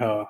Uh, 0.00 0.24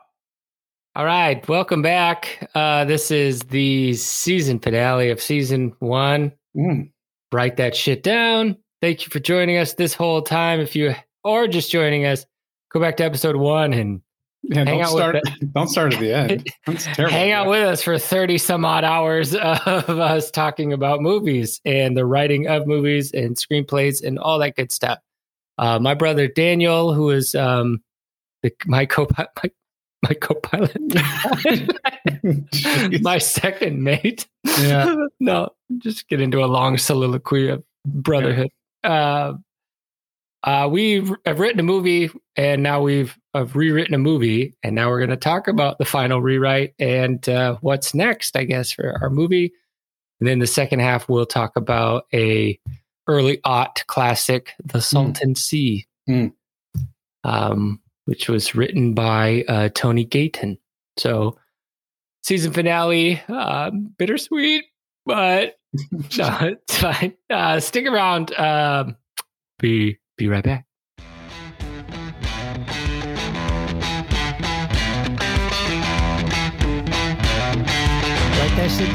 All 0.95 1.05
right, 1.05 1.47
welcome 1.49 1.83
back. 1.83 2.49
Uh, 2.55 2.85
this 2.87 3.11
is 3.11 3.41
the 3.41 3.95
season 3.95 4.59
finale 4.59 5.11
of 5.11 5.21
season 5.21 5.75
one. 5.81 6.33
mm, 6.57 6.91
Write 7.33 7.59
that 7.59 7.77
shit 7.77 8.03
down. 8.03 8.57
Thank 8.81 9.05
you 9.05 9.11
for 9.11 9.21
joining 9.21 9.59
us 9.59 9.75
this 9.75 9.93
whole 9.93 10.23
time. 10.23 10.61
If 10.61 10.75
you 10.75 10.95
are 11.25 11.47
just 11.47 11.71
joining 11.71 12.07
us, 12.07 12.25
go 12.73 12.81
back 12.81 12.97
to 12.99 13.05
episode 13.05 13.37
one 13.37 13.73
and 13.75 14.01
yeah, 14.45 14.59
Hang 14.65 14.67
don't 14.67 14.81
out 14.81 14.95
with 14.95 15.25
start. 15.25 15.41
Don't 15.55 15.69
start 15.69 15.95
at 15.95 16.01
the 16.01 16.13
end. 16.15 16.47
Terrible. 16.95 17.13
hang 17.13 17.33
out 17.33 17.49
with 17.49 17.61
us 17.61 17.83
for 17.83 17.99
30 17.99 18.39
some 18.39 18.65
odd 18.65 18.85
hours 18.85 19.35
of 19.35 19.41
us 19.91 20.31
talking 20.31 20.73
about 20.73 21.03
movies 21.03 21.61
and 21.65 21.97
the 21.97 22.07
writing 22.07 22.47
of 22.47 22.67
movies 22.67 23.11
and 23.13 23.37
screenplays 23.37 24.03
and 24.03 24.17
all 24.19 24.39
that 24.39 24.55
good 24.55 24.71
stuff. 24.71 25.01
Uh, 25.59 25.81
my 25.81 25.93
brother 25.95 26.29
Daniel, 26.29 26.95
who 26.95 27.11
is 27.11 27.35
um, 27.35 27.83
the, 28.43 28.53
my 28.67 28.87
co 28.87 29.09
my, 29.19 29.27
my 30.03 30.15
co-pilot, 30.15 30.77
my 33.03 33.19
second 33.19 33.83
mate. 33.83 34.27
yeah. 34.61 34.95
no, 35.21 35.49
just 35.79 36.09
get 36.09 36.21
into 36.21 36.43
a 36.43 36.47
long 36.47 36.79
soliloquy 36.79 37.49
of 37.49 37.63
brotherhood. 37.85 38.51
Uh, 38.85 39.35
uh, 40.45 40.69
we 40.71 41.05
have 41.27 41.41
written 41.41 41.59
a 41.59 41.65
movie, 41.65 42.11
and 42.37 42.63
now 42.63 42.81
we've 42.81 43.17
have 43.35 43.57
rewritten 43.57 43.95
a 43.95 43.99
movie, 43.99 44.55
and 44.63 44.75
now 44.75 44.89
we're 44.89 44.99
going 44.99 45.11
to 45.11 45.17
talk 45.17 45.49
about 45.49 45.79
the 45.79 45.85
final 45.85 46.23
rewrite 46.23 46.75
and 46.79 47.29
uh, 47.29 47.57
what's 47.61 47.95
next, 47.95 48.37
I 48.37 48.45
guess, 48.45 48.71
for 48.73 48.97
our 49.03 49.11
movie. 49.11 49.53
And 50.21 50.29
then 50.29 50.39
the 50.39 50.47
second 50.47 50.79
half, 50.81 51.09
we'll 51.09 51.27
talk 51.27 51.57
about 51.57 52.07
a 52.15 52.59
early 53.09 53.41
aught 53.45 53.85
classic, 53.89 54.53
The 54.65 54.81
Salton 54.81 55.35
Sea, 55.35 55.87
Mm. 56.09 56.33
um, 57.25 57.81
which 58.09 58.27
was 58.27 58.55
written 58.55 58.95
by 58.95 59.45
uh, 59.49 59.69
Tony 59.75 60.03
Gayton. 60.03 60.57
So, 60.97 61.37
season 62.23 62.55
finale, 62.55 63.21
um, 63.29 63.93
bittersweet, 63.99 64.65
but 65.05 65.59
no, 66.17 66.39
it's 66.41 66.79
fine. 66.79 67.13
Uh, 67.29 67.61
stick 67.61 67.85
around. 67.87 68.33
Um, 68.35 68.97
be 69.59 69.99
be 70.17 70.27
right 70.27 70.43
back. 70.43 70.65
Write 78.39 78.57
that 78.57 78.71
shit 78.75 78.95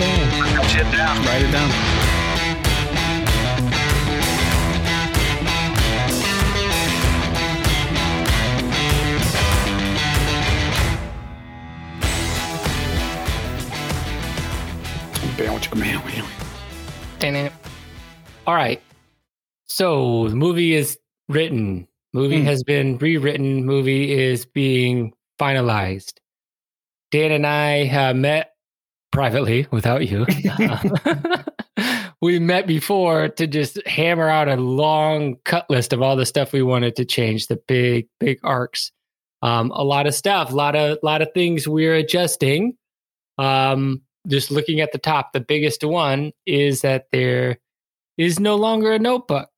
down. 0.92 1.26
Write 1.28 1.44
it 1.44 1.52
down. 1.52 1.93
Bam, 15.38 15.54
what 15.54 15.66
you- 15.66 15.72
bam, 15.82 16.02
bam. 16.02 16.26
Dang 17.20 17.36
it. 17.36 17.52
All 18.46 18.54
right. 18.56 18.82
So 19.66 20.30
the 20.30 20.36
movie 20.36 20.74
is 20.74 20.98
written. 21.30 21.88
Movie 22.14 22.42
Hmm. 22.42 22.46
has 22.46 22.64
been 22.64 22.98
rewritten. 23.00 23.66
Movie 23.66 24.12
is 24.12 24.46
being 24.46 25.14
finalized. 25.40 26.14
Dan 27.12 27.32
and 27.32 27.48
I 27.48 27.88
uh, 27.90 28.14
met 28.14 28.52
privately 29.12 29.66
without 29.72 30.08
you. 30.08 30.26
we 32.22 32.40
met 32.40 32.68
before 32.68 33.30
to 33.30 33.48
just 33.48 33.86
hammer 33.88 34.30
out 34.30 34.48
a 34.48 34.56
long 34.58 35.38
cut 35.46 35.68
list 35.70 35.94
of 35.94 36.02
all 36.02 36.16
the 36.16 36.26
stuff 36.26 36.54
we 36.54 36.62
wanted 36.62 36.96
to 36.98 37.06
change. 37.06 37.48
The 37.48 37.60
big, 37.68 38.08
big 38.20 38.40
arcs. 38.44 38.92
Um, 39.42 39.72
a 39.72 39.84
lot 39.84 40.06
of 40.08 40.14
stuff. 40.14 40.52
A 40.52 40.56
lot 40.56 40.76
of, 40.76 41.00
lot 41.04 41.22
of 41.22 41.30
things 41.34 41.68
we're 41.68 41.96
adjusting. 41.96 42.78
Um, 43.38 44.02
just 44.28 44.52
looking 44.52 44.80
at 44.80 44.92
the 44.92 44.98
top, 44.98 45.34
the 45.34 45.40
biggest 45.40 45.84
one 45.84 46.32
is 46.46 46.82
that 46.82 47.08
there 47.12 47.58
is 48.18 48.40
no 48.40 48.56
longer 48.56 48.94
a 48.94 49.00
notebook 49.00 49.50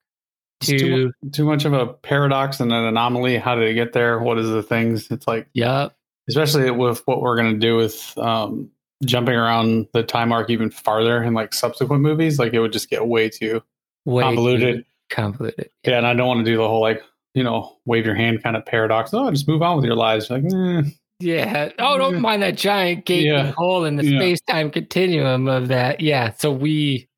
It's 0.60 0.68
too, 0.68 1.12
too 1.32 1.44
much 1.44 1.64
of 1.64 1.72
a 1.72 1.86
paradox 1.86 2.60
and 2.60 2.72
an 2.72 2.84
anomaly. 2.84 3.38
How 3.38 3.54
did 3.54 3.68
it 3.68 3.74
get 3.74 3.92
there? 3.92 4.18
What 4.18 4.38
is 4.38 4.48
the 4.48 4.62
things? 4.62 5.10
It's 5.10 5.26
like, 5.26 5.48
yeah 5.52 5.88
especially 6.28 6.70
with 6.70 7.02
what 7.06 7.20
we're 7.20 7.36
going 7.36 7.52
to 7.52 7.58
do 7.58 7.76
with 7.76 8.16
um, 8.18 8.70
jumping 9.04 9.34
around 9.34 9.86
the 9.92 10.02
time 10.02 10.32
arc 10.32 10.50
even 10.50 10.70
farther 10.70 11.22
in 11.22 11.34
like 11.34 11.54
subsequent 11.54 12.02
movies. 12.02 12.38
Like 12.38 12.52
it 12.52 12.60
would 12.60 12.72
just 12.72 12.90
get 12.90 13.06
way 13.06 13.28
too 13.28 13.62
way 14.04 14.22
too 14.22 14.26
convoluted. 14.26 14.84
convoluted 15.10 15.70
Yeah, 15.84 15.98
and 15.98 16.06
I 16.06 16.14
don't 16.14 16.26
want 16.26 16.44
to 16.44 16.50
do 16.50 16.56
the 16.56 16.66
whole 16.66 16.80
like 16.80 17.02
you 17.34 17.44
know 17.44 17.76
wave 17.84 18.06
your 18.06 18.14
hand 18.14 18.42
kind 18.42 18.56
of 18.56 18.64
paradox. 18.66 19.10
Oh, 19.12 19.30
just 19.30 19.48
move 19.48 19.62
on 19.62 19.76
with 19.76 19.84
your 19.84 19.96
lives. 19.96 20.30
Like, 20.30 20.44
eh. 20.44 20.82
Yeah 21.20 21.70
oh 21.78 21.96
don't 21.98 22.20
mind 22.20 22.42
that 22.42 22.56
giant 22.56 23.04
gaping 23.06 23.30
Yeah. 23.32 23.52
hole 23.56 23.84
in 23.84 23.96
the 23.96 24.04
Yeah. 24.04 24.18
space-time 24.18 24.70
continuum 24.70 25.48
of 25.48 25.68
that 25.68 26.00
yeah 26.00 26.32
so 26.36 26.50
we 26.52 27.08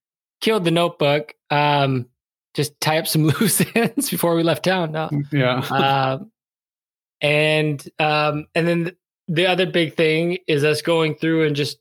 killed 0.41 0.65
the 0.65 0.71
notebook 0.71 1.35
um 1.51 2.07
just 2.55 2.81
tie 2.81 2.99
up 2.99 3.07
some 3.07 3.25
loose 3.41 3.61
ends 3.75 4.09
before 4.11 4.35
we 4.37 4.43
left 4.43 4.65
town 4.65 4.93
no 4.93 5.11
yeah, 5.33 5.59
um, 5.71 6.31
and 7.21 7.89
um, 7.99 8.47
and 8.55 8.69
then 8.69 8.93
the 9.27 9.47
other 9.47 9.67
big 9.67 9.95
thing 9.97 10.39
is 10.47 10.63
us 10.65 10.81
going 10.81 11.15
through 11.17 11.47
and 11.47 11.57
just 11.57 11.79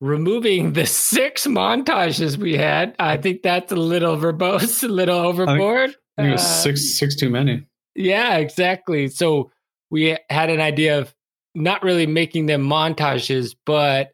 removing 0.00 0.72
the 0.74 0.86
six 0.86 1.46
montages 1.46 2.36
we 2.36 2.54
had. 2.56 2.94
I 2.98 3.16
think 3.16 3.42
that's 3.42 3.72
a 3.72 3.76
little 3.76 4.16
verbose, 4.16 4.82
a 4.84 4.88
little 4.88 5.18
overboard. 5.18 5.96
I 6.16 6.22
think 6.22 6.28
it 6.28 6.32
was 6.32 6.42
Uh, 6.42 6.62
six 6.62 6.98
six 6.98 7.16
too 7.16 7.30
many. 7.30 7.64
yeah, 7.94 8.36
exactly. 8.36 9.08
So 9.08 9.50
we 9.90 10.16
had 10.30 10.50
an 10.50 10.60
idea 10.60 10.98
of 10.98 11.14
not 11.54 11.82
really 11.82 12.06
making 12.06 12.46
them 12.46 12.62
montages, 12.62 13.54
but 13.66 14.10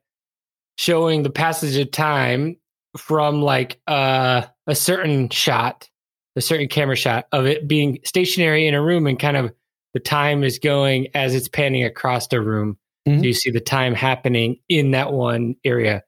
showing 0.79 1.23
the 1.23 1.31
passage 1.31 1.77
of 1.77 1.91
time 1.91 2.57
from 2.97 3.43
like 3.43 3.81
uh, 3.87 4.43
a 4.67 4.75
certain 4.75 5.29
shot, 5.29 5.89
a 6.37 6.41
certain 6.41 6.69
camera 6.69 6.97
shot 6.97 7.27
of 7.33 7.47
it 7.47 7.69
being 7.69 7.99
stationary 8.05 8.67
in 8.67 8.75
a 8.75 8.83
room 8.83 9.07
and 9.07 9.19
kind 9.19 9.37
of 9.37 9.53
the 9.95 10.01
time 10.01 10.43
is 10.43 10.59
going 10.59 11.09
as 11.15 11.35
it's 11.35 11.49
panning 11.49 11.85
across 11.85 12.27
the 12.29 12.41
room. 12.41 12.77
Mhm. 13.07 13.19
So 13.19 13.25
you 13.25 13.33
see 13.33 13.51
the 13.51 13.61
time 13.61 13.95
happening 13.95 14.57
in 14.69 14.93
that 14.93 15.13
one 15.13 15.57
area, 15.65 16.03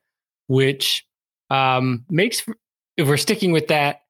which 0.47 1.05
um, 1.49 2.03
makes, 2.09 2.43
if 2.97 3.07
we're 3.07 3.17
sticking 3.17 3.51
with 3.51 3.67
that, 3.67 4.01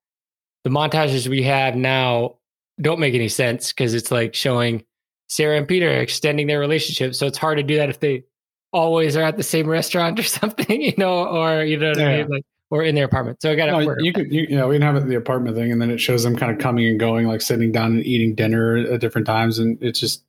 the 0.64 0.70
montages 0.72 1.28
we 1.28 1.44
have 1.44 1.76
now 1.76 2.38
don't 2.82 3.00
make 3.00 3.14
any 3.14 3.30
sense 3.30 3.72
because 3.72 3.94
it's 3.94 4.12
like 4.12 4.34
showing 4.34 4.84
Sarah 5.28 5.58
and 5.58 5.68
Peter 5.68 5.90
are 5.90 6.02
extending 6.02 6.48
their 6.48 6.60
relationship. 6.60 7.16
So 7.16 7.28
it's 7.28 7.38
hard 7.38 7.58
to 7.58 7.64
do 7.64 7.76
that 7.78 7.90
if 7.90 8.00
they 8.00 8.24
always 8.74 9.16
are 9.18 9.24
at 9.24 9.38
the 9.38 9.44
same 9.44 9.68
restaurant 9.68 10.20
or 10.20 10.24
something, 10.42 10.82
you 10.82 10.94
know, 10.98 11.26
or 11.28 11.64
you 11.64 11.78
know 11.78 11.90
what 11.90 12.00
I 12.00 12.02
Yeah. 12.02 12.18
mean, 12.18 12.28
like 12.30 12.44
or 12.70 12.84
in 12.84 12.96
their 12.96 13.06
apartment. 13.06 13.42
So 13.42 13.50
I 13.52 13.56
got 13.56 13.68
to 13.68 13.72
No, 13.74 13.86
work. 13.86 14.00
you 14.02 14.12
could, 14.12 14.32
you, 14.32 14.46
yeah, 14.50 14.66
we 14.66 14.76
can 14.76 14.82
have 14.82 14.98
it 14.98 15.08
the 15.08 15.16
apartment 15.16 15.56
thing, 15.56 15.72
and 15.72 15.82
then 15.82 15.90
it 15.90 16.00
shows 16.00 16.24
them 16.24 16.36
kind 16.36 16.52
of 16.52 16.58
coming 16.60 16.86
and 16.88 17.00
going, 17.00 17.26
like 17.26 17.42
sitting 17.42 17.72
down 17.72 17.94
and 17.94 18.06
eating 18.06 18.36
dinner 18.36 18.76
at 18.78 19.00
different 19.00 19.26
times, 19.26 19.58
and 19.60 19.78
it's 19.82 20.00
just 20.02 20.24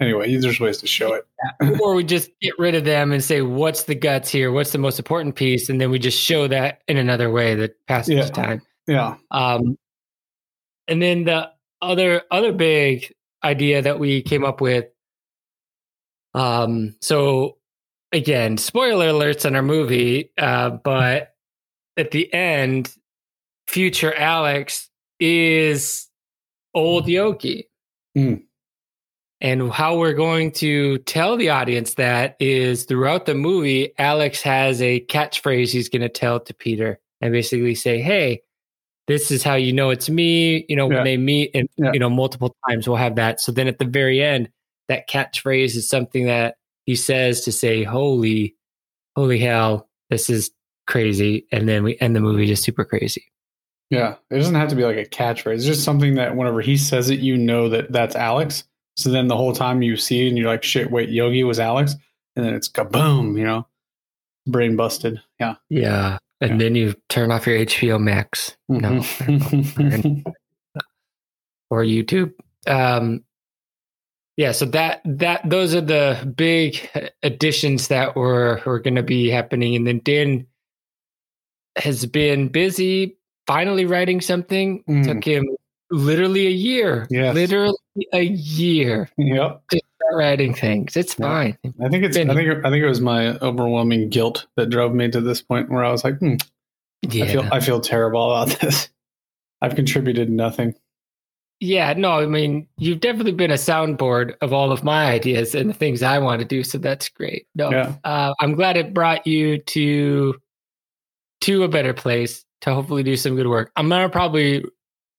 anyway. 0.00 0.34
There's 0.36 0.58
ways 0.58 0.78
to 0.78 0.88
show 0.88 1.12
it. 1.14 1.26
or 1.80 1.94
we 1.94 2.02
just 2.04 2.28
get 2.40 2.58
rid 2.58 2.74
of 2.74 2.84
them 2.84 3.12
and 3.12 3.22
say 3.22 3.40
what's 3.42 3.84
the 3.84 3.94
guts 3.94 4.28
here, 4.30 4.50
what's 4.50 4.72
the 4.72 4.78
most 4.78 4.98
important 4.98 5.36
piece, 5.36 5.68
and 5.68 5.80
then 5.80 5.90
we 5.92 5.98
just 6.00 6.18
show 6.20 6.48
that 6.48 6.82
in 6.88 6.96
another 6.96 7.30
way 7.30 7.54
that 7.54 7.86
passes 7.86 8.14
Yeah. 8.16 8.26
time. 8.30 8.62
Yeah, 8.88 9.14
Um, 9.30 9.78
and 10.88 11.00
then 11.00 11.22
the 11.24 11.50
other 11.80 12.22
other 12.32 12.52
big 12.52 13.12
idea 13.42 13.82
that 13.82 13.98
we 13.98 14.22
came 14.22 14.44
up 14.44 14.60
with. 14.60 14.86
Um, 16.34 16.96
so 17.00 17.58
again, 18.12 18.56
spoiler 18.56 19.08
alerts 19.08 19.46
on 19.46 19.56
our 19.56 19.62
movie, 19.62 20.32
uh, 20.38 20.70
but 20.70 21.34
at 21.96 22.10
the 22.10 22.32
end, 22.32 22.94
future 23.66 24.14
Alex 24.14 24.88
is 25.18 26.08
old 26.74 27.08
Yogi. 27.08 27.68
Hmm. 28.14 28.34
And 29.42 29.72
how 29.72 29.96
we're 29.96 30.12
going 30.12 30.52
to 30.52 30.98
tell 30.98 31.36
the 31.38 31.48
audience 31.48 31.94
that 31.94 32.36
is 32.40 32.84
throughout 32.84 33.24
the 33.24 33.34
movie, 33.34 33.94
Alex 33.98 34.42
has 34.42 34.82
a 34.82 35.00
catchphrase 35.06 35.72
he's 35.72 35.88
going 35.88 36.02
to 36.02 36.10
tell 36.10 36.40
to 36.40 36.52
Peter 36.52 37.00
and 37.22 37.32
basically 37.32 37.74
say, 37.74 38.02
Hey, 38.02 38.42
this 39.10 39.30
is 39.32 39.42
how 39.42 39.54
you 39.56 39.72
know 39.72 39.90
it's 39.90 40.08
me. 40.08 40.64
You 40.68 40.76
know, 40.76 40.86
when 40.86 40.98
Yeah. 40.98 41.04
they 41.04 41.16
meet 41.16 41.50
and, 41.52 41.68
Yeah. 41.76 41.90
you 41.92 41.98
know, 41.98 42.08
multiple 42.08 42.54
times 42.68 42.86
we'll 42.86 42.96
have 42.96 43.16
that. 43.16 43.40
So 43.40 43.50
then 43.50 43.66
at 43.66 43.78
the 43.80 43.84
very 43.84 44.22
end, 44.22 44.48
that 44.88 45.08
catchphrase 45.08 45.74
is 45.76 45.88
something 45.88 46.26
that 46.26 46.56
he 46.86 46.94
says 46.94 47.40
to 47.42 47.52
say, 47.52 47.82
Holy, 47.82 48.54
holy 49.16 49.38
hell, 49.38 49.88
this 50.10 50.30
is 50.30 50.50
crazy. 50.86 51.46
And 51.50 51.68
then 51.68 51.82
we 51.82 51.96
end 52.00 52.14
the 52.14 52.20
movie 52.20 52.46
just 52.46 52.62
super 52.62 52.84
crazy. 52.84 53.24
yeah. 53.90 54.14
It 54.30 54.36
doesn't 54.36 54.54
have 54.54 54.68
to 54.68 54.76
be 54.76 54.84
like 54.84 54.96
a 54.96 55.04
catchphrase. 55.04 55.56
It's 55.56 55.64
just 55.64 55.82
something 55.84 56.14
that 56.14 56.36
whenever 56.36 56.60
he 56.60 56.76
says 56.76 57.10
it, 57.10 57.18
you 57.18 57.36
know 57.36 57.68
that 57.68 57.90
that's 57.90 58.14
Alex. 58.14 58.62
So 58.96 59.10
then 59.10 59.26
the 59.28 59.36
whole 59.36 59.52
time 59.52 59.82
you 59.82 59.96
see 59.96 60.26
it, 60.26 60.28
and 60.28 60.38
you're 60.38 60.46
like, 60.48 60.62
shit, 60.62 60.90
wait, 60.92 61.08
Yogi 61.08 61.42
was 61.42 61.58
Alex, 61.58 61.96
and 62.36 62.44
then 62.46 62.54
it's 62.54 62.68
kaboom, 62.68 63.36
you 63.36 63.44
know, 63.44 63.66
brain 64.46 64.76
busted. 64.76 65.20
Yeah. 65.40 65.54
Yeah. 65.68 66.18
And 66.40 66.52
Yeah. 66.52 66.56
then 66.58 66.74
you 66.74 66.94
turn 67.08 67.30
off 67.30 67.46
your 67.46 67.56
HBO 67.58 67.98
Max. 68.00 68.56
No. 68.68 69.00
Mhm. 69.00 70.24
or 71.70 71.82
YouTube. 71.84 72.32
Um, 72.66 73.24
yeah, 74.36 74.52
so 74.52 74.64
that 74.66 75.02
that 75.04 75.48
those 75.48 75.74
are 75.74 75.80
the 75.82 76.32
big 76.36 76.88
additions 77.22 77.88
that 77.88 78.16
were 78.16 78.62
were 78.64 78.80
going 78.80 78.94
to 78.94 79.02
be 79.02 79.28
happening, 79.28 79.76
and 79.76 79.86
then 79.86 80.00
Dan 80.02 80.46
has 81.76 82.06
been 82.06 82.48
busy 82.48 83.18
finally 83.46 83.84
writing 83.84 84.20
something. 84.20 84.82
Mm. 84.88 85.04
Took 85.04 85.24
him 85.24 85.46
literally 85.90 86.46
a 86.46 86.50
year. 86.50 87.06
Yeah, 87.10 87.32
literally 87.32 87.76
a 88.12 88.22
year 88.22 89.08
Yep. 89.18 89.62
to 89.70 89.76
start 89.96 90.14
writing 90.16 90.54
things. 90.54 90.96
It's 90.96 91.16
Yeah. 91.18 91.26
fine. 91.26 91.58
I 91.82 91.88
think 91.88 92.04
it's. 92.04 92.16
I 92.16 92.24
Been- 92.24 92.36
think. 92.36 92.64
I 92.64 92.70
think 92.70 92.82
it 92.84 92.88
was 92.88 93.00
my 93.00 93.36
overwhelming 93.38 94.08
guilt 94.08 94.46
that 94.56 94.70
drove 94.70 94.94
me 94.94 95.10
to 95.10 95.20
this 95.20 95.42
point 95.42 95.70
where 95.70 95.84
I 95.84 95.90
was 95.92 96.04
like, 96.04 96.18
hmm, 96.18 96.34
Yeah, 97.08 97.24
I 97.24 97.28
feel. 97.28 97.48
I 97.52 97.60
feel 97.60 97.80
terrible 97.80 98.30
about 98.32 98.48
this. 98.60 98.88
I've 99.62 99.74
contributed 99.74 100.30
nothing. 100.30 100.74
yeah. 101.62 101.92
No, 101.92 102.12
I 102.20 102.26
mean, 102.26 102.66
you've 102.78 103.00
definitely 103.00 103.32
been 103.32 103.50
a 103.50 103.54
soundboard 103.54 104.34
of 104.40 104.54
all 104.54 104.72
of 104.72 104.82
my 104.82 105.10
ideas 105.12 105.54
and 105.54 105.68
the 105.68 105.74
things 105.74 106.02
I 106.02 106.18
want 106.18 106.40
to 106.40 106.46
do. 106.46 106.62
So 106.64 106.78
that's 106.78 107.10
great. 107.10 107.46
No, 107.54 107.70
Yeah. 107.70 107.96
uh, 108.04 108.32
I'm 108.40 108.54
glad 108.54 108.78
it 108.78 108.94
brought 108.94 109.26
you 109.26 109.58
to 109.58 110.34
to 111.42 111.62
a 111.64 111.68
better 111.68 111.92
place 111.94 112.44
to 112.62 112.74
hopefully 112.74 113.02
do 113.02 113.16
some 113.16 113.34
good 113.36 113.46
work. 113.48 113.70
I'm 113.76 113.88
gonna 113.90 114.08
probably 114.08 114.64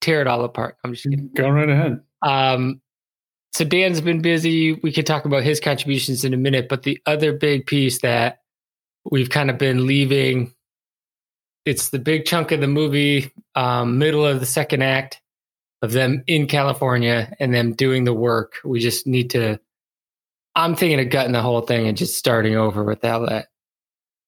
tear 0.01 0.21
it 0.21 0.27
all 0.27 0.44
apart. 0.44 0.77
I'm 0.83 0.94
just 0.94 1.03
kidding. 1.03 1.30
Go 1.36 1.50
right 1.50 1.69
ahead. 1.69 2.01
Um, 2.21 2.81
so 3.53 3.65
Dan's 3.65 4.01
been 4.01 4.21
busy. 4.21 4.74
We 4.74 4.92
could 4.92 5.06
talk 5.06 5.25
about 5.25 5.44
his 5.44 5.59
contributions 5.59 6.24
in 6.24 6.33
a 6.33 6.38
minute, 6.38 6.68
but 6.69 6.83
the 6.83 7.00
other 7.06 7.33
big 7.33 7.65
piece 7.65 8.00
that 8.00 8.39
we've 9.09 9.30
kind 9.30 9.50
of 9.50 9.57
been 9.57 9.86
leaving, 9.86 10.53
it's 11.65 11.89
the 11.89 12.00
big 12.00 12.25
chunk 12.25 12.51
of 12.51 12.62
the 12.62 12.68
movie, 12.68 13.31
um, 13.56 13.98
middle 13.98 14.25
of 14.25 14.39
the 14.39 14.45
second 14.45 14.83
act 14.83 15.21
of 15.81 15.92
them 15.92 16.24
in 16.27 16.48
California 16.48 17.33
and 17.39 17.53
them 17.53 17.74
doing 17.74 18.03
the 18.03 18.13
work. 18.13 18.53
We 18.63 18.80
just 18.80 19.06
need 19.07 19.31
to. 19.31 19.59
I'm 20.56 20.75
thinking 20.75 21.00
of 21.00 21.09
gutting 21.09 21.31
the 21.31 21.42
whole 21.42 21.62
thing 21.62 21.88
and 21.88 21.98
just 21.98 22.18
starting 22.18 22.56
over 22.56 22.83
with 22.83 23.03
all 23.06 23.25
that. 23.27 23.48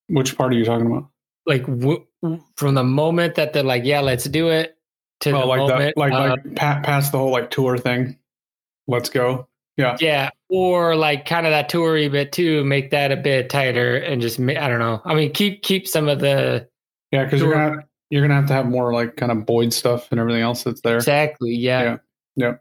Which 0.08 0.38
part 0.38 0.54
are 0.54 0.58
you 0.58 0.66
talking 0.66 0.88
about? 0.88 1.10
Like 1.46 1.66
w- 1.66 2.06
w- 2.22 2.44
from 2.56 2.76
the 2.76 2.84
moment 2.84 3.36
that 3.36 3.54
they're 3.54 3.64
like, 3.64 3.84
"Yeah, 3.84 4.00
let's 4.00 4.24
do 4.26 4.50
it," 4.50 4.78
to 5.24 5.32
Oh, 5.32 5.40
the 5.42 5.46
like 5.46 5.58
moment, 5.60 5.80
that. 5.80 5.98
Like 5.98 6.12
like 6.14 6.32
um, 6.46 6.56
pa- 6.56 6.82
past 6.84 7.12
the 7.12 7.18
whole 7.18 7.32
like 7.32 7.50
tour 7.52 7.78
thing. 7.78 8.18
Let's 8.88 9.10
go. 9.10 9.48
Yeah. 9.78 9.98
Yeah, 10.00 10.30
or 10.50 10.96
like 10.96 11.26
kind 11.26 11.48
of 11.48 11.52
that 11.52 11.70
toury 11.72 12.12
bit 12.12 12.32
too. 12.32 12.64
Make 12.64 12.92
that 12.92 13.12
a 13.12 13.18
bit 13.18 13.50
tighter 13.50 13.96
and 13.98 14.22
just 14.22 14.40
I 14.40 14.68
don't 14.68 14.80
know. 14.80 15.02
I 15.04 15.16
mean, 15.16 15.32
keep 15.34 15.64
keep 15.64 15.88
some 15.88 16.08
of 16.08 16.20
the 16.20 16.68
Yeah. 17.12 17.24
Because 17.24 17.42
you're 17.42 17.54
Sure. 17.54 17.70
gonna 17.70 17.84
you're 18.12 18.22
gonna 18.22 18.36
have 18.36 18.48
to 18.48 18.54
have 18.54 18.68
more 18.68 18.94
like 18.94 19.16
kind 19.18 19.32
of 19.32 19.46
Boyd 19.48 19.74
stuff 19.74 20.10
and 20.12 20.20
everything 20.20 20.44
else 20.44 20.64
that's 20.64 20.82
there. 20.82 20.98
exactly 20.98 21.56
yeah, 21.56 21.82
Yeah. 21.84 21.98
Yeah. 22.36 22.54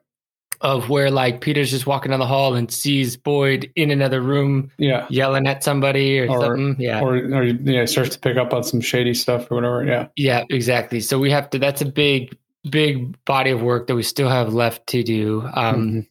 of 0.62 0.88
where 0.88 1.10
like 1.10 1.42
Peter's 1.42 1.70
just 1.70 1.86
walking 1.86 2.10
down 2.12 2.20
the 2.20 2.26
hall 2.26 2.54
and 2.54 2.70
sees 2.72 3.18
Boyd 3.18 3.70
in 3.76 3.90
another 3.90 4.22
room 4.22 4.70
Yeah. 4.78 5.06
yelling 5.10 5.46
at 5.46 5.62
somebody 5.62 6.18
or, 6.20 6.30
Or- 6.30 6.40
something. 6.40 6.76
Yeah, 6.78 7.02
Or 7.02 7.16
or 7.16 7.42
yeah, 7.44 7.84
starts 7.84 8.14
to 8.14 8.20
pick 8.20 8.38
up 8.38 8.54
on 8.54 8.62
some 8.64 8.80
shady 8.80 9.12
stuff 9.12 9.50
or 9.50 9.56
whatever. 9.56 9.84
Yeah. 9.84 10.06
yeah, 10.16 10.44
exactly. 10.48 11.00
So 11.00 11.18
we 11.18 11.30
have 11.30 11.50
to. 11.50 11.58
That's 11.58 11.82
a 11.82 11.86
big 11.86 12.34
big 12.68 13.16
body 13.24 13.50
of 13.50 13.62
work 13.62 13.86
that 13.88 13.94
we 13.94 14.02
still 14.02 14.28
have 14.28 14.54
left 14.54 14.86
to 14.88 15.02
do. 15.02 15.42
Um, 15.54 15.88
Mhm. 15.90 16.06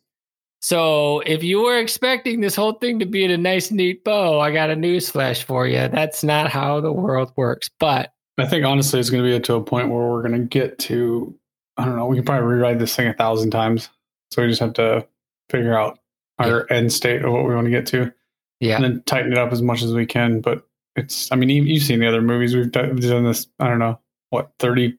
So 0.63 1.21
if 1.21 1.43
you 1.43 1.61
were 1.63 1.79
expecting 1.79 2.41
this 2.41 2.55
whole 2.55 2.73
thing 2.73 2.99
to 2.99 3.05
be 3.05 3.23
in 3.25 3.31
a 3.31 3.37
nice, 3.37 3.71
neat 3.71 4.03
bow, 4.03 4.39
I 4.39 4.51
got 4.51 4.69
a 4.69 4.75
news 4.75 5.09
flash 5.09 5.43
for 5.43 5.65
you. 5.65 5.87
That's 5.87 6.23
not 6.23 6.51
how 6.51 6.79
the 6.81 6.91
world 6.91 7.31
works. 7.35 7.67
But 7.79 8.13
I 8.37 8.45
think 8.45 8.63
honestly, 8.65 8.99
it's 8.99 9.09
going 9.09 9.23
to 9.23 9.29
be 9.29 9.39
to 9.39 9.55
a 9.55 9.63
point 9.63 9.89
where 9.89 10.07
we're 10.09 10.21
going 10.21 10.39
to 10.39 10.47
get 10.47 10.77
to. 10.79 11.35
I 11.77 11.85
don't 11.85 11.95
know. 11.95 12.05
We 12.05 12.15
can 12.17 12.25
probably 12.25 12.47
rewrite 12.47 12.77
this 12.77 12.95
thing 12.95 13.07
a 13.07 13.13
thousand 13.13 13.49
times. 13.51 13.89
So 14.31 14.41
we 14.43 14.49
just 14.49 14.59
have 14.61 14.73
to 14.73 15.07
figure 15.49 15.75
out 15.77 15.97
our 16.37 16.71
end 16.71 16.93
state 16.93 17.23
of 17.23 17.31
what 17.31 17.45
we 17.47 17.53
want 17.55 17.65
to 17.65 17.71
get 17.71 17.85
to, 17.87 18.11
yeah, 18.59 18.75
and 18.75 18.83
then 18.83 19.03
tighten 19.05 19.31
it 19.31 19.37
up 19.37 19.51
as 19.51 19.61
much 19.61 19.81
as 19.83 19.93
we 19.93 20.05
can. 20.05 20.41
But 20.41 20.63
it's. 20.95 21.31
I 21.31 21.35
mean, 21.35 21.49
you- 21.49 21.63
you've 21.63 21.83
seen 21.83 21.99
the 21.99 22.07
other 22.07 22.21
movies. 22.21 22.55
We've 22.55 22.71
done 22.71 22.95
this. 23.23 23.47
I 23.59 23.67
don't 23.67 23.79
know 23.79 23.99
what 24.29 24.51
thirty 24.59 24.97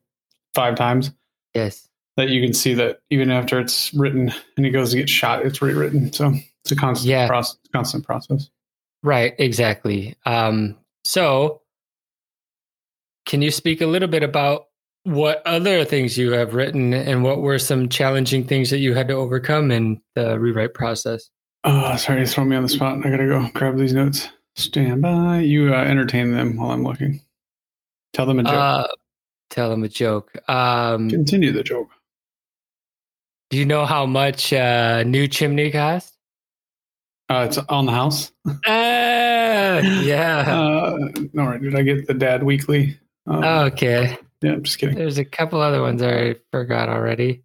five 0.55 0.75
times. 0.77 1.13
Yes. 1.55 1.89
That 2.17 2.29
you 2.29 2.43
can 2.43 2.53
see 2.53 2.75
that 2.75 3.01
even 3.11 3.31
after 3.31 3.59
it's 3.59 3.93
written 3.95 4.33
and 4.57 4.67
it 4.67 4.71
goes 4.71 4.91
to 4.91 4.97
get 4.97 5.09
shot, 5.09 5.47
it's 5.47 5.63
rewritten. 5.63 6.13
So 6.13 6.35
it's 6.63 6.73
a 6.73 6.77
constant 6.77 7.09
Yeah. 7.11 7.27
process. 7.27 7.59
Constant 7.73 8.05
process. 8.05 8.51
Right, 9.03 9.35
exactly. 9.39 10.15
Um, 10.27 10.77
so, 11.05 11.63
can 13.27 13.43
you 13.43 13.51
speak 13.51 13.81
a 13.81 13.87
little 13.87 14.09
bit 14.09 14.23
about 14.23 14.67
what 15.05 15.43
other 15.47 15.85
things 15.85 16.17
you 16.17 16.33
have 16.33 16.55
written 16.55 16.93
and 16.95 17.25
what 17.25 17.41
were 17.41 17.59
some 17.59 17.89
challenging 17.89 18.45
things 18.45 18.71
that 18.71 18.79
you 18.79 18.95
had 18.95 19.09
to 19.09 19.15
overcome 19.15 19.71
in 19.71 20.01
the 20.15 20.39
rewrite 20.39 20.75
process? 20.75 21.31
Oh, 21.65 21.97
sorry, 21.97 22.21
you 22.21 22.27
throw 22.27 22.45
me 22.45 22.57
on 22.57 22.63
the 22.63 22.69
spot. 22.69 22.99
I 23.05 23.11
gotta 23.11 23.27
go 23.27 23.49
grab 23.55 23.77
these 23.79 23.93
notes. 23.95 24.29
Stand 24.55 25.01
by. 25.03 25.41
You 25.41 25.75
uh, 25.75 25.79
entertain 25.79 26.33
them 26.33 26.57
while 26.57 26.71
I'm 26.73 26.85
looking. 26.85 27.23
Tell 28.13 28.27
them 28.27 28.41
a 28.41 28.43
joke. 28.45 28.53
Uh, 28.53 28.87
tell 29.53 29.73
him 29.73 29.85
a 29.85 29.89
joke. 29.89 30.33
Um, 30.49 31.09
Continue 31.09 31.53
the 31.53 31.63
joke. 31.63 31.91
do 33.51 33.59
you 33.59 33.65
know 33.67 33.87
how 33.87 34.07
much 34.07 34.53
uh, 34.53 35.05
new 35.05 35.29
chimney 35.29 35.71
cost? 35.71 36.17
Uh, 37.29 37.47
it's 37.49 37.59
on 37.59 37.87
the 37.87 37.93
house. 37.93 38.33
Uh, 38.47 38.53
yeah. 38.67 40.43
Uh, 40.63 40.99
all 41.41 41.47
right. 41.49 41.63
Did 41.63 41.75
I 41.77 41.83
get 41.83 42.07
the 42.07 42.15
Dad 42.15 42.43
Weekly? 42.43 42.99
Uh, 43.31 43.71
Okay. 43.73 44.19
Yeah, 44.43 44.53
I'm 44.55 44.63
just 44.65 44.79
kidding. 44.79 44.97
There's 44.97 45.19
a 45.19 45.25
couple 45.25 45.61
other 45.61 45.81
ones 45.81 46.03
I 46.03 46.35
forgot 46.51 46.89
already. 46.89 47.43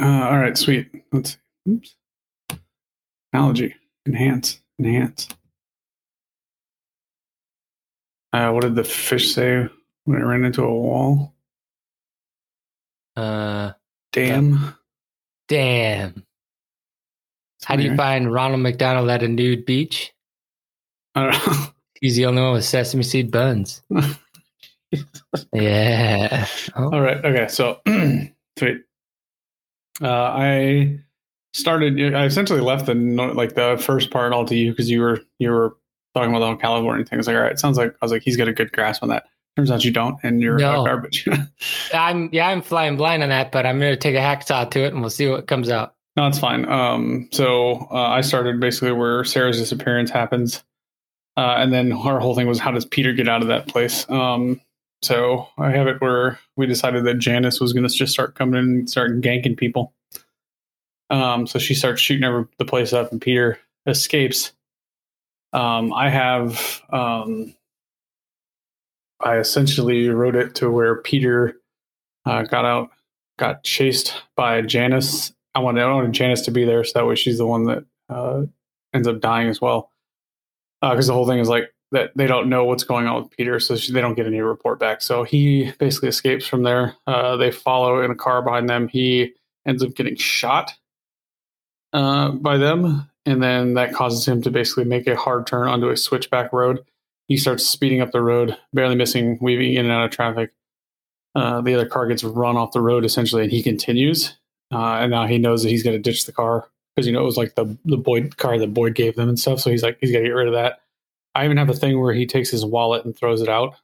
Uh, 0.00 0.06
all 0.06 0.38
right, 0.38 0.56
sweet. 0.56 0.88
Let's. 1.12 1.36
Oops. 1.68 1.94
Analogy. 3.32 3.74
Enhance. 4.06 4.60
Enhance. 4.78 5.28
Uh, 8.32 8.50
what 8.52 8.62
did 8.62 8.74
the 8.74 8.84
fish 8.84 9.34
say 9.34 9.68
when 10.04 10.18
it 10.18 10.24
ran 10.24 10.44
into 10.44 10.64
a 10.64 10.72
wall? 10.74 11.34
Uh, 13.16 13.72
Damn. 14.12 14.74
damn. 15.48 16.24
How 17.64 17.76
do 17.76 17.82
you 17.82 17.94
find 17.96 18.32
Ronald 18.32 18.60
McDonald 18.62 19.10
at 19.10 19.22
a 19.22 19.28
nude 19.28 19.66
beach? 19.66 20.12
I 21.14 21.30
don't 21.30 21.46
know. 21.46 21.66
He's 22.00 22.16
the 22.16 22.26
only 22.26 22.40
one 22.40 22.54
with 22.54 22.64
sesame 22.64 23.02
seed 23.02 23.30
buns. 23.30 23.82
yeah. 25.52 26.46
Oh, 26.74 26.90
All 26.92 27.00
right. 27.00 27.22
Okay. 27.22 27.48
So, 27.48 27.80
sweet. 28.58 28.78
Uh, 30.02 30.08
I 30.08 30.98
started. 31.52 32.14
I 32.14 32.24
essentially 32.24 32.60
left 32.60 32.86
the 32.86 32.94
like 32.94 33.54
the 33.54 33.76
first 33.84 34.10
part 34.10 34.32
all 34.32 34.46
to 34.46 34.56
you 34.56 34.70
because 34.70 34.88
you 34.88 35.00
were 35.00 35.20
you 35.38 35.50
were 35.50 35.76
talking 36.14 36.30
about 36.30 36.40
the 36.40 36.46
whole 36.46 36.56
California 36.56 37.04
thing. 37.04 37.16
I 37.16 37.18
was 37.18 37.26
like, 37.26 37.36
all 37.36 37.42
right, 37.42 37.58
sounds 37.58 37.76
like 37.76 37.92
I 37.92 38.04
was 38.04 38.12
like 38.12 38.22
he's 38.22 38.36
got 38.38 38.48
a 38.48 38.52
good 38.52 38.72
grasp 38.72 39.02
on 39.02 39.10
that. 39.10 39.24
Turns 39.56 39.70
out 39.70 39.84
you 39.84 39.90
don't, 39.90 40.16
and 40.22 40.40
you're 40.40 40.58
No. 40.58 40.84
garbage. 40.84 41.26
I'm 41.94 42.28
yeah, 42.32 42.48
I'm 42.48 42.62
flying 42.62 42.96
blind 42.96 43.22
on 43.22 43.28
that, 43.30 43.50
but 43.52 43.66
I'm 43.66 43.78
gonna 43.78 43.96
take 43.96 44.14
a 44.14 44.18
hacksaw 44.20 44.70
to 44.70 44.80
it 44.84 44.92
and 44.92 45.00
we'll 45.00 45.10
see 45.10 45.28
what 45.28 45.46
comes 45.46 45.68
out. 45.70 45.94
no, 46.16 46.26
it's 46.26 46.38
fine. 46.38 46.66
Um, 46.68 47.28
so 47.32 47.88
uh, 47.90 47.94
I 48.08 48.20
started 48.20 48.60
basically 48.60 48.92
where 48.92 49.24
Sarah's 49.24 49.58
disappearance 49.58 50.10
happens, 50.10 50.62
uh, 51.36 51.56
and 51.58 51.72
then 51.72 51.92
our 51.92 52.20
whole 52.20 52.34
thing 52.34 52.46
was 52.46 52.58
how 52.58 52.70
does 52.70 52.84
Peter 52.84 53.12
get 53.12 53.28
out 53.28 53.42
of 53.42 53.48
that 53.48 53.66
place? 53.68 54.08
Um, 54.08 54.60
so 55.02 55.48
I 55.58 55.70
have 55.70 55.86
it 55.88 56.00
where 56.00 56.38
we 56.56 56.66
decided 56.66 57.04
that 57.06 57.18
Janice 57.18 57.58
was 57.60 57.72
going 57.72 57.88
to 57.88 57.94
just 57.94 58.12
start 58.12 58.34
coming 58.34 58.58
in 58.58 58.64
and 58.64 58.90
start 58.90 59.20
ganking 59.20 59.56
people. 59.56 59.92
Um, 61.08 61.46
so 61.46 61.58
she 61.58 61.74
starts 61.74 62.00
shooting 62.00 62.22
every, 62.24 62.44
the 62.58 62.64
place 62.64 62.92
up, 62.92 63.10
and 63.10 63.20
Peter 63.20 63.58
escapes. 63.86 64.52
Um, 65.52 65.92
I 65.92 66.08
have, 66.10 66.82
um, 66.90 67.54
I 69.20 69.38
essentially 69.38 70.08
wrote 70.08 70.36
it 70.36 70.54
to 70.56 70.70
where 70.70 70.96
Peter 70.96 71.60
uh, 72.24 72.42
got 72.42 72.64
out, 72.64 72.90
got 73.38 73.62
chased 73.64 74.14
by 74.36 74.62
Janice. 74.62 75.32
I 75.54 75.60
wanted, 75.60 75.82
I 75.82 75.92
wanted 75.92 76.12
Janice 76.12 76.42
to 76.42 76.50
be 76.50 76.64
there, 76.64 76.84
so 76.84 76.98
that 76.98 77.06
way 77.06 77.16
she's 77.16 77.38
the 77.38 77.46
one 77.46 77.64
that 77.64 77.84
uh, 78.08 78.42
ends 78.94 79.08
up 79.08 79.20
dying 79.20 79.48
as 79.48 79.60
well. 79.60 79.90
Because 80.80 81.08
the 81.08 81.12
whole 81.12 81.26
thing 81.26 81.38
is 81.38 81.48
like 81.48 81.74
that 81.92 82.12
they 82.16 82.26
don't 82.26 82.48
know 82.48 82.64
what's 82.64 82.84
going 82.84 83.06
on 83.06 83.22
with 83.22 83.30
Peter, 83.32 83.60
so 83.60 83.76
she, 83.76 83.92
they 83.92 84.00
don't 84.00 84.14
get 84.14 84.26
any 84.26 84.40
report 84.40 84.78
back. 84.78 85.02
So 85.02 85.24
he 85.24 85.72
basically 85.78 86.08
escapes 86.08 86.46
from 86.46 86.62
there. 86.62 86.94
Uh, 87.06 87.36
they 87.36 87.50
follow 87.50 88.02
in 88.02 88.10
a 88.10 88.14
car 88.14 88.42
behind 88.42 88.68
them. 88.68 88.88
He 88.88 89.32
ends 89.66 89.82
up 89.82 89.94
getting 89.94 90.16
shot 90.16 90.72
uh, 91.92 92.30
by 92.30 92.56
them, 92.56 93.10
and 93.26 93.42
then 93.42 93.74
that 93.74 93.92
causes 93.92 94.26
him 94.26 94.40
to 94.42 94.50
basically 94.50 94.84
make 94.84 95.06
a 95.06 95.16
hard 95.16 95.46
turn 95.46 95.68
onto 95.68 95.90
a 95.90 95.96
switchback 95.96 96.52
road. 96.52 96.80
He 97.30 97.38
starts 97.38 97.66
speeding 97.66 98.02
up 98.02 98.10
the 98.10 98.20
road, 98.20 98.58
barely 98.74 98.96
missing, 98.96 99.38
weaving 99.40 99.74
in 99.74 99.86
and 99.86 99.94
out 99.94 100.04
of 100.04 100.10
traffic. 100.10 100.52
Uh, 101.36 101.60
the 101.60 101.74
other 101.74 101.86
car 101.86 102.08
gets 102.08 102.24
run 102.24 102.56
off 102.56 102.72
the 102.72 102.82
road 102.82 103.04
essentially, 103.04 103.44
and 103.44 103.52
he 103.52 103.62
continues. 103.62 104.36
Uh, 104.72 104.96
and 104.96 105.12
now 105.12 105.26
he 105.26 105.38
knows 105.38 105.62
that 105.62 105.70
he's 105.70 105.84
going 105.84 105.96
to 105.96 106.02
ditch 106.02 106.26
the 106.26 106.32
car 106.32 106.68
because 106.94 107.06
you 107.06 107.12
know 107.12 107.20
it 107.22 107.24
was 107.24 107.36
like 107.36 107.54
the 107.54 107.78
the 107.84 107.96
Boyd 107.96 108.36
car 108.36 108.58
that 108.58 108.74
Boyd 108.74 108.96
gave 108.96 109.14
them 109.14 109.28
and 109.28 109.38
stuff. 109.38 109.60
So 109.60 109.70
he's 109.70 109.82
like 109.84 109.96
he's 110.00 110.10
got 110.12 110.18
to 110.18 110.24
get 110.24 110.30
rid 110.30 110.48
of 110.48 110.54
that. 110.54 110.80
I 111.36 111.44
even 111.44 111.56
have 111.56 111.70
a 111.70 111.74
thing 111.74 112.00
where 112.00 112.12
he 112.12 112.26
takes 112.26 112.50
his 112.50 112.64
wallet 112.66 113.04
and 113.04 113.16
throws 113.16 113.40
it 113.40 113.48
out, 113.48 113.76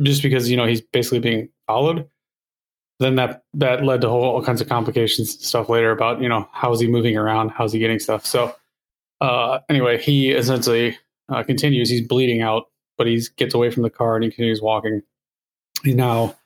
just 0.00 0.22
because 0.22 0.48
you 0.48 0.56
know 0.56 0.66
he's 0.66 0.80
basically 0.80 1.18
being 1.18 1.48
followed. 1.66 2.08
then 3.00 3.16
that 3.16 3.42
that 3.54 3.84
led 3.84 4.00
to 4.02 4.08
whole, 4.08 4.22
all 4.24 4.42
kinds 4.44 4.60
of 4.60 4.68
complications 4.68 5.44
stuff 5.44 5.68
later 5.68 5.90
about 5.90 6.20
you 6.22 6.28
know 6.28 6.48
how 6.52 6.72
is 6.72 6.80
he 6.80 6.86
moving 6.86 7.16
around, 7.16 7.50
how's 7.50 7.72
he 7.72 7.78
getting 7.80 7.98
stuff. 7.98 8.24
So 8.24 8.54
uh, 9.20 9.60
anyway, 9.68 9.98
he 10.00 10.30
essentially 10.30 10.96
uh, 11.28 11.42
continues. 11.42 11.90
He's 11.90 12.06
bleeding 12.06 12.42
out, 12.42 12.64
but 12.98 13.06
he 13.06 13.22
gets 13.36 13.54
away 13.54 13.70
from 13.70 13.82
the 13.82 13.90
car 13.90 14.16
and 14.16 14.24
he 14.24 14.30
continues 14.30 14.60
walking. 14.60 15.02
He 15.82 15.94
now 15.94 16.36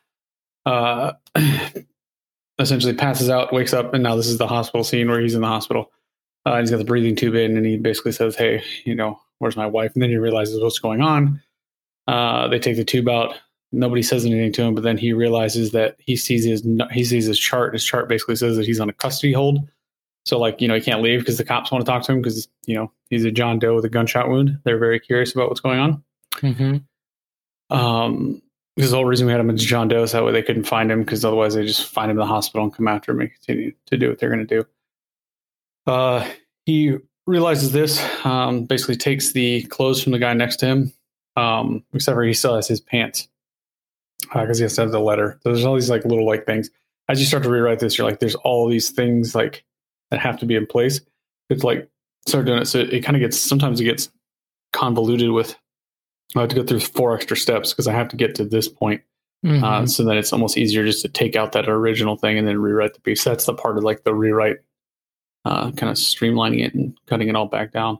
uh, 0.64 1.12
essentially 2.58 2.94
passes 2.94 3.28
out, 3.30 3.52
wakes 3.52 3.72
up, 3.72 3.94
and 3.94 4.02
now 4.02 4.16
this 4.16 4.26
is 4.26 4.38
the 4.38 4.46
hospital 4.46 4.84
scene 4.84 5.08
where 5.08 5.20
he's 5.20 5.34
in 5.34 5.40
the 5.42 5.46
hospital. 5.46 5.90
Uh, 6.44 6.60
he's 6.60 6.70
got 6.70 6.78
the 6.78 6.84
breathing 6.84 7.16
tube 7.16 7.34
in, 7.34 7.56
and 7.56 7.66
he 7.66 7.76
basically 7.76 8.12
says, 8.12 8.36
"Hey, 8.36 8.62
you 8.84 8.94
know, 8.94 9.20
where's 9.38 9.56
my 9.56 9.66
wife?" 9.66 9.92
And 9.94 10.02
then 10.02 10.10
he 10.10 10.16
realizes 10.16 10.62
what's 10.62 10.78
going 10.78 11.00
on. 11.00 11.42
Uh, 12.06 12.48
they 12.48 12.58
take 12.58 12.76
the 12.76 12.84
tube 12.84 13.08
out. 13.08 13.34
Nobody 13.72 14.02
says 14.02 14.24
anything 14.24 14.52
to 14.52 14.62
him, 14.62 14.74
but 14.74 14.84
then 14.84 14.96
he 14.96 15.12
realizes 15.12 15.72
that 15.72 15.96
he 15.98 16.16
sees 16.16 16.44
his 16.44 16.64
he 16.92 17.04
sees 17.04 17.26
his 17.26 17.38
chart. 17.38 17.72
His 17.72 17.84
chart 17.84 18.08
basically 18.08 18.36
says 18.36 18.56
that 18.56 18.66
he's 18.66 18.80
on 18.80 18.88
a 18.88 18.92
custody 18.92 19.32
hold. 19.32 19.58
So, 20.26 20.40
like, 20.40 20.60
you 20.60 20.66
know, 20.66 20.74
he 20.74 20.80
can't 20.80 21.02
leave 21.02 21.20
because 21.20 21.38
the 21.38 21.44
cops 21.44 21.70
want 21.70 21.86
to 21.86 21.90
talk 21.90 22.02
to 22.02 22.12
him 22.12 22.20
because 22.20 22.48
you 22.66 22.74
know 22.74 22.90
he's 23.10 23.24
a 23.24 23.30
John 23.30 23.60
Doe 23.60 23.76
with 23.76 23.84
a 23.84 23.88
gunshot 23.88 24.28
wound. 24.28 24.58
They're 24.64 24.78
very 24.78 24.98
curious 24.98 25.32
about 25.32 25.48
what's 25.48 25.60
going 25.60 25.78
on. 25.78 26.04
Mm-hmm. 26.38 27.76
Um, 27.76 28.42
this 28.76 28.86
is 28.86 28.90
the 28.90 28.96
whole 28.96 29.06
reason 29.06 29.26
we 29.26 29.32
had 29.32 29.40
him 29.40 29.50
as 29.50 29.64
John 29.64 29.86
Doe, 29.86 30.04
so 30.04 30.16
that 30.18 30.24
way 30.24 30.32
they 30.32 30.42
couldn't 30.42 30.64
find 30.64 30.90
him 30.90 31.00
because 31.00 31.24
otherwise 31.24 31.54
they 31.54 31.64
just 31.64 31.86
find 31.86 32.10
him 32.10 32.16
in 32.16 32.20
the 32.20 32.26
hospital 32.26 32.64
and 32.64 32.74
come 32.74 32.88
after 32.88 33.12
him 33.12 33.20
and 33.20 33.32
continue 33.32 33.72
to 33.86 33.96
do 33.96 34.08
what 34.08 34.18
they're 34.18 34.28
going 34.28 34.46
to 34.46 34.62
do. 34.62 34.66
Uh, 35.86 36.28
he 36.64 36.96
realizes 37.28 37.70
this, 37.70 38.04
um, 38.24 38.64
basically 38.64 38.96
takes 38.96 39.32
the 39.32 39.62
clothes 39.62 40.02
from 40.02 40.10
the 40.10 40.18
guy 40.18 40.34
next 40.34 40.56
to 40.56 40.66
him, 40.66 40.92
um, 41.36 41.84
except 41.94 42.16
for 42.16 42.24
he 42.24 42.34
still 42.34 42.56
has 42.56 42.66
his 42.66 42.80
pants 42.80 43.28
because 44.22 44.58
uh, 44.58 44.60
he 44.60 44.62
has 44.62 44.74
to 44.74 44.80
have 44.82 44.90
the 44.90 45.00
letter. 45.00 45.38
So 45.42 45.50
there's 45.50 45.64
all 45.64 45.74
these 45.76 45.90
like 45.90 46.04
little 46.04 46.26
like 46.26 46.46
things. 46.46 46.70
As 47.08 47.20
you 47.20 47.26
start 47.26 47.44
to 47.44 47.48
rewrite 47.48 47.78
this, 47.78 47.96
you're 47.96 48.08
like, 48.08 48.18
there's 48.18 48.34
all 48.34 48.68
these 48.68 48.90
things 48.90 49.34
like 49.34 49.64
that 50.10 50.20
have 50.20 50.38
to 50.40 50.46
be 50.46 50.54
in 50.54 50.66
place. 50.66 51.00
It's 51.50 51.64
like 51.64 51.88
start 52.26 52.46
doing 52.46 52.58
it, 52.62 52.66
so 52.66 52.80
it 52.80 53.04
kind 53.04 53.16
of 53.16 53.20
gets 53.20 53.38
sometimes 53.38 53.80
it 53.80 53.84
gets 53.84 54.10
convoluted 54.72 55.30
with. 55.30 55.56
I 56.34 56.40
have 56.40 56.48
to 56.50 56.56
go 56.56 56.64
through 56.64 56.80
four 56.80 57.14
extra 57.14 57.36
steps 57.36 57.72
because 57.72 57.86
I 57.86 57.92
have 57.92 58.08
to 58.08 58.16
get 58.16 58.34
to 58.36 58.44
this 58.44 58.68
point. 58.68 59.02
Mhm. 59.44 59.62
Uh, 59.62 59.86
so 59.86 60.04
then 60.04 60.16
it's 60.16 60.32
almost 60.32 60.58
easier 60.58 60.84
just 60.84 61.02
to 61.02 61.08
take 61.08 61.36
out 61.36 61.52
that 61.52 61.68
original 61.68 62.16
thing 62.16 62.36
and 62.36 62.48
then 62.48 62.58
rewrite 62.58 62.94
the 62.94 63.00
piece. 63.00 63.22
That's 63.22 63.46
the 63.46 63.54
part 63.54 63.78
of 63.78 63.84
like 63.84 64.02
the 64.02 64.14
rewrite, 64.14 64.58
uh, 65.44 65.70
kind 65.72 65.90
of 65.90 65.96
streamlining 65.96 66.64
it 66.64 66.74
and 66.74 66.98
cutting 67.06 67.28
it 67.28 67.36
all 67.36 67.46
back 67.46 67.72
down. 67.72 67.98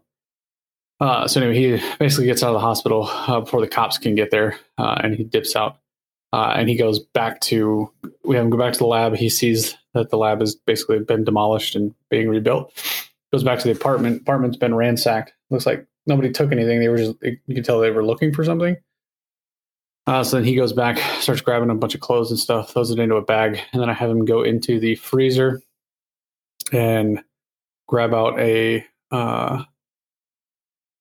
Uh, 0.99 1.29
so 1.29 1.41
anyway, 1.41 1.79
he 1.79 1.97
basically 1.99 2.27
gets 2.27 2.43
out 2.43 2.49
of 2.49 2.55
the 2.55 2.61
hospital 2.61 3.05
uh, 3.07 3.41
before 3.41 3.61
the 3.61 3.69
cops 3.69 3.99
can 3.99 4.15
get 4.15 4.31
there, 4.31 4.59
uh, 4.79 4.99
and 5.03 5.15
he 5.15 5.25
dips 5.25 5.55
out. 5.55 5.79
Uh, 6.33 6.55
and 6.57 6.69
he 6.69 6.77
goes 6.77 6.99
back 6.99 7.41
to 7.41 7.91
we 8.25 8.35
have 8.35 8.45
him 8.45 8.51
go 8.51 8.59
back 8.59 8.73
to 8.73 8.79
the 8.79 8.87
lab. 8.87 9.15
He 9.15 9.29
sees 9.29 9.77
that 9.97 10.11
the 10.11 10.19
lab 10.19 10.41
has 10.41 10.55
basically 10.55 10.99
been 11.01 11.25
demolished 11.25 11.75
and 11.75 11.95
being 12.11 12.29
rebuilt. 12.29 12.73
Goes 13.33 13.43
back 13.43 13.59
to 13.59 13.65
the 13.65 13.73
apartment. 13.73 14.23
Apartment's 14.23 14.57
been 14.57 14.75
ransacked. 14.75 15.33
Looks 15.51 15.67
like 15.67 15.87
nobody 16.07 16.31
took 16.31 16.53
anything. 16.53 16.81
They 16.81 16.89
were 16.89 16.99
just 16.99 17.17
you 17.23 17.55
could 17.55 17.65
tell 17.65 17.81
they 17.81 17.91
were 17.91 18.05
looking 18.05 18.33
for 18.33 18.45
something. 18.45 18.77
Uh, 20.07 20.23
so 20.23 20.37
then 20.37 20.45
he 20.45 20.55
goes 20.55 20.73
back, 20.73 20.99
starts 21.21 21.41
grabbing 21.41 21.71
a 21.71 21.75
bunch 21.75 21.95
of 21.95 22.01
clothes 22.01 22.31
and 22.31 22.39
stuff, 22.39 22.73
throws 22.73 22.93
it 22.93 22.99
into 23.01 23.17
a 23.17 23.23
bag, 23.23 23.59
and 23.73 23.83
then 23.83 23.91
I 23.91 23.93
have 23.93 24.09
him 24.09 24.25
go 24.25 24.43
into 24.43 24.79
the 24.79 24.95
freezer 24.95 25.61
and 26.73 27.21
grab 27.89 28.15
out 28.15 28.39
a 28.39 28.85
uh, 29.11 29.65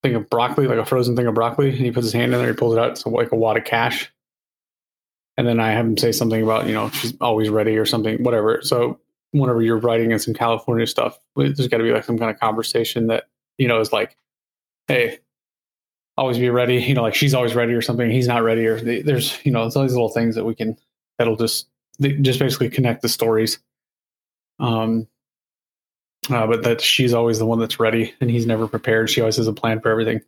thing 0.02 0.16
of 0.16 0.28
broccoli, 0.28 0.66
like 0.66 0.80
a 0.80 0.86
frozen 0.86 1.16
thing 1.16 1.28
of 1.28 1.36
broccoli, 1.36 1.70
and 1.70 1.78
he 1.78 1.92
puts 1.92 2.06
his 2.06 2.14
hand 2.14 2.34
in 2.34 2.40
there, 2.40 2.48
he 2.48 2.56
pulls 2.56 2.75
it 2.75 2.80
out, 2.80 2.92
it's 2.92 3.06
like 3.06 3.32
a 3.32 3.36
wad 3.36 3.58
of 3.58 3.64
cash. 3.64 4.12
And 5.38 5.48
then 5.48 5.60
I 5.60 5.72
have 5.72 5.86
him 5.86 5.98
say 5.98 6.12
something 6.12 6.42
about, 6.42 6.68
you 6.68 6.74
know, 6.74 6.89
she's 6.89 7.13
always 7.20 7.50
ready 7.50 7.77
or 7.77 7.86
something, 7.86 8.24
whatever. 8.24 8.62
So 8.62 9.00
whenever 9.32 9.62
you're 9.62 9.77
writing 9.77 10.12
in 10.12 10.20
some 10.20 10.34
California 10.34 10.88
stuff, 10.88 11.20
there's 11.36 11.68
got 11.68 11.77
to 11.77 11.84
be 11.84 11.92
like 11.92 12.06
some 12.06 12.18
kind 12.18 12.32
of 12.32 12.39
conversation 12.39 13.08
that, 13.08 13.25
you 13.58 13.68
know, 13.68 13.80
is 13.82 13.92
like, 13.92 14.18
hey, 14.88 15.20
always 16.18 16.38
be 16.38 16.50
ready. 16.50 16.82
You 16.86 16.94
know, 16.94 17.01
like 17.01 17.15
she's 17.15 17.34
always 17.34 17.56
ready 17.56 17.74
or 17.74 17.82
something. 17.82 18.10
He's 18.10 18.27
not 18.27 18.44
ready, 18.44 18.65
or 18.65 18.80
there's 18.80 19.44
you 19.46 19.51
know, 19.51 19.65
it's 19.65 19.75
all 19.75 19.84
these 19.84 19.94
little 19.94 20.10
things 20.10 20.36
that 20.36 20.46
we 20.46 20.56
can 20.56 20.77
that'll 21.18 21.36
just 21.36 21.68
just 22.00 22.39
basically 22.39 22.70
connect 22.70 23.01
the 23.01 23.10
stories. 23.10 23.60
Um, 24.60 25.08
uh, 26.30 26.48
but 26.48 26.63
that 26.63 26.82
she's 26.82 27.13
always 27.13 27.39
the 27.39 27.46
one 27.46 27.60
that's 27.60 27.80
ready, 27.80 28.13
and 28.22 28.30
he's 28.30 28.46
never 28.46 28.68
prepared. 28.68 29.10
She 29.10 29.22
always 29.22 29.38
has 29.38 29.48
a 29.48 29.54
plan 29.54 29.80
for 29.80 29.89
everything, 29.89 30.22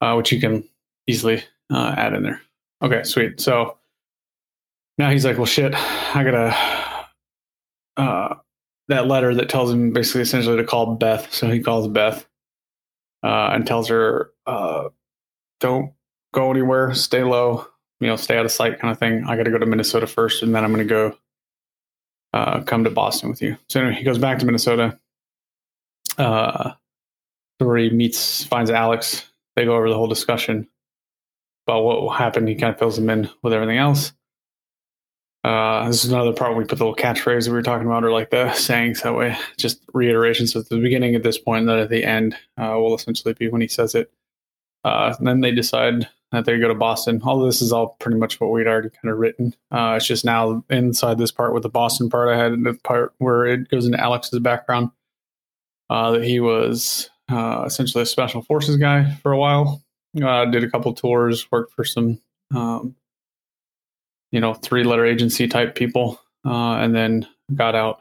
uh, 0.00 0.14
which 0.14 0.32
you 0.32 0.40
can 0.40 0.64
easily 1.06 1.42
uh, 1.70 1.94
add 1.96 2.14
in 2.14 2.22
there. 2.22 2.40
Okay, 2.82 3.02
sweet. 3.02 3.40
So 3.40 3.76
now 4.98 5.10
he's 5.10 5.24
like, 5.24 5.36
well, 5.36 5.46
shit, 5.46 5.74
I 5.74 6.24
gotta. 6.24 6.56
Uh, 7.96 8.34
that 8.88 9.06
letter 9.06 9.34
that 9.34 9.48
tells 9.48 9.72
him 9.72 9.92
basically 9.92 10.22
essentially 10.22 10.56
to 10.56 10.64
call 10.64 10.96
Beth. 10.96 11.32
So 11.32 11.48
he 11.50 11.60
calls 11.60 11.88
Beth 11.88 12.26
uh, 13.22 13.50
and 13.52 13.66
tells 13.66 13.88
her, 13.88 14.30
uh, 14.46 14.88
"Don't 15.60 15.92
go 16.32 16.50
anywhere. 16.50 16.94
Stay 16.94 17.22
low. 17.22 17.66
You 18.00 18.08
know, 18.08 18.16
stay 18.16 18.38
out 18.38 18.44
of 18.44 18.52
sight, 18.52 18.78
kind 18.78 18.92
of 18.92 18.98
thing. 18.98 19.24
I 19.26 19.36
got 19.36 19.44
to 19.44 19.50
go 19.50 19.58
to 19.58 19.66
Minnesota 19.66 20.06
first, 20.06 20.42
and 20.42 20.54
then 20.54 20.64
I'm 20.64 20.74
to 20.76 20.84
go 20.84 21.16
uh, 22.32 22.62
come 22.62 22.84
to 22.84 22.90
Boston 22.90 23.28
with 23.28 23.42
you." 23.42 23.56
So 23.68 23.80
anyway, 23.80 23.96
he 23.96 24.04
goes 24.04 24.18
back 24.18 24.38
to 24.38 24.46
Minnesota, 24.46 24.98
uh, 26.16 26.72
where 27.58 27.76
he 27.76 27.90
meets, 27.90 28.44
finds 28.44 28.70
Alex. 28.70 29.30
They 29.56 29.64
go 29.64 29.74
over 29.74 29.88
the 29.88 29.96
whole 29.96 30.06
discussion 30.06 30.68
about 31.66 31.82
what 31.82 32.00
will 32.00 32.10
happen. 32.10 32.46
He 32.46 32.54
kind 32.54 32.72
of 32.72 32.78
fills 32.78 32.96
them 32.96 33.10
in 33.10 33.28
with 33.42 33.52
everything 33.52 33.78
else. 33.78 34.12
Uh, 35.44 35.86
this 35.86 36.04
is 36.04 36.10
another 36.10 36.32
part 36.32 36.50
where 36.50 36.58
we 36.58 36.64
put 36.64 36.78
the 36.78 36.84
little 36.84 36.96
catchphrase 36.96 37.44
that 37.44 37.50
we 37.50 37.56
were 37.56 37.62
talking 37.62 37.86
about, 37.86 38.04
or 38.04 38.10
like 38.10 38.30
the 38.30 38.52
sayings 38.52 39.02
that 39.02 39.14
way, 39.14 39.36
just 39.56 39.80
reiterations 39.94 40.54
at 40.56 40.68
the 40.68 40.78
beginning 40.78 41.14
at 41.14 41.22
this 41.22 41.38
point, 41.38 41.60
and 41.60 41.68
then 41.68 41.78
at 41.78 41.90
the 41.90 42.04
end 42.04 42.36
uh, 42.56 42.74
will 42.76 42.94
essentially 42.94 43.34
be 43.34 43.48
when 43.48 43.60
he 43.60 43.68
says 43.68 43.94
it. 43.94 44.12
Uh, 44.84 45.14
then 45.20 45.40
they 45.40 45.52
decide 45.52 46.08
that 46.32 46.44
they 46.44 46.58
go 46.58 46.68
to 46.68 46.74
Boston. 46.74 47.20
All 47.24 47.40
this 47.40 47.62
is 47.62 47.72
all 47.72 47.96
pretty 48.00 48.18
much 48.18 48.40
what 48.40 48.50
we'd 48.50 48.66
already 48.66 48.90
kind 48.90 49.12
of 49.12 49.18
written. 49.18 49.54
Uh, 49.70 49.94
it's 49.96 50.06
just 50.06 50.24
now 50.24 50.62
inside 50.68 51.18
this 51.18 51.32
part 51.32 51.54
with 51.54 51.62
the 51.62 51.68
Boston 51.68 52.10
part, 52.10 52.28
I 52.28 52.36
had 52.36 52.52
the 52.64 52.74
part 52.84 53.14
where 53.18 53.46
it 53.46 53.68
goes 53.70 53.86
into 53.86 53.98
Alex's 53.98 54.38
background 54.40 54.90
uh, 55.88 56.10
that 56.12 56.24
he 56.24 56.40
was 56.40 57.08
uh, 57.30 57.62
essentially 57.64 58.02
a 58.02 58.06
special 58.06 58.42
forces 58.42 58.76
guy 58.76 59.14
for 59.22 59.32
a 59.32 59.38
while. 59.38 59.82
Did 60.14 60.64
a 60.64 60.70
couple 60.70 60.92
tours, 60.94 61.50
worked 61.52 61.72
for 61.74 61.84
some 61.84 62.20
um, 62.54 62.96
you 64.30 64.40
know, 64.40 64.54
three 64.54 64.84
letter 64.84 65.06
agency 65.06 65.48
type 65.48 65.74
people, 65.74 66.20
uh, 66.44 66.76
and 66.76 66.94
then 66.94 67.26
got 67.54 67.74
out 67.74 68.00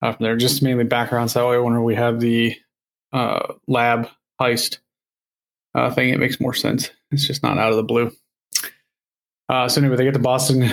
from 0.00 0.16
there. 0.20 0.36
Just 0.36 0.62
mainly 0.62 0.84
backgrounds 0.84 1.34
that 1.34 1.46
way. 1.46 1.58
Whenever 1.58 1.82
we 1.82 1.94
have 1.94 2.20
the 2.20 2.56
uh, 3.12 3.54
lab 3.66 4.08
heist 4.40 4.78
uh, 5.74 5.90
thing, 5.90 6.10
it 6.10 6.18
makes 6.18 6.40
more 6.40 6.54
sense. 6.54 6.90
It's 7.10 7.26
just 7.26 7.42
not 7.42 7.58
out 7.58 7.70
of 7.70 7.76
the 7.76 7.82
blue. 7.82 8.10
Uh, 9.48 9.68
so 9.68 9.80
anyway, 9.80 9.96
they 9.96 10.04
get 10.04 10.14
to 10.14 10.20
Boston. 10.20 10.70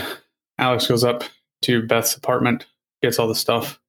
Alex 0.58 0.88
goes 0.88 1.04
up 1.04 1.24
to 1.64 1.86
Beth's 1.86 2.16
apartment, 2.16 2.66
gets 3.02 3.20
all 3.20 3.28
the 3.28 3.36
stuff, 3.36 3.80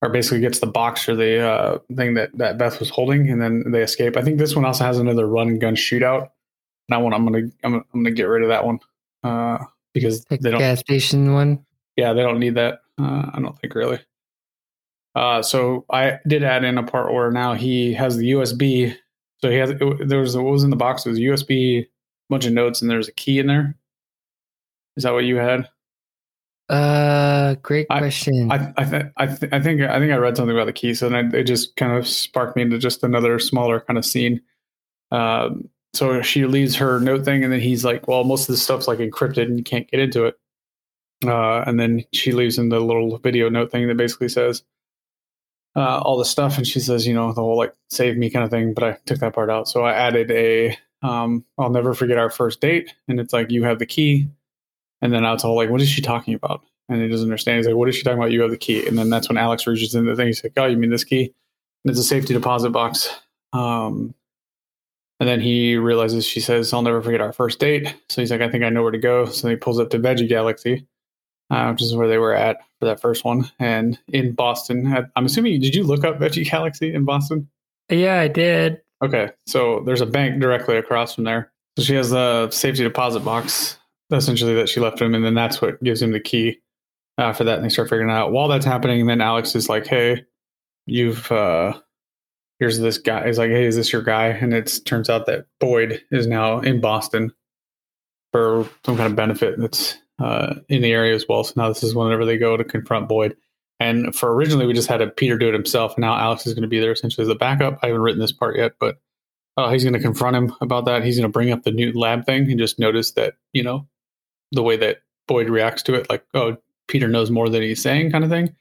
or 0.00 0.08
basically 0.08 0.40
gets 0.40 0.58
the 0.58 0.66
box 0.66 1.08
or 1.08 1.14
the 1.14 1.40
uh, 1.40 1.78
thing 1.96 2.14
that, 2.14 2.36
that 2.36 2.58
Beth 2.58 2.80
was 2.80 2.90
holding, 2.90 3.30
and 3.30 3.40
then 3.40 3.70
they 3.70 3.82
escape. 3.82 4.16
I 4.16 4.22
think 4.22 4.38
this 4.38 4.56
one 4.56 4.64
also 4.64 4.84
has 4.84 4.98
another 4.98 5.26
run 5.26 5.48
and 5.48 5.60
gun 5.60 5.76
shootout. 5.76 6.30
That 6.88 6.98
one, 6.98 7.14
I'm 7.14 7.24
gonna 7.24 7.48
I'm, 7.62 7.74
I'm 7.74 7.84
gonna 7.92 8.10
get 8.10 8.24
rid 8.24 8.42
of 8.42 8.48
that 8.48 8.64
one 8.64 8.80
uh, 9.22 9.58
because 9.94 10.24
Like 10.30 10.40
they 10.40 10.50
don't 10.50 10.60
gas 10.60 10.80
station 10.80 11.32
one. 11.34 11.64
yeah, 11.96 12.12
they 12.12 12.22
don't 12.22 12.38
need 12.40 12.54
that. 12.56 12.80
Uh, 13.00 13.30
I 13.34 13.38
don't 13.40 13.58
think 13.58 13.74
really. 13.74 14.00
Uh, 15.14 15.42
so 15.42 15.84
I 15.90 16.18
did 16.26 16.42
add 16.42 16.64
in 16.64 16.78
a 16.78 16.82
part 16.82 17.12
where 17.12 17.30
now 17.30 17.54
he 17.54 17.92
has 17.94 18.16
the 18.16 18.32
USB. 18.32 18.96
So 19.42 19.50
he 19.50 19.56
has 19.56 19.70
it, 19.70 20.08
there 20.08 20.20
was 20.20 20.36
what 20.36 20.44
was 20.46 20.64
in 20.64 20.70
the 20.70 20.76
box. 20.76 21.04
It 21.04 21.10
was 21.10 21.18
a 21.18 21.22
USB, 21.22 21.86
bunch 22.30 22.46
of 22.46 22.52
notes, 22.52 22.80
and 22.80 22.90
there's 22.90 23.08
a 23.08 23.12
key 23.12 23.38
in 23.38 23.46
there. 23.46 23.76
Is 24.96 25.02
that 25.04 25.12
what 25.12 25.24
you 25.24 25.36
had? 25.36 25.68
Uh, 26.68 27.56
great 27.56 27.86
I- 27.90 27.98
question. 27.98 28.50
I 28.50 28.72
I, 28.76 28.84
th- 28.84 29.04
I, 29.16 29.26
th- 29.26 29.52
I 29.52 29.60
think 29.60 29.82
I 29.82 29.98
think 29.98 30.12
I 30.12 30.16
read 30.16 30.36
something 30.36 30.54
about 30.56 30.66
the 30.66 30.72
key, 30.72 30.94
so 30.94 31.08
then 31.08 31.34
I, 31.34 31.38
it 31.38 31.44
just 31.44 31.76
kind 31.76 31.92
of 31.92 32.06
sparked 32.06 32.56
me 32.56 32.62
into 32.62 32.78
just 32.78 33.02
another 33.02 33.38
smaller 33.38 33.80
kind 33.80 33.98
of 33.98 34.04
scene. 34.04 34.40
Um, 35.10 35.68
so 35.94 36.22
she 36.22 36.46
leaves 36.46 36.76
her 36.76 37.00
note 37.00 37.24
thing, 37.24 37.44
and 37.44 37.52
then 37.52 37.60
he's 37.60 37.84
like, 37.84 38.08
"Well, 38.08 38.24
most 38.24 38.48
of 38.48 38.54
the 38.54 38.56
stuff's 38.56 38.88
like 38.88 38.98
encrypted, 38.98 39.44
and 39.44 39.58
you 39.58 39.64
can't 39.64 39.90
get 39.90 40.00
into 40.00 40.24
it." 40.24 40.38
Uh, 41.24 41.62
and 41.66 41.78
then 41.78 42.04
she 42.12 42.32
leaves 42.32 42.58
in 42.58 42.68
the 42.68 42.80
little 42.80 43.18
video 43.18 43.48
note 43.48 43.70
thing 43.70 43.86
that 43.88 43.96
basically 43.96 44.28
says 44.28 44.64
uh, 45.76 45.98
all 45.98 46.18
the 46.18 46.24
stuff, 46.24 46.56
and 46.58 46.66
she 46.66 46.80
says, 46.80 47.06
"You 47.06 47.14
know, 47.14 47.32
the 47.32 47.40
whole 47.40 47.56
like 47.56 47.74
save 47.90 48.16
me 48.16 48.30
kind 48.30 48.44
of 48.44 48.50
thing." 48.50 48.74
But 48.74 48.84
I 48.84 48.98
took 49.06 49.18
that 49.20 49.34
part 49.34 49.50
out, 49.50 49.68
so 49.68 49.84
I 49.84 49.92
added 49.92 50.30
a 50.30 50.76
um, 51.02 51.44
"I'll 51.58 51.70
never 51.70 51.94
forget 51.94 52.18
our 52.18 52.30
first 52.30 52.60
date," 52.60 52.94
and 53.08 53.20
it's 53.20 53.32
like 53.32 53.50
you 53.50 53.64
have 53.64 53.78
the 53.78 53.86
key, 53.86 54.28
and 55.00 55.12
then 55.12 55.24
I 55.24 55.32
was 55.32 55.44
all 55.44 55.56
like, 55.56 55.70
"What 55.70 55.80
is 55.82 55.88
she 55.88 56.02
talking 56.02 56.34
about?" 56.34 56.62
And 56.88 57.00
he 57.00 57.08
doesn't 57.08 57.26
understand. 57.26 57.58
He's 57.58 57.66
like, 57.66 57.76
"What 57.76 57.88
is 57.88 57.96
she 57.96 58.02
talking 58.02 58.18
about? 58.18 58.32
You 58.32 58.42
have 58.42 58.50
the 58.50 58.56
key." 58.58 58.86
And 58.86 58.98
then 58.98 59.08
that's 59.10 59.28
when 59.28 59.38
Alex 59.38 59.66
reaches 59.66 59.94
in 59.94 60.04
the 60.06 60.16
thing. 60.16 60.26
He's 60.26 60.44
like, 60.44 60.52
"Oh, 60.56 60.66
you 60.66 60.76
mean 60.76 60.90
this 60.90 61.04
key?" 61.04 61.32
And 61.84 61.90
it's 61.90 62.00
a 62.00 62.04
safety 62.04 62.34
deposit 62.34 62.70
box. 62.70 63.08
Um, 63.52 64.14
and 65.22 65.28
then 65.28 65.40
he 65.40 65.76
realizes 65.76 66.26
she 66.26 66.40
says, 66.40 66.72
I'll 66.72 66.82
never 66.82 67.00
forget 67.00 67.20
our 67.20 67.32
first 67.32 67.60
date. 67.60 67.94
So 68.08 68.20
he's 68.20 68.32
like, 68.32 68.40
I 68.40 68.48
think 68.50 68.64
I 68.64 68.70
know 68.70 68.82
where 68.82 68.90
to 68.90 68.98
go. 68.98 69.26
So 69.26 69.48
he 69.48 69.54
pulls 69.54 69.78
up 69.78 69.90
to 69.90 69.98
Veggie 70.00 70.28
Galaxy. 70.28 70.84
uh, 71.50 71.70
which 71.70 71.82
is 71.82 71.94
where 71.94 72.08
they 72.08 72.18
were 72.18 72.34
at 72.34 72.56
for 72.80 72.86
that 72.86 73.00
first 73.00 73.24
one. 73.24 73.48
And 73.60 73.96
in 74.08 74.32
Boston, 74.32 74.92
I'm 75.14 75.26
assuming, 75.26 75.60
did 75.60 75.76
you 75.76 75.84
look 75.84 76.02
up 76.02 76.18
Veggie 76.18 76.50
Galaxy 76.50 76.92
in 76.92 77.04
Boston? 77.04 77.48
Yeah, 77.88 78.18
I 78.18 78.26
did. 78.26 78.80
Okay, 79.04 79.30
so 79.46 79.82
there's 79.86 80.00
a 80.00 80.06
bank 80.06 80.40
directly 80.40 80.76
across 80.76 81.14
from 81.14 81.24
there. 81.24 81.52
So 81.78 81.84
she 81.84 81.94
has 81.94 82.10
a 82.12 82.48
safety 82.50 82.82
deposit 82.82 83.20
box, 83.20 83.78
essentially, 84.10 84.54
that 84.54 84.68
she 84.68 84.80
left 84.80 85.00
him, 85.00 85.14
and 85.14 85.24
then 85.24 85.34
that's 85.34 85.62
what 85.62 85.82
gives 85.84 86.02
him 86.02 86.12
the 86.12 86.20
key 86.20 86.60
uh, 87.18 87.32
for 87.32 87.44
that. 87.44 87.56
And 87.56 87.64
they 87.64 87.68
start 87.68 87.88
figuring 87.90 88.10
it 88.10 88.12
out. 88.12 88.32
While 88.32 88.48
that's 88.48 88.64
happening, 88.66 89.00
And 89.00 89.08
then 89.10 89.20
Alex 89.20 89.54
is 89.54 89.68
like, 89.68 89.86
"Hey, 89.86 90.24
you've 90.86 91.30
uh, 91.32 91.74
here's 92.62 92.78
this 92.78 92.98
guy." 92.98 93.26
He's 93.26 93.38
like, 93.38 93.50
"Hey, 93.50 93.64
is 93.64 93.74
this 93.74 93.92
your 93.92 94.02
guy?" 94.02 94.28
And 94.28 94.54
it 94.54 94.80
turns 94.84 95.10
out 95.10 95.26
that 95.26 95.46
Boyd 95.58 96.00
is 96.12 96.28
now 96.28 96.60
in 96.60 96.80
Boston 96.80 97.32
for 98.32 98.68
some 98.86 98.96
kind 98.96 99.10
of 99.10 99.16
benefit 99.16 99.58
that's 99.58 99.98
uh, 100.20 100.54
in 100.68 100.80
the 100.82 100.92
area 100.92 101.14
as 101.14 101.26
well. 101.28 101.42
So 101.42 101.54
now 101.56 101.68
this 101.68 101.82
is 101.82 101.94
whenever 101.94 102.24
they 102.24 102.38
go 102.38 102.56
to 102.56 102.64
confront 102.64 103.08
Boyd. 103.08 103.36
And 103.80 104.14
for 104.14 104.32
originally, 104.32 104.66
we 104.66 104.74
just 104.74 104.88
had 104.88 105.00
a 105.00 105.08
Peter 105.08 105.36
do 105.36 105.48
it 105.48 105.54
himself, 105.54 105.96
and 105.96 106.02
now 106.02 106.14
Alex 106.16 106.46
is 106.46 106.54
going 106.54 106.62
to 106.62 106.68
be 106.68 106.78
there 106.78 106.92
essentially 106.92 107.24
as 107.24 107.28
a 107.28 107.34
backup. 107.34 107.80
I 107.82 107.88
haven't 107.88 108.02
written 108.02 108.20
this 108.20 108.30
part 108.30 108.56
yet, 108.56 108.74
but 108.78 109.00
uh, 109.56 109.70
he's 109.70 109.82
going 109.82 109.94
to 109.94 110.00
confront 110.00 110.36
him 110.36 110.54
about 110.60 110.84
that. 110.84 111.04
He's 111.04 111.16
going 111.18 111.28
to 111.28 111.32
bring 111.32 111.50
up 111.50 111.64
the 111.64 111.72
new 111.72 111.92
lab 111.92 112.24
thing 112.24 112.48
and 112.48 112.60
just 112.60 112.78
notice 112.78 113.10
that 113.12 113.34
you 113.52 113.64
know 113.64 113.88
the 114.52 114.62
way 114.62 114.76
that 114.76 115.02
Boyd 115.26 115.48
reacts 115.48 115.82
to 115.84 115.94
it, 115.94 116.08
like 116.08 116.24
oh, 116.32 116.58
Peter 116.86 117.08
knows 117.08 117.30
more 117.30 117.48
than 117.48 117.62
he's 117.62 117.82
saying, 117.82 118.12
kind 118.12 118.22
of 118.22 118.30
thing. 118.30 118.54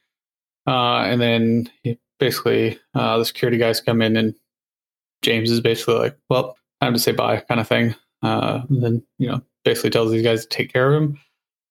Uh, 0.65 1.01
and 1.01 1.22
then 1.22 1.70
he, 1.84 2.00
basically, 2.22 2.80
uh, 2.96 3.18
the 3.18 3.25
security 3.25 3.58
guys 3.58 3.82
come 3.82 4.01
in, 4.01 4.16
and 4.16 4.36
James 5.22 5.51
is 5.51 5.60
basically 5.60 5.96
like, 5.96 6.18
"Well, 6.30 6.56
time 6.80 6.94
to 6.94 7.00
say 7.00 7.12
bye," 7.12 7.44
kind 7.50 7.60
of 7.60 7.68
thing. 7.68 7.96
Uh, 8.24 8.62
and 8.70 8.82
then 8.82 9.04
you 9.18 9.28
know, 9.28 9.42
basically 9.66 9.90
tells 9.90 10.12
these 10.12 10.24
guys 10.24 10.44
to 10.44 10.50
take 10.50 10.72
care 10.72 10.94
of 10.94 11.01
him, 11.01 11.20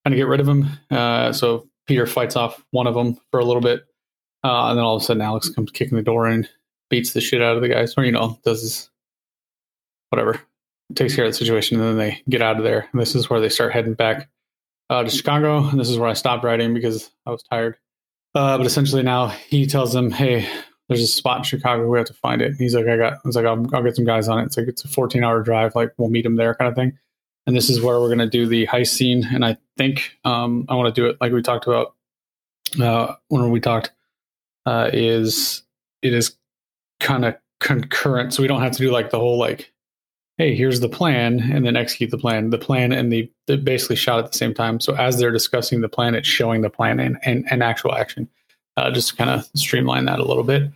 kind 0.05 0.13
of 0.13 0.17
get 0.19 0.27
rid 0.27 0.41
of 0.41 0.49
him. 0.49 0.67
Uh, 0.91 1.33
so 1.33 1.69
Peter 1.87 2.07
fights 2.07 2.37
off 2.37 2.63
one 2.73 2.87
of 2.87 2.95
them 2.95 3.17
for 3.31 3.41
a 3.41 3.45
little 3.45 3.63
bit, 3.63 3.87
uh, 4.45 4.69
and 4.69 4.77
then 4.77 4.85
all 4.85 4.97
of 4.97 5.03
a 5.03 5.05
sudden 5.05 5.23
Alex 5.23 5.49
comes 5.49 5.71
kicking 5.71 5.97
the 5.97 6.03
door 6.03 6.27
and 6.27 6.49
beats 6.91 7.13
the 7.13 7.21
shit 7.21 7.41
out 7.41 7.57
of 7.57 7.63
the 7.63 7.69
guys, 7.69 7.95
or 7.97 8.05
you 8.05 8.13
know, 8.13 8.39
does 8.45 8.91
whatever, 10.11 10.41
takes 10.97 11.15
care 11.15 11.25
of 11.25 11.31
the 11.31 11.39
situation, 11.39 11.81
and 11.81 11.89
then 11.89 11.97
they 11.97 12.23
get 12.29 12.43
out 12.43 12.59
of 12.59 12.65
there. 12.65 12.89
And 12.93 13.01
this 13.01 13.15
is 13.15 13.31
where 13.31 13.41
they 13.41 13.49
start 13.49 13.73
heading 13.73 13.95
back 13.95 14.29
uh, 14.91 15.05
to 15.05 15.11
Chicago, 15.11 15.69
and 15.69 15.79
this 15.79 15.89
is 15.89 15.97
where 15.97 16.11
I 16.11 16.15
stopped 16.15 16.45
writing 16.45 16.75
because 16.75 17.11
I 17.25 17.31
was 17.31 17.45
tired. 17.45 17.77
Uh, 18.35 18.57
but 18.57 18.67
essentially, 18.67 19.03
now 19.03 19.29
he 19.29 19.67
tells 19.67 19.93
them, 19.93 20.11
"Hey, 20.11 20.49
there's 20.89 21.03
a 21.03 21.07
spot 21.07 21.39
in 21.39 21.43
Chicago. 21.45 21.89
We 21.89 21.99
have 21.99 22.07
to 22.07 22.15
find 22.15 22.41
it." 22.41 22.49
And 22.49 22.57
he's 22.57 22.75
like, 22.75 22.87
"I 22.87 22.97
got." 22.97 23.15
It's 23.25 23.37
like, 23.37 23.47
I'll, 23.47 23.67
"I'll 23.75 23.83
get 23.83 23.97
some 23.97 24.05
guys 24.05 24.29
on 24.29 24.39
it." 24.39 24.45
It's 24.45 24.57
like 24.57 24.69
it's 24.69 24.85
a 24.85 24.89
14 24.89 25.25
hour 25.25 25.43
drive. 25.43 25.75
Like 25.75 25.93
we'll 25.99 26.11
meet 26.11 26.23
them 26.23 26.37
there, 26.37 26.55
kind 26.55 26.69
of 26.69 26.75
thing 26.75 26.99
and 27.47 27.57
this 27.57 27.71
is 27.71 27.81
where 27.81 28.01
we're 28.01 28.09
going 28.09 28.19
to 28.19 28.29
do 28.29 28.47
the 28.47 28.67
heist 28.67 28.89
scene. 28.89 29.27
And 29.33 29.45
I 29.45 29.57
think 29.77 30.17
um, 30.25 30.67
I 30.69 30.75
want 30.75 30.95
to 30.95 31.01
do 31.01 31.09
it 31.09 31.17
like 31.21 31.33
we 31.33 31.43
talked 31.43 31.67
about 31.67 31.95
uh, 32.81 33.15
when 33.29 33.51
we 33.51 33.61
talked. 33.61 33.93
Uh, 34.67 34.91
is 34.93 35.63
it 36.03 36.13
is 36.13 36.37
kind 37.01 37.25
of 37.25 37.35
concurrent, 37.61 38.35
so 38.35 38.43
we 38.43 38.47
don't 38.47 38.63
have 38.63 38.73
to 38.73 38.79
do 38.79 38.91
like 38.91 39.11
the 39.11 39.19
whole 39.19 39.39
like, 39.39 39.73
hey, 40.41 40.55
here's 40.55 40.81
the 40.81 40.89
plan, 40.89 41.39
and 41.53 41.67
then 41.67 41.77
execute 41.77 42.11
the 42.11 42.17
plan. 42.17 42.49
The 42.49 42.57
plan 42.57 42.93
and 42.93 43.13
the, 43.13 43.31
basically 43.47 43.97
shot 43.97 44.25
at 44.25 44.33
the 44.33 44.39
same 44.39 44.55
time. 44.55 44.81
So 44.81 44.97
as 44.97 45.19
they're 45.19 45.31
discussing 45.31 45.83
the 45.83 45.89
plan, 45.91 46.15
it's 46.15 46.27
showing 46.27 46.63
the 46.63 46.71
plan 46.71 46.99
and 46.99 47.19
and, 47.23 47.45
and 47.51 47.63
actual 47.63 47.95
action. 47.95 48.27
Uh, 48.75 48.91
just 48.91 49.11
to 49.11 49.17
kind 49.17 49.29
of 49.29 49.47
streamline 49.55 50.07
that 50.07 50.19
a 50.19 50.25
little 50.25 50.45
bit. 50.45 50.71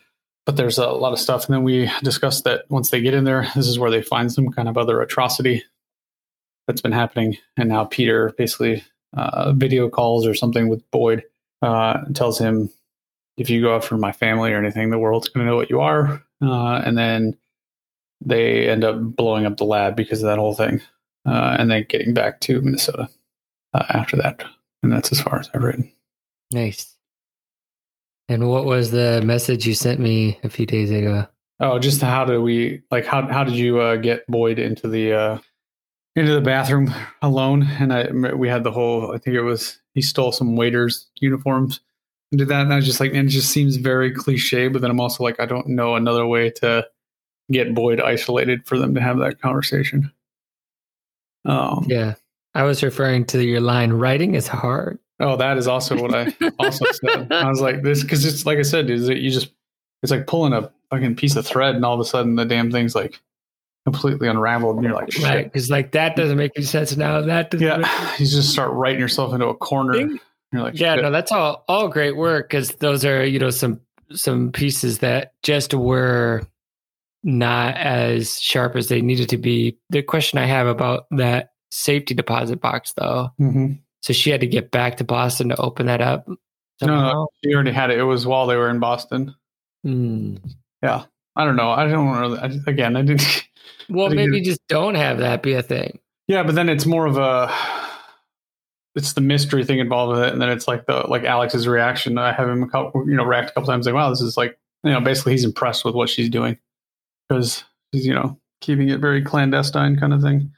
But 0.44 0.56
there's 0.56 0.76
a 0.76 0.88
lot 0.88 1.14
of 1.14 1.18
stuff, 1.18 1.46
and 1.46 1.54
then 1.54 1.62
we 1.62 1.90
discussed 2.02 2.44
that 2.44 2.66
once 2.68 2.90
they 2.90 3.00
get 3.00 3.14
in 3.14 3.24
there, 3.24 3.48
this 3.54 3.66
is 3.66 3.78
where 3.78 3.90
they 3.90 4.02
find 4.02 4.30
some 4.30 4.50
kind 4.50 4.68
of 4.68 4.76
other 4.76 5.00
atrocity 5.00 5.64
that's 6.66 6.82
been 6.82 6.92
happening. 6.92 7.38
And 7.56 7.70
now 7.70 7.86
Peter 7.86 8.34
basically 8.36 8.84
uh, 9.16 9.54
video 9.54 9.88
calls 9.88 10.26
or 10.26 10.34
something 10.34 10.68
with 10.68 10.82
Boyd, 10.90 11.22
uh, 11.62 12.02
tells 12.12 12.38
him, 12.38 12.68
if 13.38 13.48
you 13.48 13.62
go 13.62 13.74
after 13.74 13.96
my 13.96 14.12
family 14.12 14.52
or 14.52 14.58
anything, 14.58 14.90
the 14.90 14.98
world's 14.98 15.30
going 15.30 15.46
to 15.46 15.50
know 15.50 15.56
what 15.56 15.70
you 15.70 15.80
are. 15.80 16.22
Uh, 16.42 16.82
and 16.84 16.98
then 16.98 17.38
they 18.20 18.68
end 18.68 18.84
up 18.84 19.00
blowing 19.00 19.46
up 19.46 19.56
the 19.56 19.64
lab 19.64 19.96
because 19.96 20.22
of 20.22 20.28
that 20.28 20.38
whole 20.38 20.54
thing. 20.54 20.80
Uh, 21.26 21.56
and 21.58 21.70
then 21.70 21.86
getting 21.88 22.12
back 22.12 22.40
to 22.40 22.60
Minnesota 22.60 23.08
uh, 23.72 23.84
after 23.90 24.16
that. 24.16 24.44
And 24.82 24.92
that's 24.92 25.10
as 25.10 25.20
far 25.20 25.38
as 25.38 25.50
I've 25.54 25.62
written. 25.62 25.90
Nice. 26.52 26.94
And 28.28 28.48
what 28.48 28.66
was 28.66 28.90
the 28.90 29.22
message 29.24 29.66
you 29.66 29.74
sent 29.74 30.00
me 30.00 30.38
a 30.42 30.50
few 30.50 30.66
days 30.66 30.90
ago? 30.90 31.26
Oh, 31.60 31.78
just 31.78 32.00
how 32.00 32.24
do 32.24 32.42
we 32.42 32.82
like 32.90 33.06
how 33.06 33.26
how 33.28 33.44
did 33.44 33.54
you 33.54 33.80
uh, 33.80 33.96
get 33.96 34.26
Boyd 34.26 34.58
into 34.58 34.88
the 34.88 35.40
into 36.16 36.32
the 36.32 36.40
bathroom 36.40 36.92
alone, 37.22 37.62
and 37.62 37.92
I 37.92 38.10
we 38.34 38.48
had 38.48 38.64
the 38.64 38.70
whole. 38.70 39.12
I 39.12 39.18
think 39.18 39.36
it 39.36 39.42
was 39.42 39.80
he 39.94 40.02
stole 40.02 40.32
some 40.32 40.56
waiters' 40.56 41.08
uniforms 41.16 41.80
and 42.30 42.38
did 42.38 42.48
that, 42.48 42.62
and 42.62 42.72
I 42.72 42.76
was 42.76 42.86
just 42.86 43.00
like, 43.00 43.12
and 43.14 43.28
it 43.28 43.32
just 43.32 43.50
seems 43.50 43.76
very 43.76 44.12
cliche. 44.12 44.68
But 44.68 44.82
then 44.82 44.90
I'm 44.90 45.00
also 45.00 45.24
like, 45.24 45.40
I 45.40 45.46
don't 45.46 45.68
know 45.68 45.96
another 45.96 46.26
way 46.26 46.50
to 46.50 46.86
get 47.50 47.74
Boyd 47.74 48.00
isolated 48.00 48.66
for 48.66 48.78
them 48.78 48.94
to 48.94 49.00
have 49.00 49.18
that 49.18 49.40
conversation. 49.40 50.10
Um, 51.44 51.84
yeah, 51.88 52.14
I 52.54 52.62
was 52.62 52.82
referring 52.82 53.26
to 53.26 53.44
your 53.44 53.60
line. 53.60 53.92
Writing 53.92 54.34
is 54.34 54.48
hard. 54.48 54.98
Oh, 55.20 55.36
that 55.36 55.58
is 55.58 55.68
also 55.68 56.00
what 56.00 56.14
I 56.14 56.32
also 56.58 56.84
said. 56.92 57.30
I 57.32 57.48
was 57.48 57.60
like 57.60 57.82
this 57.82 58.02
because 58.02 58.24
it's 58.24 58.46
like 58.46 58.58
I 58.58 58.62
said, 58.62 58.90
is 58.90 59.08
it 59.08 59.18
you 59.18 59.30
just 59.30 59.52
it's 60.02 60.10
like 60.10 60.26
pulling 60.26 60.52
a 60.52 60.70
fucking 60.90 61.16
piece 61.16 61.36
of 61.36 61.46
thread, 61.46 61.74
and 61.74 61.84
all 61.84 61.94
of 61.94 62.00
a 62.00 62.04
sudden 62.04 62.36
the 62.36 62.44
damn 62.44 62.70
thing's 62.70 62.94
like 62.94 63.20
completely 63.84 64.28
unraveled 64.28 64.76
and 64.76 64.84
you're 64.84 64.94
like 64.94 65.12
Shit. 65.12 65.24
right 65.24 65.44
because 65.44 65.68
like 65.70 65.92
that 65.92 66.16
doesn't 66.16 66.38
make 66.38 66.52
any 66.56 66.64
sense 66.64 66.96
now 66.96 67.20
that 67.20 67.50
doesn't 67.50 67.66
yeah 67.66 67.76
make- 67.76 67.86
you 68.18 68.26
just 68.26 68.50
start 68.50 68.72
writing 68.72 68.98
yourself 68.98 69.34
into 69.34 69.46
a 69.46 69.54
corner 69.54 69.94
you're 69.98 70.62
like 70.62 70.78
yeah 70.78 70.94
Shit. 70.94 71.02
no 71.02 71.10
that's 71.10 71.30
all 71.30 71.64
all 71.68 71.88
great 71.88 72.16
work 72.16 72.48
because 72.48 72.70
those 72.76 73.04
are 73.04 73.22
you 73.26 73.38
know 73.38 73.50
some 73.50 73.78
some 74.10 74.52
pieces 74.52 75.00
that 75.00 75.34
just 75.42 75.74
were 75.74 76.46
not 77.24 77.76
as 77.76 78.40
sharp 78.40 78.76
as 78.76 78.88
they 78.88 79.00
needed 79.00 79.28
to 79.28 79.38
be 79.38 79.76
the 79.90 80.02
question 80.02 80.38
i 80.38 80.46
have 80.46 80.66
about 80.66 81.06
that 81.10 81.50
safety 81.70 82.14
deposit 82.14 82.60
box 82.60 82.92
though 82.96 83.30
mm-hmm. 83.40 83.72
so 84.00 84.12
she 84.12 84.30
had 84.30 84.40
to 84.40 84.46
get 84.46 84.70
back 84.70 84.96
to 84.96 85.04
boston 85.04 85.48
to 85.48 85.56
open 85.56 85.86
that 85.86 86.00
up 86.00 86.26
somehow? 86.78 87.02
no, 87.02 87.12
no 87.12 87.28
she 87.42 87.52
already 87.54 87.72
had 87.72 87.90
it 87.90 87.98
it 87.98 88.04
was 88.04 88.26
while 88.26 88.46
they 88.46 88.56
were 88.56 88.68
in 88.68 88.78
boston 88.78 89.34
mm. 89.84 90.38
yeah 90.82 91.04
i 91.34 91.44
don't 91.44 91.56
know 91.56 91.70
i 91.70 91.88
don't 91.88 92.16
really 92.16 92.38
I, 92.38 92.50
again 92.66 92.96
i 92.96 93.02
didn't 93.02 93.48
well, 93.88 94.10
maybe 94.10 94.40
just 94.40 94.66
don't 94.68 94.94
have 94.94 95.18
that 95.18 95.42
be 95.42 95.54
a 95.54 95.62
thing. 95.62 95.98
Yeah, 96.26 96.42
but 96.42 96.54
then 96.54 96.68
it's 96.68 96.86
more 96.86 97.06
of 97.06 97.16
a 97.16 97.52
it's 98.94 99.14
the 99.14 99.20
mystery 99.20 99.64
thing 99.64 99.78
involved 99.78 100.16
with 100.16 100.26
it, 100.26 100.32
and 100.32 100.40
then 100.40 100.48
it's 100.48 100.68
like 100.68 100.86
the 100.86 101.06
like 101.08 101.24
Alex's 101.24 101.66
reaction. 101.68 102.18
I 102.18 102.32
have 102.32 102.48
him 102.48 102.62
a 102.62 102.68
couple, 102.68 103.08
you 103.08 103.16
know, 103.16 103.24
react 103.24 103.50
a 103.50 103.52
couple 103.54 103.66
times 103.66 103.86
like, 103.86 103.94
"Wow, 103.94 104.10
this 104.10 104.20
is 104.20 104.36
like," 104.36 104.58
you 104.82 104.92
know, 104.92 105.00
basically 105.00 105.32
he's 105.32 105.44
impressed 105.44 105.84
with 105.84 105.94
what 105.94 106.08
she's 106.08 106.30
doing 106.30 106.58
because 107.28 107.64
you 107.92 108.14
know 108.14 108.38
keeping 108.60 108.88
it 108.88 109.00
very 109.00 109.22
clandestine 109.22 109.98
kind 109.98 110.12
of 110.12 110.22
thing. 110.22 110.50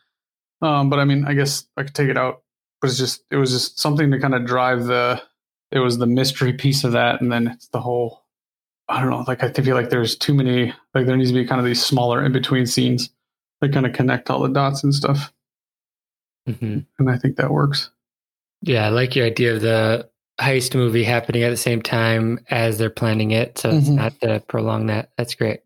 Um, 0.62 0.88
but 0.88 0.98
I 0.98 1.04
mean, 1.04 1.24
I 1.26 1.34
guess 1.34 1.66
I 1.76 1.82
could 1.82 1.94
take 1.94 2.08
it 2.08 2.16
out, 2.16 2.42
but 2.80 2.88
it's 2.88 2.98
just 2.98 3.24
it 3.30 3.36
was 3.36 3.50
just 3.50 3.78
something 3.78 4.10
to 4.10 4.20
kind 4.20 4.34
of 4.34 4.46
drive 4.46 4.84
the. 4.84 5.22
It 5.72 5.80
was 5.80 5.98
the 5.98 6.06
mystery 6.06 6.52
piece 6.52 6.84
of 6.84 6.92
that, 6.92 7.20
and 7.20 7.30
then 7.30 7.48
it's 7.48 7.68
the 7.68 7.80
whole. 7.80 8.22
I 8.88 9.00
don't 9.00 9.10
know. 9.10 9.24
Like 9.26 9.42
I 9.42 9.50
feel 9.50 9.74
like 9.74 9.90
there's 9.90 10.16
too 10.16 10.32
many. 10.32 10.72
Like 10.94 11.06
there 11.06 11.16
needs 11.16 11.30
to 11.30 11.34
be 11.34 11.46
kind 11.46 11.58
of 11.58 11.64
these 11.64 11.84
smaller 11.84 12.24
in 12.24 12.32
between 12.32 12.66
scenes 12.66 13.10
that 13.60 13.72
kind 13.72 13.86
of 13.86 13.92
connect 13.92 14.30
all 14.30 14.40
the 14.40 14.48
dots 14.48 14.84
and 14.84 14.94
stuff. 14.94 15.32
Mm-hmm. 16.48 16.80
And 16.98 17.10
I 17.10 17.18
think 17.18 17.36
that 17.36 17.50
works. 17.50 17.90
Yeah, 18.62 18.86
I 18.86 18.90
like 18.90 19.16
your 19.16 19.26
idea 19.26 19.54
of 19.56 19.60
the 19.60 20.08
heist 20.40 20.74
movie 20.74 21.02
happening 21.02 21.42
at 21.42 21.50
the 21.50 21.56
same 21.56 21.82
time 21.82 22.38
as 22.50 22.78
they're 22.78 22.90
planning 22.90 23.32
it. 23.32 23.58
So 23.58 23.70
it's 23.70 23.86
mm-hmm. 23.86 23.96
not 23.96 24.20
to 24.20 24.40
prolong 24.46 24.86
that. 24.86 25.10
That's 25.16 25.34
great. 25.34 25.60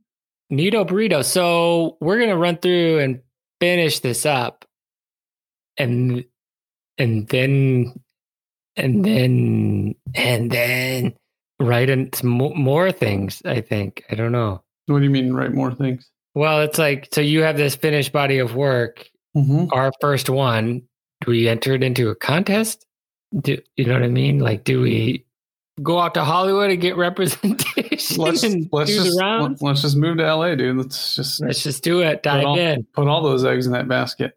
Nito 0.51 0.85
Burrito. 0.85 1.25
So 1.25 1.97
we're 2.01 2.19
gonna 2.19 2.37
run 2.37 2.59
through 2.59 2.99
and 2.99 3.21
finish 3.61 4.01
this 4.01 4.27
up. 4.27 4.65
And 5.79 6.25
and 6.99 7.29
then 7.29 7.99
and 8.77 9.05
then 9.05 9.95
and 10.15 10.51
then 10.51 11.15
write 11.61 11.89
into 11.89 12.27
more 12.27 12.93
things, 12.93 13.43
I 13.45 13.61
think. 13.61 14.05
I 14.11 14.15
don't 14.15 14.33
know. 14.33 14.63
What 14.87 14.99
do 14.99 15.05
you 15.05 15.11
mean 15.11 15.33
write 15.33 15.55
more 15.55 15.73
things? 15.73 16.11
Well, 16.35 16.61
it's 16.63 16.79
like 16.79 17.09
so 17.13 17.21
you 17.21 17.43
have 17.43 17.57
this 17.57 17.77
finished 17.77 18.13
body 18.13 18.39
of 18.39 18.55
work. 18.55 19.09
Mm-hmm. 19.37 19.67
Our 19.73 19.93
first 20.01 20.29
one. 20.29 20.83
Do 21.23 21.33
we 21.33 21.49
enter 21.49 21.75
it 21.75 21.83
into 21.83 22.09
a 22.09 22.15
contest? 22.15 22.87
Do 23.39 23.59
you 23.77 23.85
know 23.85 23.93
what 23.93 24.03
I 24.03 24.09
mean? 24.09 24.39
Like, 24.39 24.65
do 24.65 24.81
we 24.81 25.27
go 25.83 25.99
out 25.99 26.15
to 26.15 26.25
Hollywood 26.25 26.71
and 26.71 26.81
get 26.81 26.97
representation? 26.97 28.17
Let's 28.23 28.43
let's 28.73 28.95
just 28.95 29.63
let's 29.63 29.83
just 29.83 29.97
move 29.97 30.19
to 30.19 30.35
LA, 30.35 30.55
dude. 30.55 30.77
Let's 30.77 31.17
just 31.17 31.41
let's 31.41 31.63
just 31.63 31.83
do 31.83 32.01
it. 32.01 32.23
Dive 32.23 32.43
put 32.43 32.47
all, 32.47 32.59
in. 32.59 32.85
Put 32.93 33.09
all 33.09 33.23
those 33.23 33.45
eggs 33.45 33.67
in 33.67 33.73
that 33.73 33.89
basket. 33.89 34.37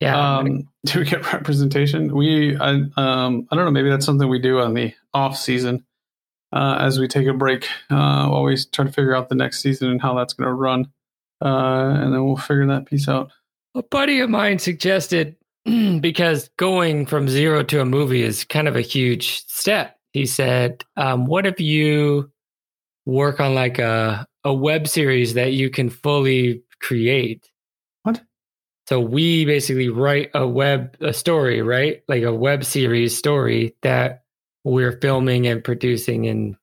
Yeah. 0.00 0.36
Um, 0.38 0.68
do 0.86 1.00
we 1.00 1.04
get 1.04 1.32
representation? 1.32 2.14
We 2.14 2.56
I 2.56 2.70
um 2.96 3.48
I 3.50 3.56
don't 3.56 3.64
know. 3.64 3.70
Maybe 3.70 3.90
that's 3.90 4.06
something 4.06 4.28
we 4.28 4.38
do 4.38 4.60
on 4.60 4.74
the 4.74 4.94
off 5.14 5.36
season. 5.36 5.84
Uh, 6.50 6.78
as 6.80 6.98
we 6.98 7.06
take 7.06 7.26
a 7.26 7.34
break 7.34 7.68
uh, 7.90 8.26
while 8.26 8.42
we 8.42 8.56
try 8.72 8.82
to 8.86 8.90
figure 8.90 9.14
out 9.14 9.28
the 9.28 9.34
next 9.34 9.60
season 9.60 9.90
and 9.90 10.00
how 10.00 10.14
that's 10.14 10.32
going 10.32 10.46
to 10.46 10.54
run 10.54 10.90
uh, 11.44 11.94
and 12.00 12.12
then 12.12 12.24
we'll 12.24 12.36
figure 12.36 12.66
that 12.66 12.86
piece 12.86 13.08
out. 13.08 13.30
A 13.74 13.82
buddy 13.82 14.20
of 14.20 14.30
mine 14.30 14.58
suggested 14.58 15.36
because 16.00 16.48
going 16.56 17.06
from 17.06 17.28
zero 17.28 17.62
to 17.64 17.80
a 17.80 17.84
movie 17.84 18.22
is 18.22 18.44
kind 18.44 18.68
of 18.68 18.76
a 18.76 18.80
huge 18.80 19.46
step. 19.46 19.97
He 20.18 20.26
said, 20.26 20.84
um, 20.96 21.26
"What 21.26 21.46
if 21.46 21.60
you 21.60 22.30
work 23.06 23.38
on 23.40 23.54
like 23.54 23.78
a 23.78 24.26
a 24.44 24.52
web 24.52 24.88
series 24.88 25.34
that 25.34 25.52
you 25.52 25.70
can 25.70 25.90
fully 25.90 26.62
create?" 26.80 27.48
What? 28.02 28.20
So 28.88 29.00
we 29.00 29.44
basically 29.44 29.88
write 29.88 30.30
a 30.34 30.46
web 30.46 30.96
a 31.00 31.12
story, 31.12 31.62
right? 31.62 32.02
Like 32.08 32.24
a 32.24 32.34
web 32.34 32.64
series 32.64 33.16
story 33.16 33.76
that 33.82 34.24
we're 34.64 34.98
filming 35.00 35.46
and 35.46 35.62
producing 35.62 36.26
and 36.26 36.56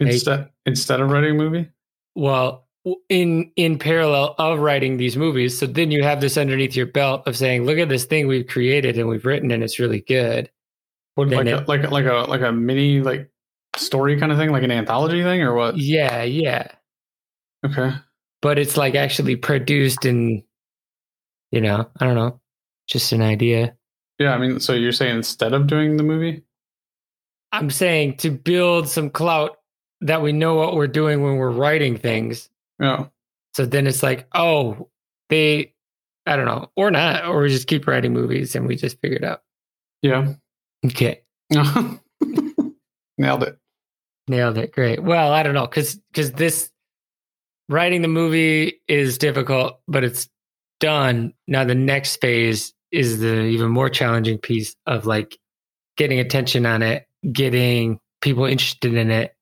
Instead 0.00 0.48
instead 0.64 1.00
of 1.00 1.10
writing 1.10 1.32
a 1.32 1.34
movie? 1.34 1.68
well 2.14 2.66
in 3.08 3.50
in 3.56 3.78
parallel 3.78 4.34
of 4.38 4.58
writing 4.58 4.96
these 4.96 5.16
movies 5.16 5.56
so 5.58 5.66
then 5.66 5.90
you 5.90 6.02
have 6.02 6.20
this 6.20 6.36
underneath 6.36 6.76
your 6.76 6.86
belt 6.86 7.22
of 7.26 7.36
saying 7.36 7.64
look 7.64 7.78
at 7.78 7.88
this 7.88 8.04
thing 8.04 8.26
we've 8.26 8.46
created 8.46 8.98
and 8.98 9.08
we've 9.08 9.24
written 9.24 9.50
and 9.50 9.62
it's 9.62 9.78
really 9.78 10.00
good 10.00 10.50
What, 11.16 11.28
like 11.28 11.46
it- 11.46 11.52
a, 11.52 11.64
like 11.66 11.84
a, 11.84 11.88
like 11.88 12.06
a 12.06 12.28
like 12.30 12.40
a 12.40 12.52
mini 12.52 13.00
like 13.00 13.30
story 13.76 14.18
kind 14.18 14.30
of 14.32 14.38
thing, 14.38 14.50
like 14.50 14.62
an 14.62 14.70
anthology 14.70 15.22
thing, 15.22 15.42
or 15.42 15.54
what? 15.54 15.76
yeah 15.76 16.22
yeah 16.22 16.68
Okay. 17.64 17.92
but 18.42 18.58
it's 18.58 18.76
like 18.76 18.94
actually 18.94 19.36
produced 19.36 20.04
and 20.04 20.42
you 21.50 21.60
know 21.60 21.88
i 21.98 22.04
don't 22.04 22.14
know 22.14 22.40
just 22.86 23.12
an 23.12 23.22
idea 23.22 23.74
Yeah, 24.18 24.34
I 24.34 24.38
mean, 24.38 24.60
so 24.60 24.74
you're 24.74 24.92
saying 24.92 25.16
instead 25.16 25.54
of 25.54 25.66
doing 25.66 25.96
the 25.96 26.02
movie? 26.02 26.42
i'm 27.52 27.70
saying 27.70 28.16
to 28.18 28.30
build 28.30 28.88
some 28.88 29.08
clout 29.10 29.56
that 30.02 30.20
we 30.22 30.32
know 30.32 30.54
what 30.56 30.74
we're 30.74 30.86
doing 30.88 31.22
when 31.22 31.36
we're 31.36 31.50
writing 31.50 31.96
things 31.96 32.50
Yeah. 32.78 33.06
so 33.54 33.64
then 33.66 33.86
it's 33.86 34.02
like 34.02 34.26
oh 34.34 34.88
they 35.30 35.72
i 36.26 36.36
don't 36.36 36.46
know 36.46 36.70
or 36.76 36.90
not 36.90 37.24
or 37.24 37.40
we 37.42 37.48
just 37.48 37.66
keep 37.66 37.86
writing 37.86 38.12
movies 38.12 38.54
and 38.54 38.66
we 38.66 38.76
just 38.76 39.00
figure 39.00 39.16
it 39.18 39.24
out 39.24 39.42
Yeah. 40.02 40.34
Okay 40.84 41.20
Nailed 43.18 43.44
it. 43.44 43.58
Nailed 44.28 44.58
it. 44.58 44.72
Great. 44.72 45.02
Well, 45.02 45.32
I 45.32 45.42
don't 45.42 45.54
know 45.54 45.66
because 45.66 45.96
because 46.12 46.32
this 46.32 46.70
writing 47.68 48.02
the 48.02 48.08
movie 48.08 48.80
is 48.88 49.18
difficult, 49.18 49.80
but 49.86 50.04
it's 50.04 50.28
done. 50.80 51.34
Now 51.46 51.64
the 51.64 51.74
next 51.74 52.20
phase 52.20 52.72
is 52.90 53.20
the 53.20 53.42
even 53.42 53.70
more 53.70 53.88
challenging 53.88 54.38
piece 54.38 54.74
of 54.86 55.06
like 55.06 55.38
getting 55.96 56.18
attention 56.18 56.66
on 56.66 56.82
it, 56.82 57.06
getting 57.30 58.00
people 58.20 58.44
interested 58.44 58.94
in 58.94 59.10
it. 59.10 59.34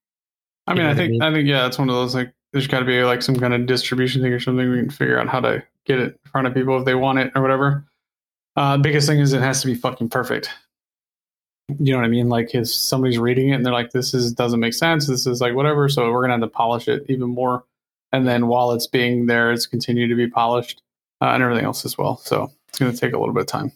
I 0.66 0.74
mean, 0.74 0.82
I 0.82 0.88
what 0.88 0.92
I 0.92 0.96
think 0.96 1.10
mean? 1.12 1.22
I 1.22 1.32
think 1.32 1.48
yeah, 1.48 1.66
it's 1.66 1.78
one 1.78 1.88
of 1.88 1.94
those 1.94 2.14
like 2.14 2.32
there's 2.52 2.66
got 2.66 2.80
to 2.80 2.84
be 2.84 3.02
like 3.04 3.22
some 3.22 3.36
kind 3.36 3.54
of 3.54 3.66
distribution 3.66 4.22
thing 4.22 4.32
or 4.32 4.40
something. 4.40 4.68
We 4.68 4.80
can 4.80 4.90
figure 4.90 5.18
out 5.18 5.28
how 5.28 5.40
to 5.40 5.62
get 5.86 5.98
it 5.98 6.18
in 6.24 6.30
front 6.30 6.46
of 6.46 6.54
people 6.54 6.78
if 6.78 6.84
they 6.84 6.94
want 6.94 7.18
it 7.20 7.32
or 7.34 7.42
whatever. 7.42 7.86
Uh, 8.54 8.76
biggest 8.76 9.08
thing 9.08 9.20
is 9.20 9.32
it 9.32 9.40
has 9.40 9.62
to 9.62 9.66
be 9.66 9.74
fucking 9.74 10.10
perfect. 10.10 10.50
You 11.78 11.92
know 11.92 11.98
what 11.98 12.04
I 12.04 12.08
mean? 12.08 12.28
Like 12.28 12.54
if 12.54 12.68
somebody's 12.68 13.18
reading 13.18 13.50
it 13.50 13.54
and 13.56 13.64
they're 13.66 13.72
like, 13.72 13.90
"This 13.92 14.14
is 14.14 14.32
doesn't 14.32 14.60
make 14.60 14.74
sense. 14.74 15.06
This 15.06 15.26
is 15.26 15.40
like 15.40 15.54
whatever." 15.54 15.88
So 15.88 16.10
we're 16.10 16.22
gonna 16.22 16.34
have 16.34 16.40
to 16.42 16.48
polish 16.48 16.88
it 16.88 17.04
even 17.08 17.28
more. 17.30 17.64
And 18.12 18.26
then 18.26 18.46
while 18.46 18.72
it's 18.72 18.86
being 18.86 19.26
there, 19.26 19.52
it's 19.52 19.66
continue 19.66 20.06
to 20.08 20.14
be 20.14 20.28
polished 20.28 20.82
uh, 21.20 21.26
and 21.28 21.42
everything 21.42 21.64
else 21.64 21.84
as 21.84 21.96
well. 21.96 22.16
So 22.18 22.50
it's 22.68 22.78
gonna 22.78 22.92
take 22.92 23.12
a 23.14 23.18
little 23.18 23.34
bit 23.34 23.42
of 23.42 23.46
time. 23.46 23.72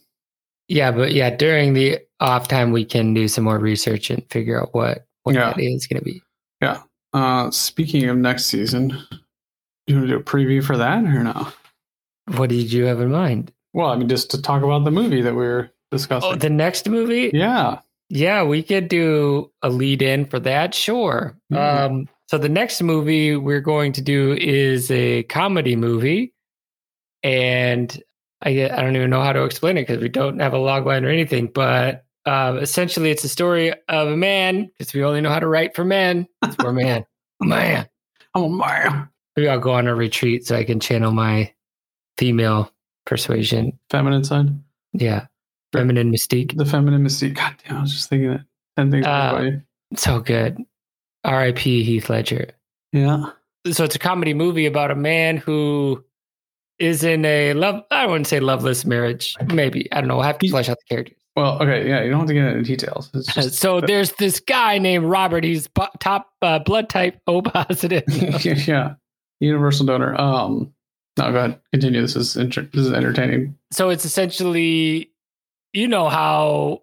Yeah, 0.68 0.90
but 0.90 1.12
yeah, 1.12 1.30
during 1.30 1.74
the 1.74 2.00
off 2.20 2.48
time 2.48 2.72
we 2.72 2.84
can 2.84 3.14
do 3.14 3.28
some 3.28 3.44
more 3.44 3.58
research 3.58 4.10
and 4.10 4.24
figure 4.30 4.60
out 4.60 4.74
what 4.74 5.06
what 5.22 5.34
Yeah. 5.34 5.52
that 5.52 5.60
is 5.60 5.86
going 5.86 5.98
to 6.00 6.04
be. 6.04 6.22
Yeah. 6.60 6.82
Uh, 7.12 7.50
speaking 7.50 8.08
of 8.08 8.16
next 8.16 8.46
season, 8.46 8.88
do 8.88 8.96
you 9.86 9.96
want 9.96 10.08
to 10.08 10.14
do 10.14 10.16
a 10.18 10.22
preview 10.22 10.62
for 10.64 10.76
that 10.76 11.04
or 11.04 11.22
no? 11.24 11.48
What 12.36 12.50
did 12.50 12.72
you 12.72 12.84
have 12.86 13.00
in 13.00 13.10
mind? 13.12 13.52
Well, 13.72 13.88
I 13.90 13.96
mean, 13.96 14.08
just 14.08 14.30
to 14.32 14.42
talk 14.42 14.62
about 14.62 14.84
the 14.84 14.90
movie 14.90 15.20
that 15.22 15.34
we 15.34 15.42
were 15.44 15.70
discussing. 15.92 16.30
Oh, 16.32 16.34
the 16.36 16.50
next 16.50 16.88
movie? 16.88 17.30
yeah. 17.32 17.78
Yeah, 18.08 18.44
we 18.44 18.62
could 18.62 18.88
do 18.88 19.50
a 19.62 19.68
lead 19.68 20.02
in 20.02 20.26
for 20.26 20.38
that. 20.40 20.74
Sure. 20.74 21.36
Mhm. 21.52 21.56
Um, 21.86 22.08
so 22.28 22.38
the 22.38 22.48
next 22.48 22.82
movie 22.82 23.36
we're 23.36 23.60
going 23.60 23.92
to 23.92 24.02
do 24.02 24.32
is 24.32 24.90
a 24.90 25.24
comedy 25.24 25.76
movie, 25.76 26.32
and 27.22 28.02
I 28.42 28.50
I 28.70 28.82
don't 28.82 28.96
even 28.96 29.10
know 29.10 29.22
how 29.22 29.32
to 29.32 29.44
explain 29.44 29.76
it 29.78 29.82
because 29.86 30.02
we 30.02 30.08
don't 30.08 30.38
have 30.40 30.52
a 30.52 30.58
log 30.58 30.86
line 30.86 31.04
or 31.04 31.08
anything. 31.08 31.48
But 31.48 32.04
uh, 32.24 32.58
essentially, 32.60 33.10
it's 33.10 33.24
a 33.24 33.28
story 33.28 33.72
of 33.88 34.08
a 34.08 34.16
man 34.16 34.70
because 34.78 34.92
we 34.92 35.04
only 35.04 35.20
know 35.20 35.30
how 35.30 35.38
to 35.40 35.48
write 35.48 35.74
for 35.74 35.84
men. 35.84 36.26
It's 36.44 36.56
for 36.56 36.72
man, 36.72 37.04
man. 37.40 37.88
Oh 38.34 38.48
my. 38.48 39.06
Maybe 39.36 39.48
I'll 39.48 39.60
go 39.60 39.72
on 39.72 39.86
a 39.86 39.94
retreat 39.94 40.46
so 40.46 40.56
I 40.56 40.64
can 40.64 40.80
channel 40.80 41.12
my 41.12 41.52
female 42.18 42.72
persuasion. 43.04 43.78
Feminine 43.90 44.24
side. 44.24 44.48
Yeah, 44.92 45.26
feminine 45.72 46.12
mystique. 46.12 46.56
The 46.56 46.64
feminine 46.64 47.02
mystique. 47.04 47.34
God 47.34 47.54
damn, 47.66 47.78
I 47.78 47.80
was 47.82 47.92
just 47.92 48.08
thinking 48.08 48.30
that. 48.30 48.44
10 48.76 48.90
things 48.90 49.06
Uh, 49.06 49.08
about. 49.08 49.52
So 49.98 50.20
good. 50.20 50.58
R.I.P. 51.24 51.82
Heath 51.82 52.08
Ledger. 52.10 52.50
Yeah. 52.92 53.30
so 53.72 53.84
it's 53.84 53.96
a 53.96 53.98
comedy 53.98 54.32
movie 54.34 54.66
about 54.66 54.90
a 54.90 54.94
man 54.94 55.36
who 55.36 56.04
is 56.78 57.02
in 57.04 57.24
a 57.24 57.52
love 57.54 57.82
I 57.90 58.06
wouldn't 58.06 58.26
say 58.26 58.38
loveless 58.40 58.84
marriage. 58.84 59.34
Maybe. 59.52 59.90
I 59.92 60.00
don't 60.00 60.08
know. 60.08 60.16
We'll 60.16 60.24
have 60.24 60.38
to 60.38 60.48
flesh 60.48 60.68
out 60.68 60.76
the 60.88 60.94
characters. 60.94 61.16
Well, 61.34 61.60
okay. 61.62 61.86
Yeah. 61.88 62.02
You 62.02 62.10
don't 62.10 62.20
have 62.20 62.28
to 62.28 62.34
get 62.34 62.44
into 62.46 62.62
details. 62.62 63.10
Just, 63.34 63.54
so 63.54 63.80
there's 63.80 64.12
this 64.12 64.40
guy 64.40 64.78
named 64.78 65.04
Robert. 65.06 65.42
He's 65.44 65.68
po- 65.68 65.88
top 66.00 66.28
uh, 66.42 66.58
blood 66.60 66.88
type 66.88 67.20
O 67.26 67.42
positive. 67.42 68.04
yeah. 68.68 68.94
Universal 69.40 69.86
donor. 69.86 70.18
Um, 70.20 70.72
no, 71.18 71.32
go 71.32 71.38
ahead. 71.38 71.60
Continue. 71.72 72.02
This 72.02 72.14
is 72.16 72.36
inter- 72.36 72.68
this 72.72 72.86
is 72.86 72.92
entertaining. 72.92 73.56
so 73.70 73.88
it's 73.90 74.04
essentially, 74.04 75.10
you 75.76 75.88
know 75.88 76.08
how 76.08 76.82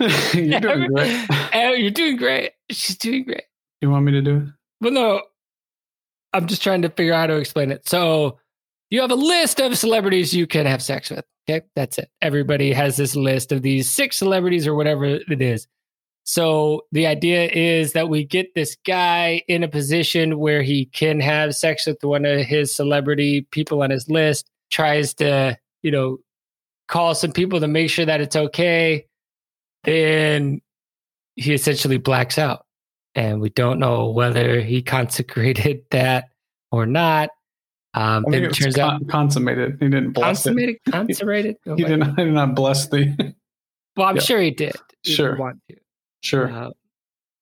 You're 0.34 0.60
doing 0.60 0.88
great. 0.92 1.26
You're 1.52 1.90
doing 1.90 2.16
great. 2.16 2.52
She's 2.70 2.96
doing 2.96 3.24
great. 3.24 3.44
You 3.80 3.90
want 3.90 4.04
me 4.04 4.12
to 4.12 4.22
do 4.22 4.36
it? 4.36 4.44
Well, 4.80 4.92
no, 4.92 5.22
I'm 6.32 6.46
just 6.46 6.62
trying 6.62 6.82
to 6.82 6.88
figure 6.88 7.12
out 7.12 7.20
how 7.20 7.26
to 7.26 7.36
explain 7.36 7.70
it. 7.70 7.88
So 7.88 8.38
you 8.88 9.00
have 9.00 9.10
a 9.10 9.16
list 9.16 9.60
of 9.60 9.76
celebrities 9.76 10.34
you 10.34 10.46
can 10.46 10.66
have 10.66 10.82
sex 10.82 11.10
with. 11.10 11.24
Okay, 11.48 11.66
that's 11.74 11.98
it. 11.98 12.08
Everybody 12.22 12.72
has 12.72 12.96
this 12.96 13.16
list 13.16 13.52
of 13.52 13.62
these 13.62 13.90
six 13.90 14.16
celebrities 14.16 14.66
or 14.66 14.74
whatever 14.74 15.04
it 15.04 15.42
is. 15.42 15.66
So 16.24 16.82
the 16.92 17.06
idea 17.06 17.46
is 17.46 17.92
that 17.92 18.08
we 18.08 18.24
get 18.24 18.54
this 18.54 18.76
guy 18.86 19.42
in 19.48 19.62
a 19.64 19.68
position 19.68 20.38
where 20.38 20.62
he 20.62 20.86
can 20.86 21.18
have 21.20 21.56
sex 21.56 21.86
with 21.86 22.02
one 22.02 22.24
of 22.24 22.40
his 22.40 22.74
celebrity 22.74 23.46
people 23.50 23.82
on 23.82 23.90
his 23.90 24.08
list, 24.08 24.48
tries 24.70 25.12
to, 25.14 25.58
you 25.82 25.90
know, 25.90 26.18
call 26.90 27.14
some 27.14 27.32
people 27.32 27.60
to 27.60 27.68
make 27.68 27.88
sure 27.88 28.04
that 28.04 28.20
it's 28.20 28.36
okay. 28.36 29.06
Then 29.84 30.60
he 31.36 31.54
essentially 31.54 31.96
blacks 31.96 32.36
out 32.36 32.66
and 33.14 33.40
we 33.40 33.48
don't 33.50 33.78
know 33.78 34.10
whether 34.10 34.60
he 34.60 34.82
consecrated 34.82 35.84
that 35.90 36.28
or 36.70 36.84
not. 36.86 37.30
Um, 37.92 38.24
I 38.28 38.30
then 38.30 38.42
mean, 38.42 38.44
it 38.44 38.50
it 38.58 38.62
turns 38.62 38.78
out 38.78 39.06
consummated. 39.08 39.78
He 39.80 39.88
didn't 39.88 40.12
bless 40.12 40.44
consummated, 40.44 40.76
consummated. 40.88 41.56
it. 41.66 41.76
He 41.76 41.84
did 41.84 41.98
not, 41.98 42.10
he 42.18 42.24
did 42.24 42.34
not 42.34 42.54
bless 42.54 42.88
the. 42.88 43.34
Well, 43.96 44.06
I'm 44.06 44.16
yeah. 44.16 44.22
sure 44.22 44.40
he 44.40 44.52
did. 44.52 44.76
He 45.02 45.12
Sure. 45.12 45.36
want 45.36 45.58
to. 45.68 45.76
sure. 46.22 46.50
Uh, 46.50 46.70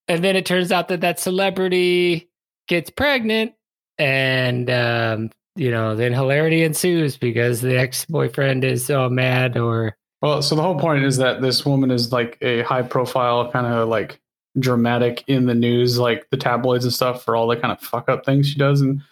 and 0.08 0.24
then 0.24 0.34
it 0.34 0.46
turns 0.46 0.72
out 0.72 0.88
that 0.88 1.02
that 1.02 1.20
celebrity 1.20 2.30
gets 2.68 2.88
pregnant, 2.88 3.52
and 3.98 4.70
um, 4.70 5.30
you 5.59 5.71
know, 5.71 5.94
then 5.94 6.12
hilarity 6.12 6.62
ensues 6.62 7.16
because 7.16 7.61
the 7.61 7.77
ex 7.77 8.05
boyfriend 8.05 8.64
is 8.64 8.85
so 8.85 9.09
mad 9.09 9.57
or 9.57 9.97
Well, 10.23 10.42
so 10.42 10.55
the 10.55 10.62
whole 10.62 10.79
point 10.79 11.05
is 11.05 11.16
that 11.18 11.42
this 11.42 11.66
woman 11.66 11.90
is 11.90 12.12
like 12.12 12.38
a 12.40 12.62
high 12.62 12.83
profile, 12.83 13.51
kind 13.51 13.66
of 13.66 13.88
like 13.88 14.21
dramatic 14.59 15.25
in 15.27 15.47
the 15.47 15.55
news, 15.55 15.99
like 15.99 16.29
the 16.31 16.37
tabloids 16.37 16.85
and 16.85 16.92
stuff 16.92 17.25
for 17.25 17.37
all 17.37 17.47
the 17.47 17.57
kind 17.57 17.73
of 17.73 17.81
fuck 17.81 18.09
up 18.09 18.25
things 18.25 18.49
she 18.49 18.59
does. 18.59 18.81
And 18.81 19.03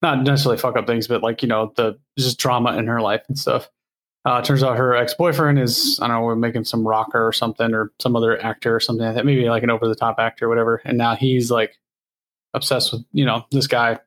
not 0.00 0.22
necessarily 0.22 0.58
fuck 0.58 0.76
up 0.76 0.86
things, 0.86 1.06
but 1.06 1.22
like, 1.22 1.42
you 1.42 1.48
know, 1.48 1.72
the 1.76 1.98
just 2.18 2.38
drama 2.38 2.76
in 2.76 2.86
her 2.86 3.00
life 3.00 3.22
and 3.28 3.38
stuff. 3.38 3.70
Uh, 4.24 4.40
turns 4.40 4.62
out 4.62 4.76
her 4.76 4.94
ex 4.94 5.14
boyfriend 5.14 5.58
is, 5.58 5.98
I 6.00 6.06
don't 6.06 6.16
know, 6.16 6.22
we're 6.22 6.36
making 6.36 6.64
some 6.64 6.86
rocker 6.86 7.26
or 7.26 7.32
something 7.32 7.74
or 7.74 7.92
some 8.00 8.14
other 8.14 8.40
actor 8.40 8.74
or 8.74 8.80
something 8.80 9.04
like 9.04 9.16
that, 9.16 9.26
maybe 9.26 9.48
like 9.48 9.62
an 9.62 9.70
over 9.70 9.88
the 9.88 9.94
top 9.94 10.16
actor 10.18 10.46
or 10.46 10.48
whatever. 10.48 10.80
And 10.84 10.96
now 10.96 11.16
he's 11.16 11.50
like 11.50 11.78
obsessed 12.54 12.92
with, 12.92 13.04
you 13.12 13.24
know, 13.24 13.44
this 13.50 13.66
guy 13.66 13.98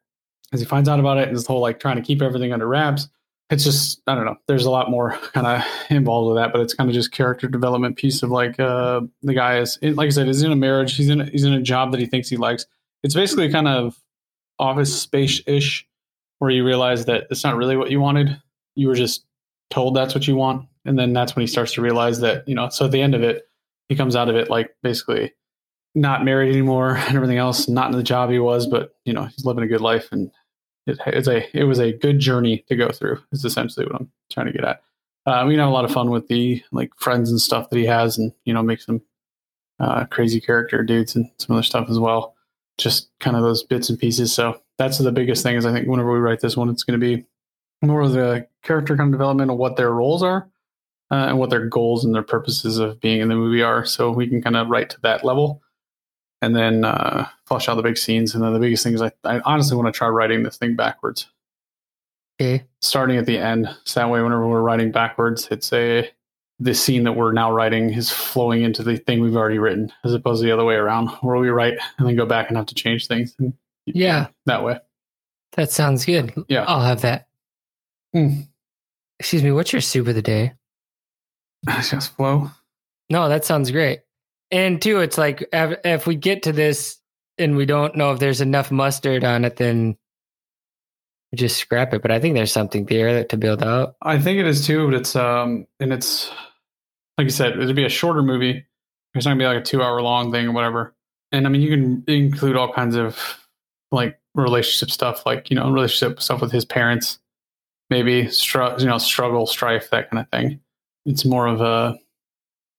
as 0.53 0.59
he 0.59 0.65
finds 0.65 0.87
out 0.87 0.99
about 0.99 1.17
it 1.17 1.27
and 1.27 1.35
this 1.35 1.45
whole 1.45 1.61
like 1.61 1.79
trying 1.79 1.95
to 1.95 2.01
keep 2.01 2.21
everything 2.21 2.53
under 2.53 2.67
wraps 2.67 3.07
it's 3.49 3.63
just 3.63 4.01
I 4.07 4.15
don't 4.15 4.25
know. 4.25 4.37
There's 4.47 4.65
a 4.65 4.71
lot 4.71 4.89
more 4.89 5.11
kind 5.33 5.45
of 5.47 5.63
involved 5.89 6.33
with 6.33 6.37
that, 6.37 6.51
but 6.51 6.61
it's 6.61 6.73
kind 6.73 6.89
of 6.89 6.93
just 6.93 7.11
character 7.11 7.47
development 7.47 7.97
piece 7.97 8.23
of 8.23 8.31
like 8.31 8.59
uh, 8.59 9.01
the 9.21 9.33
guy 9.33 9.59
is 9.59 9.77
like 9.81 10.07
I 10.07 10.09
said, 10.09 10.27
is 10.27 10.41
in 10.41 10.51
a 10.51 10.55
marriage. 10.55 10.95
He's 10.95 11.09
in 11.09 11.21
a, 11.21 11.25
he's 11.25 11.43
in 11.43 11.53
a 11.53 11.61
job 11.61 11.91
that 11.91 11.99
he 11.99 12.05
thinks 12.05 12.29
he 12.29 12.37
likes. 12.37 12.65
It's 13.03 13.13
basically 13.13 13.51
kind 13.51 13.67
of 13.67 13.97
office 14.57 14.99
space 14.99 15.41
ish, 15.45 15.87
where 16.39 16.49
you 16.49 16.65
realize 16.65 17.05
that 17.05 17.27
it's 17.29 17.43
not 17.43 17.55
really 17.55 17.77
what 17.77 17.91
you 17.91 17.99
wanted. 17.99 18.41
You 18.75 18.87
were 18.87 18.95
just 18.95 19.25
told 19.69 19.95
that's 19.95 20.15
what 20.15 20.27
you 20.27 20.35
want, 20.35 20.67
and 20.85 20.97
then 20.97 21.13
that's 21.13 21.35
when 21.35 21.41
he 21.41 21.47
starts 21.47 21.73
to 21.73 21.81
realize 21.81 22.19
that 22.21 22.47
you 22.47 22.55
know. 22.55 22.69
So 22.69 22.85
at 22.85 22.91
the 22.91 23.01
end 23.01 23.13
of 23.13 23.21
it, 23.21 23.47
he 23.89 23.95
comes 23.95 24.15
out 24.15 24.29
of 24.29 24.35
it 24.35 24.49
like 24.49 24.75
basically 24.81 25.33
not 25.95 26.25
married 26.25 26.51
anymore 26.51 26.95
and 27.07 27.15
everything 27.15 27.37
else, 27.37 27.67
not 27.67 27.91
in 27.91 27.97
the 27.97 28.03
job 28.03 28.29
he 28.29 28.39
was, 28.39 28.67
but 28.67 28.95
you 29.05 29.13
know 29.13 29.25
he's 29.25 29.45
living 29.45 29.63
a 29.63 29.67
good 29.67 29.81
life 29.81 30.09
and 30.11 30.29
it, 30.87 30.99
it's 31.07 31.27
a 31.27 31.57
it 31.57 31.63
was 31.63 31.79
a 31.79 31.93
good 31.93 32.19
journey 32.19 32.63
to 32.67 32.75
go 32.75 32.89
through. 32.89 33.19
Is 33.31 33.45
essentially 33.45 33.85
what 33.85 33.95
I'm 33.95 34.11
trying 34.31 34.47
to 34.47 34.53
get 34.53 34.65
at. 34.65 34.81
uh, 35.25 35.43
we 35.47 35.53
can 35.53 35.59
have 35.59 35.69
a 35.69 35.73
lot 35.73 35.85
of 35.85 35.91
fun 35.91 36.09
with 36.09 36.27
the 36.27 36.61
like 36.71 36.91
friends 36.97 37.31
and 37.31 37.41
stuff 37.41 37.69
that 37.69 37.77
he 37.77 37.85
has, 37.85 38.17
and 38.17 38.31
you 38.43 38.53
know, 38.53 38.61
make 38.61 38.81
some 38.81 39.01
uh, 39.79 40.05
crazy 40.05 40.39
character 40.39 40.83
dudes 40.83 41.15
and 41.15 41.29
some 41.37 41.55
other 41.55 41.63
stuff 41.63 41.89
as 41.89 41.99
well. 41.99 42.35
Just 42.77 43.09
kind 43.19 43.35
of 43.35 43.43
those 43.43 43.63
bits 43.63 43.89
and 43.89 43.97
pieces. 43.97 44.33
So 44.33 44.61
that's 44.77 44.97
the 44.97 45.11
biggest 45.11 45.43
thing 45.43 45.55
is 45.55 45.65
I 45.65 45.71
think 45.71 45.87
whenever 45.87 46.11
we 46.11 46.19
write 46.19 46.41
this 46.41 46.57
one, 46.57 46.69
it's 46.69 46.83
going 46.83 46.99
to 46.99 47.05
be 47.05 47.25
more 47.81 48.01
of 48.01 48.11
the 48.11 48.47
character 48.63 48.97
kind 48.97 49.13
of 49.13 49.17
development 49.17 49.51
of 49.51 49.57
what 49.57 49.77
their 49.77 49.91
roles 49.91 50.23
are 50.23 50.49
uh, 51.11 51.27
and 51.29 51.37
what 51.37 51.49
their 51.49 51.67
goals 51.67 52.03
and 52.03 52.13
their 52.13 52.23
purposes 52.23 52.77
of 52.79 52.99
being 52.99 53.21
in 53.21 53.29
the 53.29 53.35
movie 53.35 53.61
are. 53.61 53.85
So 53.85 54.11
we 54.11 54.27
can 54.27 54.41
kind 54.41 54.57
of 54.57 54.67
write 54.67 54.89
to 54.91 55.01
that 55.01 55.23
level 55.23 55.61
and 56.41 56.55
then 56.55 56.83
uh, 56.85 57.27
flush 57.45 57.67
out 57.69 57.75
the 57.75 57.81
big 57.81 57.97
scenes. 57.97 58.35
And 58.35 58.43
then 58.43 58.53
the 58.53 58.59
biggest 58.59 58.83
thing 58.83 58.93
is 58.93 59.01
I, 59.01 59.11
I 59.23 59.39
honestly 59.45 59.75
want 59.75 59.93
to 59.93 59.97
try 59.97 60.07
writing 60.07 60.43
this 60.43 60.57
thing 60.57 60.75
backwards. 60.75 61.27
Okay. 62.39 62.65
Starting 62.81 63.17
at 63.17 63.25
the 63.25 63.37
end. 63.37 63.69
So 63.85 63.99
that 63.99 64.09
way, 64.09 64.21
whenever 64.21 64.47
we're 64.47 64.61
writing 64.61 64.91
backwards, 64.91 65.47
it's 65.51 65.71
a 65.73 66.09
the 66.59 66.73
scene 66.73 67.03
that 67.03 67.13
we're 67.13 67.33
now 67.33 67.51
writing 67.51 67.89
is 67.89 68.09
flowing 68.09 68.63
into 68.63 68.81
the 68.81 68.97
thing 68.97 69.21
we've 69.21 69.35
already 69.35 69.59
written, 69.59 69.91
as 70.05 70.13
opposed 70.13 70.41
to 70.41 70.45
the 70.45 70.53
other 70.53 70.63
way 70.63 70.75
around, 70.75 71.09
where 71.21 71.37
we 71.37 71.49
write 71.49 71.77
and 71.97 72.07
then 72.07 72.15
go 72.15 72.25
back 72.25 72.47
and 72.47 72.55
have 72.57 72.65
to 72.67 72.75
change 72.75 73.07
things. 73.07 73.35
Yeah, 73.85 74.27
that 74.45 74.63
way. 74.63 74.79
that 75.53 75.71
sounds 75.71 76.05
good. 76.05 76.33
Yeah. 76.47 76.63
I'll 76.65 76.81
have 76.81 77.01
that. 77.01 77.27
Hmm. 78.13 78.41
Excuse 79.19 79.43
me, 79.43 79.51
what's 79.51 79.73
your 79.73 79.81
soup 79.81 80.07
of 80.07 80.15
the 80.15 80.21
day? 80.21 80.53
It's 81.67 81.89
just 81.89 82.15
flow. 82.15 82.51
No, 83.09 83.27
that 83.27 83.43
sounds 83.43 83.71
great. 83.71 84.01
And 84.51 84.81
two, 84.81 84.99
it's 84.99 85.17
like 85.17 85.47
if, 85.51 86.07
we 86.07 86.15
get 86.15 86.43
to 86.43 86.51
this 86.51 86.99
and 87.37 87.55
we 87.55 87.65
don't 87.65 87.95
know 87.95 88.11
if 88.11 88.19
there's 88.19 88.41
enough 88.41 88.71
mustard 88.71 89.23
on 89.23 89.43
it, 89.43 89.57
then 89.57 89.97
we 91.31 91.37
just 91.37 91.57
scrap 91.57 91.93
it. 91.93 92.01
But 92.01 92.11
I 92.11 92.19
think 92.19 92.35
there's 92.35 92.51
something 92.51 92.85
there 92.85 93.23
to 93.23 93.37
build 93.37 93.63
out. 93.63 93.95
I 94.01 94.19
think 94.19 94.39
it 94.39 94.47
is 94.47 94.65
too, 94.65 94.85
but 94.85 94.93
it's 94.95 95.15
um 95.15 95.65
and 95.79 95.91
it's 95.91 96.31
like 97.17 97.25
you 97.25 97.31
said, 97.31 97.57
it'd 97.59 97.75
be 97.75 97.85
a 97.85 97.89
shorter 97.89 98.21
movie. 98.21 98.65
It's 99.13 99.25
not 99.25 99.31
gonna 99.31 99.39
be 99.39 99.47
like 99.47 99.57
a 99.57 99.65
two 99.65 99.81
hour 99.81 100.01
long 100.01 100.31
thing 100.31 100.47
or 100.47 100.51
whatever. 100.51 100.95
And 101.31 101.45
I 101.45 101.49
mean 101.49 101.61
you 101.61 101.69
can 101.69 102.03
include 102.07 102.55
all 102.55 102.71
kinds 102.71 102.95
of 102.95 103.39
like 103.91 104.19
relationship 104.35 104.91
stuff, 104.91 105.25
like, 105.25 105.49
you 105.49 105.55
know, 105.55 105.71
relationship 105.71 106.21
stuff 106.21 106.41
with 106.41 106.51
his 106.51 106.65
parents, 106.65 107.19
maybe 107.89 108.27
str- 108.29 108.77
you 108.77 108.85
know, 108.85 108.97
struggle, 108.97 109.47
strife, 109.47 109.89
that 109.89 110.11
kind 110.11 110.21
of 110.21 110.29
thing. 110.29 110.59
It's 111.05 111.25
more 111.25 111.47
of 111.47 111.61
a 111.61 111.97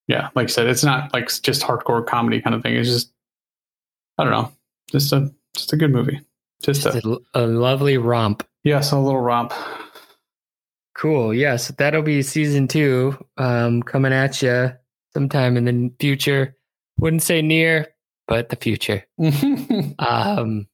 yeah, 0.07 0.29
like 0.35 0.45
I 0.45 0.51
said, 0.51 0.67
it's 0.69 0.85
not 0.85 1.13
like 1.13 1.29
just 1.43 1.63
hardcore 1.63 2.07
comedy 2.07 2.41
kind 2.41 2.55
of 2.55 2.63
thing. 2.63 2.75
It's 2.77 2.89
just 2.89 3.13
I 4.19 4.25
don't 4.25 4.33
know. 4.33 4.53
Just 4.91 5.13
a 5.13 5.33
just 5.55 5.73
a 5.73 5.77
good 5.77 5.91
movie. 5.93 6.21
Just 6.63 6.83
Just 6.85 7.05
a 7.05 7.19
a, 7.35 7.47
lovely 7.47 7.99
romp. 7.99 8.43
yes, 8.65 8.91
a 8.93 8.99
little 8.99 9.21
romp. 9.21 9.53
Cool. 10.95 11.35
Yes, 11.35 11.69
that'll 11.77 12.03
be 12.03 12.23
season 12.23 12.67
two 12.67 13.15
um, 13.37 13.83
coming 13.83 14.13
at 14.13 14.41
you 14.41 14.73
sometime 15.13 15.57
in 15.59 15.65
the 15.67 15.93
future. 16.01 16.57
Wouldn't 16.99 17.23
say 17.23 17.43
near, 17.43 17.89
but 18.27 18.49
the 18.49 18.57
future. 18.57 19.05
Um, 19.99 20.67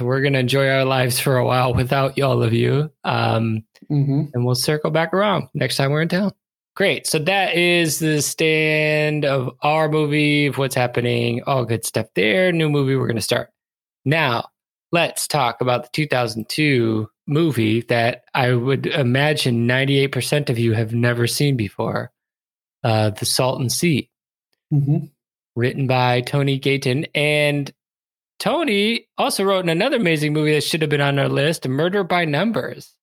we're 0.00 0.20
gonna 0.22 0.38
enjoy 0.38 0.68
our 0.68 0.84
lives 0.84 1.18
for 1.18 1.36
a 1.36 1.44
while 1.44 1.72
without 1.74 2.18
all 2.20 2.42
of 2.42 2.52
you, 2.52 2.90
um, 3.04 3.64
hmm 3.88 4.24
and 4.34 4.44
we'll 4.44 4.54
circle 4.54 4.90
back 4.90 5.12
around 5.14 5.48
next 5.54 5.76
time 5.76 5.90
we're 5.90 6.02
in 6.02 6.08
town. 6.08 6.32
Great. 6.76 7.06
So 7.06 7.18
that 7.20 7.56
is 7.56 8.00
the 8.00 8.20
stand 8.20 9.24
of 9.24 9.56
our 9.62 9.88
movie, 9.88 10.46
of 10.46 10.58
what's 10.58 10.74
happening, 10.74 11.42
all 11.46 11.64
good 11.64 11.86
stuff 11.86 12.06
there. 12.14 12.52
New 12.52 12.68
movie 12.68 12.94
we're 12.96 13.08
gonna 13.08 13.22
start 13.22 13.50
now. 14.04 14.50
Let's 14.92 15.26
talk 15.26 15.60
about 15.62 15.84
the 15.84 15.88
2002 15.94 17.08
movie 17.26 17.80
that 17.82 18.24
I 18.34 18.52
would 18.52 18.86
imagine 18.86 19.66
98% 19.66 20.50
of 20.50 20.58
you 20.58 20.74
have 20.74 20.94
never 20.94 21.26
seen 21.26 21.56
before, 21.56 22.12
uh, 22.84 23.10
The 23.10 23.26
Salton 23.26 23.70
Sea 23.70 24.10
hmm 24.70 24.98
written 25.56 25.86
by 25.86 26.20
Tony 26.20 26.58
Gayton. 26.58 27.06
And 27.14 27.72
Tony 28.38 29.08
also 29.16 29.42
wrote 29.42 29.64
in 29.64 29.70
another 29.70 29.96
amazing 29.96 30.34
movie 30.34 30.52
that 30.52 30.64
should 30.64 30.82
have 30.82 30.90
been 30.90 31.00
on 31.00 31.18
our 31.18 31.30
list, 31.30 31.66
Murder 31.66 32.04
by 32.04 32.26
Numbers. 32.26 32.95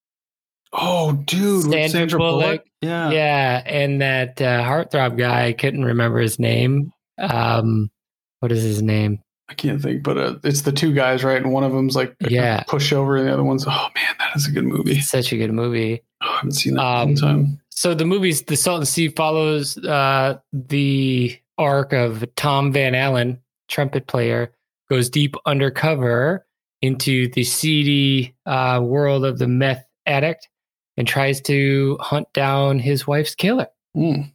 Oh, 0.74 1.14
dude, 1.14 1.64
Sandra 1.64 1.90
Sandra 1.90 2.20
Bullock. 2.20 2.44
Bullock. 2.46 2.66
Yeah. 2.82 3.12
yeah, 3.12 3.62
and 3.66 4.02
that 4.02 4.42
uh, 4.42 4.64
heartthrob 4.64 5.18
guy, 5.18 5.46
I 5.48 5.54
couldn't 5.54 5.86
remember 5.86 6.20
his 6.20 6.40
name. 6.40 6.92
Um, 7.20 7.92
what 8.40 8.52
is 8.52 8.64
his 8.64 8.82
name? 8.82 9.20
I 9.50 9.54
can't 9.54 9.82
think, 9.82 10.04
but 10.04 10.18
uh, 10.18 10.36
it's 10.44 10.62
the 10.62 10.72
two 10.72 10.94
guys, 10.94 11.24
right? 11.24 11.38
And 11.42 11.54
one 11.54 11.64
of 11.64 11.72
them's 11.74 11.96
like 11.96 12.16
a 12.24 12.30
Yeah. 12.32 12.64
pushover, 12.64 13.20
and 13.20 13.28
the 13.28 13.34
other 13.34 13.44
one's 13.44 13.66
oh 13.68 13.88
man, 13.96 14.16
that 14.20 14.36
is 14.36 14.48
a 14.48 14.52
good 14.52 14.64
movie. 14.66 15.00
Such 15.02 15.32
a 15.32 15.38
good 15.38 15.52
movie. 15.52 16.02
Oh, 16.24 16.28
I 16.30 16.36
haven't 16.38 16.52
seen 16.54 16.74
that 16.76 16.82
in 16.82 16.86
a 16.88 16.90
Um, 16.90 17.08
long 17.10 17.16
time. 17.16 17.60
So 17.70 17.94
the 17.94 18.06
movie's 18.06 18.42
The 18.44 18.56
Salton 18.56 18.86
Sea 18.86 19.10
follows 19.10 19.78
uh, 19.78 20.40
the 20.54 21.38
arc 21.58 21.94
of 21.94 22.26
Tom 22.36 22.72
Van 22.74 22.96
Allen, 22.96 23.40
trumpet 23.68 24.08
player, 24.08 24.54
goes 24.90 25.10
deep 25.10 25.36
undercover 25.46 26.46
into 26.82 27.28
the 27.30 27.44
seedy 27.44 28.36
uh, 28.46 28.80
world 28.84 29.24
of 29.26 29.38
the 29.40 29.48
meth 29.48 29.86
addict 30.06 30.50
and 30.98 31.08
tries 31.08 31.42
to 31.42 31.98
hunt 32.00 32.32
down 32.34 32.80
his 32.80 33.08
wife's 33.08 33.36
killer. 33.36 33.68
Mm. 33.96 34.32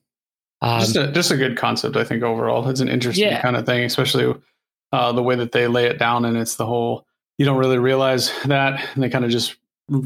Um, 0.60 0.80
just 0.80 0.96
a 0.96 1.12
just 1.12 1.30
a 1.30 1.36
good 1.36 1.56
concept, 1.56 1.96
I 1.96 2.04
think 2.04 2.22
overall. 2.22 2.68
It's 2.68 2.80
an 2.80 2.88
interesting 2.88 3.26
Yeah. 3.28 3.40
kind 3.40 3.56
of 3.56 3.64
thing, 3.66 3.84
especially 3.84 4.34
uh, 4.92 5.12
the 5.12 5.22
way 5.22 5.36
that 5.36 5.52
they 5.52 5.68
lay 5.68 5.86
it 5.86 5.98
down, 5.98 6.24
and 6.24 6.36
it's 6.36 6.56
the 6.56 6.66
whole 6.66 7.06
you 7.38 7.44
don't 7.44 7.58
really 7.58 7.78
realize 7.78 8.32
that, 8.46 8.84
and 8.94 9.02
they 9.02 9.08
kind 9.08 9.24
of 9.24 9.30
just 9.30 9.54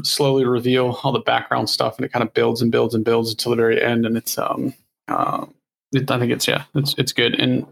slowly 0.03 0.45
reveal 0.45 0.99
all 1.03 1.11
the 1.11 1.19
background 1.19 1.69
stuff, 1.69 1.97
and 1.97 2.05
it 2.05 2.11
kind 2.11 2.23
of 2.23 2.33
builds 2.33 2.61
and 2.61 2.71
builds 2.71 2.93
and 2.93 3.03
builds 3.03 3.31
until 3.31 3.49
the 3.49 3.55
very 3.55 3.81
end, 3.81 4.05
and 4.05 4.15
it's 4.15 4.37
um, 4.37 4.73
uh, 5.07 5.45
it, 5.91 6.09
I 6.11 6.19
think 6.19 6.31
it's 6.31 6.47
yeah, 6.47 6.65
it's 6.75 6.93
it's 6.99 7.13
good, 7.13 7.39
and 7.39 7.65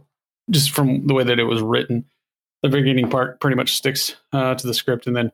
just 0.49 0.71
from 0.71 1.05
the 1.05 1.13
way 1.13 1.23
that 1.23 1.39
it 1.39 1.43
was 1.43 1.61
written, 1.61 2.05
the 2.63 2.69
beginning 2.69 3.09
part 3.09 3.39
pretty 3.39 3.55
much 3.55 3.73
sticks 3.75 4.15
uh, 4.33 4.55
to 4.55 4.65
the 4.65 4.73
script, 4.73 5.05
and 5.05 5.15
then 5.15 5.31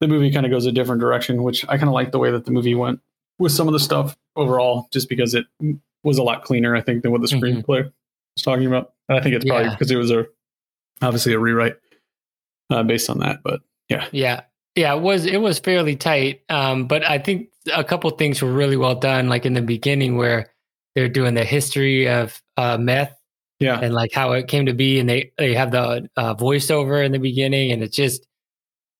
the 0.00 0.08
movie 0.08 0.32
kind 0.32 0.46
of 0.46 0.50
goes 0.50 0.66
a 0.66 0.72
different 0.72 1.00
direction, 1.00 1.42
which 1.42 1.64
I 1.68 1.76
kind 1.76 1.88
of 1.88 1.94
like 1.94 2.10
the 2.12 2.18
way 2.18 2.30
that 2.30 2.44
the 2.44 2.50
movie 2.50 2.74
went 2.74 3.00
with 3.38 3.52
some 3.52 3.66
of 3.68 3.72
the 3.72 3.80
stuff 3.80 4.16
overall, 4.36 4.88
just 4.92 5.08
because 5.08 5.34
it 5.34 5.44
was 6.02 6.18
a 6.18 6.22
lot 6.22 6.44
cleaner, 6.44 6.74
I 6.74 6.80
think, 6.80 7.02
than 7.02 7.12
what 7.12 7.20
the 7.20 7.26
Mhm. 7.28 7.40
screenplay 7.40 7.84
was 7.84 8.42
talking 8.42 8.66
about. 8.66 8.92
And 9.08 9.18
I 9.18 9.22
think 9.22 9.34
it's 9.34 9.44
probably 9.44 9.66
Yeah. 9.66 9.70
because 9.74 9.90
it 9.90 9.96
was 9.96 10.10
a 10.10 10.26
obviously 11.02 11.32
a 11.32 11.38
rewrite 11.38 11.76
uh, 12.70 12.82
based 12.84 13.10
on 13.10 13.18
that, 13.18 13.40
but 13.42 13.60
yeah, 13.88 14.06
Yeah. 14.12 14.42
Yeah, 14.76 14.94
it 14.94 15.00
was 15.00 15.26
it 15.26 15.38
was 15.38 15.58
fairly 15.58 15.96
tight. 15.96 16.42
Um, 16.48 16.86
but 16.86 17.04
I 17.04 17.18
think 17.18 17.48
a 17.74 17.82
couple 17.82 18.08
things 18.10 18.40
were 18.40 18.52
really 18.52 18.76
well 18.76 18.94
done, 18.94 19.28
like 19.28 19.44
in 19.44 19.52
the 19.54 19.60
beginning 19.62 20.16
where 20.16 20.52
they're 20.94 21.08
doing 21.08 21.34
the 21.34 21.44
history 21.44 22.08
of 22.08 22.40
uh, 22.56 22.78
meth 22.78 23.12
yeah, 23.58 23.80
and 23.80 23.92
like 23.92 24.12
how 24.12 24.30
it 24.32 24.46
came 24.46 24.66
to 24.66 24.72
be, 24.72 25.00
and 25.00 25.08
they 25.08 25.32
they 25.38 25.54
have 25.54 25.72
the 25.72 26.08
uh, 26.16 26.34
voiceover 26.36 27.04
in 27.04 27.10
the 27.10 27.18
beginning, 27.18 27.72
and 27.72 27.82
it's 27.82 27.96
just 27.96 28.24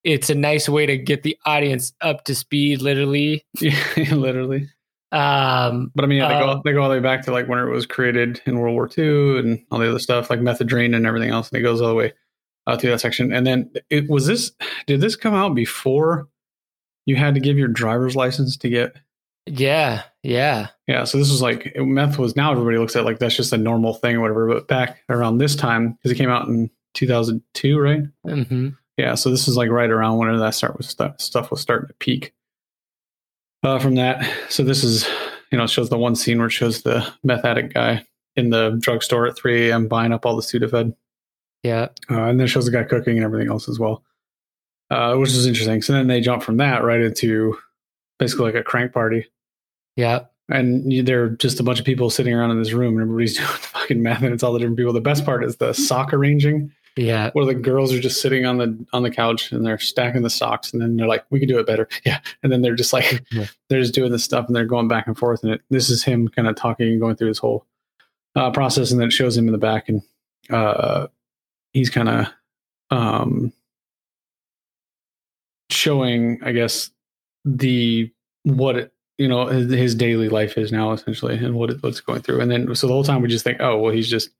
it's 0.04 0.30
a 0.30 0.34
nice 0.34 0.68
way 0.68 0.86
to 0.86 0.96
get 0.96 1.22
the 1.22 1.36
audience 1.46 1.92
up 2.00 2.24
to 2.24 2.34
speed, 2.34 2.82
literally. 2.82 3.44
literally. 4.12 4.68
Um, 5.12 5.90
But 5.94 6.04
I 6.04 6.08
mean, 6.08 6.18
yeah, 6.18 6.28
they 6.28 6.34
Uh, 6.34 6.54
go 6.56 6.62
they 6.64 6.72
go 6.72 6.82
all 6.82 6.88
the 6.88 6.94
way 6.96 7.00
back 7.00 7.24
to 7.24 7.32
like 7.32 7.48
when 7.48 7.58
it 7.58 7.70
was 7.70 7.86
created 7.86 8.40
in 8.46 8.58
World 8.58 8.74
War 8.74 8.88
II 8.96 9.38
and 9.38 9.64
all 9.70 9.78
the 9.78 9.88
other 9.88 9.98
stuff 9.98 10.30
like 10.30 10.40
methadone 10.40 10.94
and 10.94 11.06
everything 11.06 11.30
else, 11.30 11.48
and 11.50 11.58
it 11.58 11.62
goes 11.62 11.80
all 11.80 11.88
the 11.88 11.94
way 11.94 12.12
uh, 12.66 12.76
through 12.76 12.90
that 12.90 13.00
section. 13.00 13.32
And 13.32 13.46
then 13.46 13.70
it 13.90 14.08
was 14.08 14.26
this. 14.26 14.52
Did 14.86 15.00
this 15.00 15.16
come 15.16 15.34
out 15.34 15.54
before 15.54 16.28
you 17.06 17.16
had 17.16 17.34
to 17.34 17.40
give 17.40 17.58
your 17.58 17.68
driver's 17.68 18.14
license 18.14 18.56
to 18.58 18.68
get? 18.68 18.94
yeah, 19.46 20.02
yeah, 20.22 20.68
Yeah, 20.86 21.02
so 21.04 21.18
this 21.18 21.30
was 21.30 21.42
like 21.42 21.74
meth 21.76 22.18
was 22.18 22.36
now 22.36 22.52
everybody 22.52 22.76
looks 22.78 22.94
at 22.94 23.04
like 23.04 23.18
that's 23.18 23.34
just 23.34 23.52
a 23.52 23.56
normal 23.58 23.94
thing 23.94 24.16
or 24.16 24.20
whatever. 24.20 24.46
But 24.46 24.68
back 24.68 24.98
around 25.08 25.38
this 25.38 25.56
time, 25.56 25.94
because 25.94 26.12
it 26.12 26.16
came 26.16 26.28
out 26.30 26.46
in 26.46 26.70
2002, 26.94 27.78
right? 27.78 28.02
hmm 28.24 28.68
Yeah, 29.00 29.14
so 29.14 29.30
this 29.30 29.48
is 29.48 29.56
like 29.56 29.70
right 29.70 29.88
around 29.88 30.18
when 30.18 30.38
that 30.38 30.54
start 30.54 30.76
was 30.76 30.88
stu- 30.88 31.14
stuff 31.16 31.50
was 31.50 31.62
starting 31.62 31.88
to 31.88 31.94
peak. 31.94 32.34
Uh, 33.62 33.78
from 33.78 33.94
that, 33.94 34.30
so 34.50 34.62
this 34.62 34.84
is 34.84 35.08
you 35.50 35.56
know 35.56 35.66
shows 35.66 35.88
the 35.88 35.96
one 35.96 36.14
scene 36.14 36.36
where 36.36 36.48
it 36.48 36.52
shows 36.52 36.82
the 36.82 37.10
meth 37.24 37.46
addict 37.46 37.72
guy 37.72 38.04
in 38.36 38.50
the 38.50 38.76
drugstore 38.78 39.26
at 39.26 39.38
3 39.38 39.70
a.m. 39.70 39.88
buying 39.88 40.12
up 40.12 40.26
all 40.26 40.36
the 40.36 40.42
Sudafed, 40.42 40.94
yeah, 41.62 41.88
uh, 42.10 42.24
and 42.24 42.38
then 42.38 42.44
it 42.44 42.48
shows 42.48 42.66
the 42.66 42.70
guy 42.70 42.82
cooking 42.82 43.16
and 43.16 43.24
everything 43.24 43.48
else 43.48 43.70
as 43.70 43.78
well, 43.78 44.04
uh, 44.90 45.14
which 45.14 45.30
is 45.30 45.46
interesting. 45.46 45.80
So 45.80 45.94
then 45.94 46.06
they 46.06 46.20
jump 46.20 46.42
from 46.42 46.58
that 46.58 46.84
right 46.84 47.00
into 47.00 47.56
basically 48.18 48.52
like 48.52 48.54
a 48.54 48.62
crank 48.62 48.92
party, 48.92 49.26
yeah. 49.96 50.24
and 50.50 50.92
you, 50.92 51.02
there 51.02 51.24
are 51.24 51.30
just 51.30 51.58
a 51.58 51.62
bunch 51.62 51.80
of 51.80 51.86
people 51.86 52.10
sitting 52.10 52.34
around 52.34 52.50
in 52.50 52.58
this 52.58 52.74
room, 52.74 52.98
and 52.98 53.02
everybody's 53.02 53.36
doing 53.38 53.48
the 53.48 53.54
fucking 53.54 54.02
meth, 54.02 54.22
and 54.22 54.34
it's 54.34 54.42
all 54.42 54.52
the 54.52 54.58
different 54.58 54.76
people. 54.76 54.92
The 54.92 55.00
best 55.00 55.24
part 55.24 55.42
is 55.42 55.56
the 55.56 55.72
sock 55.72 56.12
arranging 56.12 56.70
Yeah, 56.96 57.30
where 57.32 57.44
the 57.44 57.54
girls 57.54 57.92
are 57.92 58.00
just 58.00 58.20
sitting 58.20 58.46
on 58.46 58.58
the 58.58 58.86
on 58.92 59.02
the 59.02 59.10
couch 59.10 59.52
and 59.52 59.64
they're 59.64 59.78
stacking 59.78 60.22
the 60.22 60.30
socks 60.30 60.72
and 60.72 60.82
then 60.82 60.96
they're 60.96 61.06
like 61.06 61.24
we 61.30 61.38
can 61.38 61.48
do 61.48 61.58
it 61.58 61.66
better. 61.66 61.88
Yeah. 62.04 62.20
And 62.42 62.52
then 62.52 62.62
they're 62.62 62.74
just 62.74 62.92
like 62.92 63.24
Yeah. 63.30 63.46
they're 63.68 63.80
just 63.80 63.94
doing 63.94 64.12
this 64.12 64.24
stuff 64.24 64.46
and 64.46 64.56
they're 64.56 64.64
going 64.64 64.88
back 64.88 65.06
and 65.06 65.16
forth 65.16 65.42
and 65.42 65.52
it, 65.52 65.62
this 65.70 65.88
is 65.90 66.02
him 66.02 66.28
kind 66.28 66.48
of 66.48 66.56
talking 66.56 66.88
and 66.88 67.00
going 67.00 67.16
through 67.16 67.28
his 67.28 67.38
whole 67.38 67.66
uh, 68.36 68.50
process 68.50 68.90
and 68.90 69.00
then 69.00 69.08
it 69.08 69.12
shows 69.12 69.36
him 69.36 69.46
in 69.46 69.52
the 69.52 69.58
back 69.58 69.88
and 69.88 70.02
uh, 70.50 71.06
he's 71.72 71.90
kind 71.90 72.08
of 72.08 72.26
um, 72.90 73.52
showing 75.70 76.38
i 76.42 76.52
guess 76.52 76.90
the 77.44 78.10
what 78.44 78.76
it 78.76 78.92
you 79.20 79.28
know 79.28 79.46
his, 79.46 79.70
his 79.70 79.94
daily 79.94 80.30
life 80.30 80.56
is 80.56 80.72
now 80.72 80.92
essentially 80.92 81.36
and 81.36 81.54
what 81.54 81.68
it, 81.70 81.82
what's 81.82 82.00
going 82.00 82.22
through. 82.22 82.40
And 82.40 82.50
then 82.50 82.74
so 82.74 82.86
the 82.86 82.92
whole 82.94 83.04
time 83.04 83.20
we 83.20 83.28
just 83.28 83.44
think 83.44 83.58
oh 83.60 83.78
well 83.78 83.92
he's 83.92 84.08
just 84.08 84.30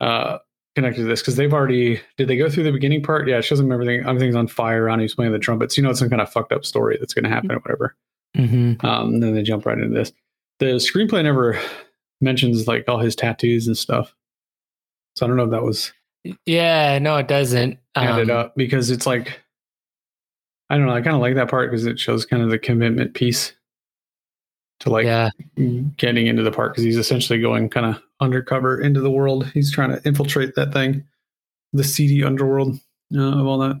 uh 0.00 0.38
connected 0.76 1.00
to 1.00 1.06
this 1.08 1.20
because 1.20 1.34
they've 1.34 1.52
already 1.52 2.00
did 2.16 2.28
they 2.28 2.36
go 2.36 2.48
through 2.48 2.62
the 2.62 2.70
beginning 2.70 3.02
part? 3.02 3.26
Yeah 3.26 3.38
it 3.38 3.42
shows 3.42 3.58
him 3.58 3.72
everything 3.72 4.06
everything's 4.06 4.36
on 4.36 4.46
fire 4.46 4.84
around 4.84 5.00
he's 5.00 5.14
playing 5.16 5.32
the 5.32 5.38
trumpets 5.40 5.76
you 5.76 5.82
know 5.82 5.90
it's 5.90 5.98
some 5.98 6.08
kind 6.10 6.22
of 6.22 6.30
fucked 6.30 6.52
up 6.52 6.64
story 6.64 6.96
that's 7.00 7.14
going 7.14 7.24
to 7.24 7.30
happen 7.30 7.50
or 7.50 7.58
whatever. 7.58 7.96
Mm-hmm. 8.36 8.86
um 8.86 9.14
and 9.14 9.22
then 9.22 9.34
they 9.34 9.42
jump 9.42 9.66
right 9.66 9.76
into 9.78 9.92
this. 9.92 10.12
The 10.60 10.66
screenplay 10.76 11.24
never 11.24 11.58
mentions 12.20 12.68
like 12.68 12.84
all 12.88 12.98
his 12.98 13.16
tattoos 13.16 13.66
and 13.66 13.76
stuff. 13.76 14.14
So 15.16 15.26
i 15.26 15.28
don't 15.28 15.36
know 15.36 15.44
if 15.44 15.50
that 15.50 15.62
was 15.64 15.92
Yeah, 16.44 16.98
no, 17.00 17.16
it 17.16 17.26
doesn't. 17.28 17.78
added 17.94 18.30
Um, 18.30 18.36
up 18.36 18.54
because 18.56 18.90
it's 18.90 19.06
like 19.06 19.40
i 20.70 20.76
don't 20.76 20.86
know 20.86 20.92
i 20.94 21.00
kind 21.00 21.16
of 21.16 21.22
like 21.22 21.36
that 21.36 21.48
part 21.48 21.70
because 21.70 21.86
it 21.86 21.98
shows 21.98 22.26
kind 22.26 22.42
of 22.42 22.50
the 22.50 22.58
commitment 22.58 23.14
piece 23.14 23.52
to 24.80 24.90
like 24.90 25.06
yeah, 25.06 25.30
getting 25.96 26.26
into 26.26 26.42
the 26.42 26.50
part 26.52 26.72
because 26.72 26.84
he's 26.84 26.98
essentially 26.98 27.40
going 27.40 27.70
kind 27.70 27.86
of 27.86 28.02
undercover 28.20 28.80
into 28.80 29.00
the 29.00 29.10
world. 29.10 29.46
He's 29.54 29.72
trying 29.72 29.90
to 29.90 30.02
infiltrate 30.06 30.54
that 30.54 30.72
thing, 30.72 31.04
the 31.72 31.84
seedy 31.84 32.24
underworld 32.24 32.78
uh, 33.16 33.20
of 33.40 33.46
all 33.46 33.58
that. 33.58 33.80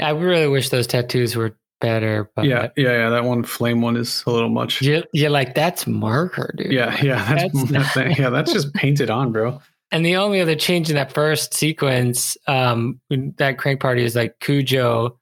I 0.00 0.10
really 0.10 0.48
wish 0.48 0.70
those 0.70 0.86
tattoos 0.86 1.36
were 1.36 1.56
better. 1.80 2.30
But 2.34 2.46
yeah, 2.46 2.68
yeah, 2.76 2.92
yeah. 2.92 3.10
That 3.10 3.24
one 3.24 3.44
flame 3.44 3.82
one 3.82 3.96
is 3.96 4.22
a 4.26 4.30
little 4.30 4.48
much. 4.48 4.80
you, 4.82 5.02
you're 5.12 5.30
like 5.30 5.54
that's 5.54 5.86
marker, 5.86 6.54
dude. 6.56 6.72
Yeah, 6.72 6.96
yeah. 7.02 7.34
That's, 7.34 7.52
That's 7.52 7.70
that 7.72 7.94
thing- 7.94 8.16
yeah. 8.16 8.30
That's 8.30 8.52
just 8.52 8.72
painted 8.74 9.10
on, 9.10 9.32
bro. 9.32 9.60
And 9.90 10.06
the 10.06 10.16
only 10.16 10.40
other 10.40 10.54
change 10.56 10.88
in 10.88 10.96
that 10.96 11.12
first 11.12 11.52
sequence, 11.52 12.38
um, 12.46 12.98
that 13.36 13.58
crank 13.58 13.80
party 13.80 14.02
is 14.02 14.16
like 14.16 14.38
Cujo 14.40 15.18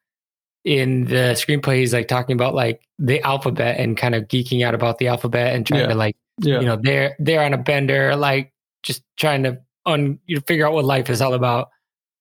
in 0.64 1.06
the 1.06 1.34
screenplay. 1.34 1.78
He's 1.78 1.92
like 1.92 2.06
talking 2.06 2.34
about 2.34 2.54
like 2.54 2.80
the 2.98 3.20
alphabet 3.22 3.80
and 3.80 3.96
kind 3.96 4.14
of 4.14 4.28
geeking 4.28 4.64
out 4.64 4.74
about 4.74 4.98
the 4.98 5.08
alphabet 5.08 5.56
and 5.56 5.66
trying 5.66 5.80
Yeah. 5.80 5.86
to 5.88 5.94
like 5.96 6.14
Yeah, 6.40 6.60
you 6.60 6.66
know 6.66 6.76
they're 6.76 7.16
they're 7.18 7.42
on 7.42 7.54
a 7.54 7.58
bender, 7.58 8.16
like 8.16 8.52
just 8.82 9.02
trying 9.16 9.42
to 9.44 9.60
un 9.86 10.18
you 10.26 10.36
know, 10.36 10.42
figure 10.46 10.66
out 10.66 10.72
what 10.72 10.84
life 10.84 11.10
is 11.10 11.20
all 11.20 11.34
about. 11.34 11.68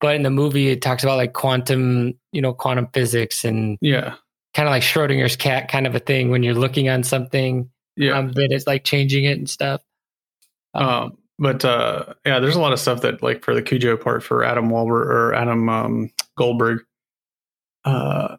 But 0.02 0.16
in 0.16 0.24
the 0.24 0.30
movie, 0.30 0.70
it 0.70 0.82
talks 0.82 1.04
about 1.04 1.18
like 1.18 1.34
quantum, 1.34 2.14
you 2.32 2.42
know, 2.42 2.54
quantum 2.54 2.88
physics 2.94 3.44
and 3.44 3.78
yeah, 3.82 4.16
kind 4.54 4.68
of 4.68 4.72
like 4.72 4.84
Schrodinger's 4.84 5.36
cat 5.36 5.70
kind 5.70 5.86
of 5.86 5.96
a 5.96 6.00
thing 6.00 6.30
when 6.30 6.44
you're 6.44 6.54
looking 6.54 6.90
on 6.90 7.04
something 7.04 7.70
yeah. 7.96 8.18
um, 8.18 8.32
that 8.34 8.52
is 8.52 8.66
like 8.66 8.84
changing 8.84 9.26
it 9.26 9.38
and 9.38 9.50
stuff. 9.50 9.82
Um, 10.74 11.18
but 11.38 11.64
uh, 11.66 12.14
yeah, 12.26 12.40
there's 12.40 12.56
a 12.56 12.62
lot 12.62 12.74
of 12.74 12.80
stuff 12.80 13.02
that 13.02 13.22
like 13.22 13.44
for 13.44 13.54
the 13.54 13.62
Cujo 13.62 13.98
part 13.98 14.24
for 14.24 14.44
Adam 14.44 14.70
Wahlberg 14.70 15.06
or 15.06 15.34
Adam 15.34 15.70
um, 15.70 16.10
Goldberg. 16.38 16.84
Uh, 17.86 18.38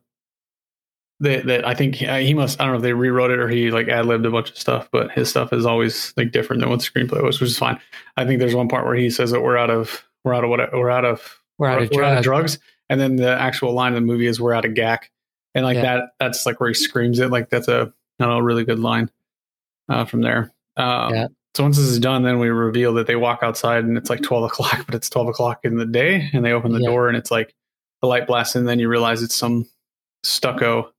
that 1.21 1.47
that 1.47 1.67
I 1.67 1.75
think 1.75 1.97
he, 1.97 2.07
he 2.25 2.35
must 2.35 2.61
I 2.61 2.65
don't 2.65 2.73
know 2.73 2.77
if 2.79 2.83
they 2.83 2.93
rewrote 2.93 3.31
it 3.31 3.39
or 3.39 3.49
he 3.49 3.71
like 3.71 3.89
ad 3.89 4.07
libbed 4.07 4.27
a 4.27 4.31
bunch 4.31 4.51
of 4.51 4.59
stuff, 4.59 4.89
but 4.91 5.11
his 5.13 5.29
stuff 5.31 5.53
is 5.53 5.67
always 5.67 6.13
like 6.17 6.33
different 6.33 6.61
than 6.61 6.71
what 6.71 6.81
the 6.81 6.87
screenplay 6.87 7.23
was, 7.23 7.41
which 7.41 7.51
is 7.51 7.59
fine. 7.59 7.79
I 8.17 8.25
think 8.27 8.41
there's 8.41 8.55
one 8.55 8.69
part 8.69 8.85
where 8.87 8.95
he 8.97 9.11
says 9.11 9.31
that 9.31 9.41
we're 9.43 9.57
out 9.59 9.71
of 9.71 10.03
we're 10.25 10.35
out 10.35 10.45
of 10.45 10.51
what 10.51 10.73
we're 10.73 10.91
out 10.91 11.05
of 11.05 11.41
We're 11.59 11.69
out 11.69 11.83
of 11.83 11.91
we're 11.93 12.03
out 12.05 12.19
of 12.19 12.25
drugs. 12.25 12.55
drugs, 12.57 12.59
and 12.89 13.01
then 13.01 13.17
the 13.17 13.39
actual 13.39 13.73
line 13.73 13.95
in 13.95 14.03
the 14.03 14.13
movie 14.13 14.27
is 14.27 14.41
we're 14.41 14.55
out 14.55 14.65
of 14.65 14.75
gack, 14.75 15.11
and 15.55 15.65
like 15.65 15.77
Yeah. 15.77 15.83
that 15.83 16.05
that's 16.19 16.47
like 16.47 16.59
where 16.61 16.69
he 16.71 16.75
screams 16.75 17.19
it 17.19 17.31
like 17.31 17.51
that's 17.51 17.69
a 17.69 17.93
I 18.19 18.25
don't 18.25 18.29
know, 18.35 18.39
a 18.39 18.43
really 18.43 18.65
good 18.65 18.79
line 18.79 19.11
uh, 19.89 20.05
from 20.07 20.21
there. 20.23 20.53
Um, 20.77 21.15
Yeah. 21.15 21.27
So 21.57 21.65
once 21.65 21.77
this 21.79 21.87
is 21.87 21.99
done, 21.99 22.23
then 22.23 22.39
we 22.39 22.49
reveal 22.49 22.95
that 22.95 23.09
they 23.09 23.17
walk 23.17 23.41
outside 23.43 23.85
and 23.85 23.97
it's 23.99 24.09
like 24.09 24.23
twelve 24.23 24.45
o'clock, 24.51 24.87
but 24.87 24.95
it's 24.95 25.11
twelve 25.11 25.29
o'clock 25.29 25.61
in 25.65 25.77
the 25.77 25.85
day, 25.87 26.31
and 26.33 26.45
they 26.45 26.53
open 26.53 26.73
the 26.73 26.81
Yeah. 26.81 26.89
door 26.89 27.09
and 27.09 27.17
it's 27.17 27.31
like 27.31 27.55
the 28.01 28.09
light 28.09 28.27
blasts, 28.27 28.55
and 28.57 28.67
then 28.67 28.79
you 28.79 28.89
realize 28.89 29.23
it's 29.23 29.35
some 29.35 29.67
stucco 30.23 30.91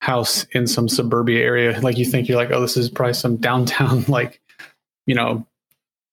house 0.00 0.44
in 0.52 0.66
some 0.66 0.88
suburbia 0.88 1.42
area. 1.44 1.80
Like 1.80 1.98
you 1.98 2.04
think 2.04 2.28
you're 2.28 2.36
like, 2.38 2.50
oh, 2.50 2.60
this 2.60 2.76
is 2.76 2.88
probably 2.88 3.14
some 3.14 3.36
downtown 3.36 4.04
like, 4.08 4.40
you 5.06 5.14
know, 5.14 5.46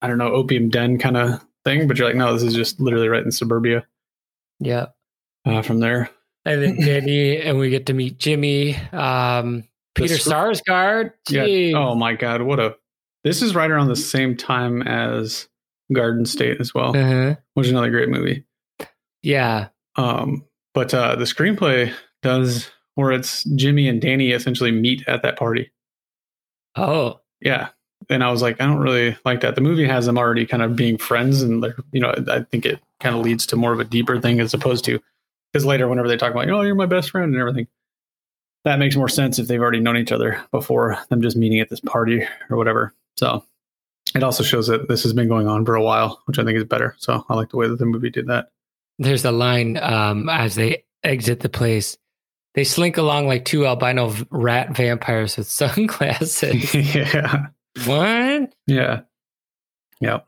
I 0.02 0.08
don't 0.08 0.18
know, 0.18 0.32
opium 0.32 0.70
den 0.70 0.98
kind 0.98 1.18
of 1.18 1.46
thing, 1.64 1.88
but 1.88 1.98
you're 1.98 2.08
like, 2.08 2.16
no, 2.18 2.34
this 2.34 2.44
is 2.44 2.54
just 2.56 2.80
literally 2.80 3.08
right 3.10 3.24
in 3.24 3.32
suburbia. 3.32 3.86
Yeah. 4.60 4.88
Uh, 5.46 5.62
from 5.62 5.80
there, 5.80 6.10
And 6.46 6.62
then 6.62 6.76
Danny, 6.80 7.38
and 7.40 7.60
we 7.60 7.70
get 7.70 7.86
to 7.88 7.94
meet 7.94 8.18
Jimmy, 8.18 8.76
um, 8.92 9.64
Peter 9.94 10.16
This- 10.16 10.28
Sarsgaard. 10.28 11.14
Yeah. 11.30 11.78
Oh 11.78 11.94
my 11.96 12.14
God. 12.16 12.42
What 12.42 12.60
a. 12.60 12.76
This 13.24 13.42
is 13.42 13.56
right 13.56 13.70
around 13.72 13.88
the 13.88 13.96
same 13.96 14.36
time 14.38 14.82
as 14.84 15.48
Garden 15.94 16.26
State 16.26 16.60
as 16.60 16.74
well, 16.74 16.96
Uh-huh. 16.96 17.36
which 17.54 17.66
is 17.68 17.72
another 17.72 17.90
great 17.92 18.10
movie. 18.10 18.46
Yeah. 19.24 19.70
Um, 19.96 20.46
but 20.74 20.94
uh, 20.94 21.16
the 21.16 21.24
screenplay 21.26 21.94
does 22.22 22.70
where 22.96 23.12
it's 23.12 23.44
Jimmy 23.56 23.88
and 23.88 24.02
Danny 24.02 24.32
essentially 24.32 24.72
meet 24.72 25.08
at 25.08 25.22
that 25.22 25.38
party. 25.38 25.72
Oh. 26.76 27.22
Yeah. 27.42 27.70
And 28.10 28.24
I 28.24 28.32
was 28.32 28.42
like, 28.42 28.60
I 28.62 28.66
don't 28.66 28.80
really 28.80 29.18
like 29.26 29.42
that. 29.42 29.56
The 29.56 29.62
movie 29.62 29.88
has 29.88 30.06
them 30.06 30.18
already 30.18 30.46
kind 30.46 30.62
of 30.62 30.76
being 30.76 30.98
friends, 30.98 31.42
and 31.42 31.64
they're, 31.64 31.76
you 31.92 32.02
know, 32.02 32.14
I 32.30 32.42
think 32.42 32.66
it 32.66 32.80
kind 33.00 33.16
of 33.16 33.22
leads 33.22 33.46
to 33.48 33.56
more 33.56 33.74
of 33.74 33.80
a 33.80 33.86
deeper 33.86 34.20
thing 34.20 34.40
as 34.40 34.54
opposed 34.54 34.86
to 34.86 35.00
because 35.56 35.66
later, 35.66 35.88
whenever 35.88 36.10
they 36.10 36.18
talk 36.18 36.32
about, 36.32 36.50
oh, 36.50 36.62
you're 36.64 36.76
my 36.76 36.86
best 36.86 37.12
friend 37.12 37.32
and 37.32 37.40
everything, 37.40 37.68
that 38.66 38.78
makes 38.78 38.98
more 38.98 39.08
sense 39.08 39.40
if 39.40 39.48
they've 39.48 39.62
already 39.62 39.80
known 39.80 39.96
each 39.96 40.12
other 40.12 40.44
before 40.52 40.98
them 41.10 41.22
just 41.22 41.38
meeting 41.38 41.62
at 41.62 41.70
this 41.70 41.80
party 41.80 42.28
or 42.50 42.58
whatever. 42.58 42.94
So 43.16 43.46
it 44.14 44.22
also 44.22 44.44
shows 44.44 44.68
that 44.68 44.90
this 44.90 45.04
has 45.04 45.14
been 45.14 45.30
going 45.30 45.48
on 45.48 45.64
for 45.66 45.76
a 45.76 45.82
while, 45.82 46.22
which 46.26 46.40
I 46.40 46.44
think 46.44 46.58
is 46.58 46.66
better. 46.66 46.96
So 47.00 47.26
I 47.30 47.36
like 47.36 47.52
the 47.52 47.58
way 47.58 47.70
that 47.70 47.80
the 47.80 47.86
movie 47.86 48.10
did 48.10 48.28
that. 48.28 48.50
There's 49.00 49.24
a 49.24 49.32
line 49.32 49.78
um, 49.78 50.28
as 50.28 50.56
they 50.56 50.84
exit 51.06 51.40
the 51.40 51.48
place. 51.48 51.98
They 52.56 52.64
slink 52.64 52.98
along 52.98 53.28
like 53.28 53.46
two 53.46 53.66
albino 53.66 54.14
rat 54.32 54.76
vampires 54.76 55.38
with 55.38 55.48
sunglasses. 55.50 56.74
yeah. 56.96 57.48
what? 57.86 58.54
Yeah. 58.66 59.02
Yeah. 60.00 60.20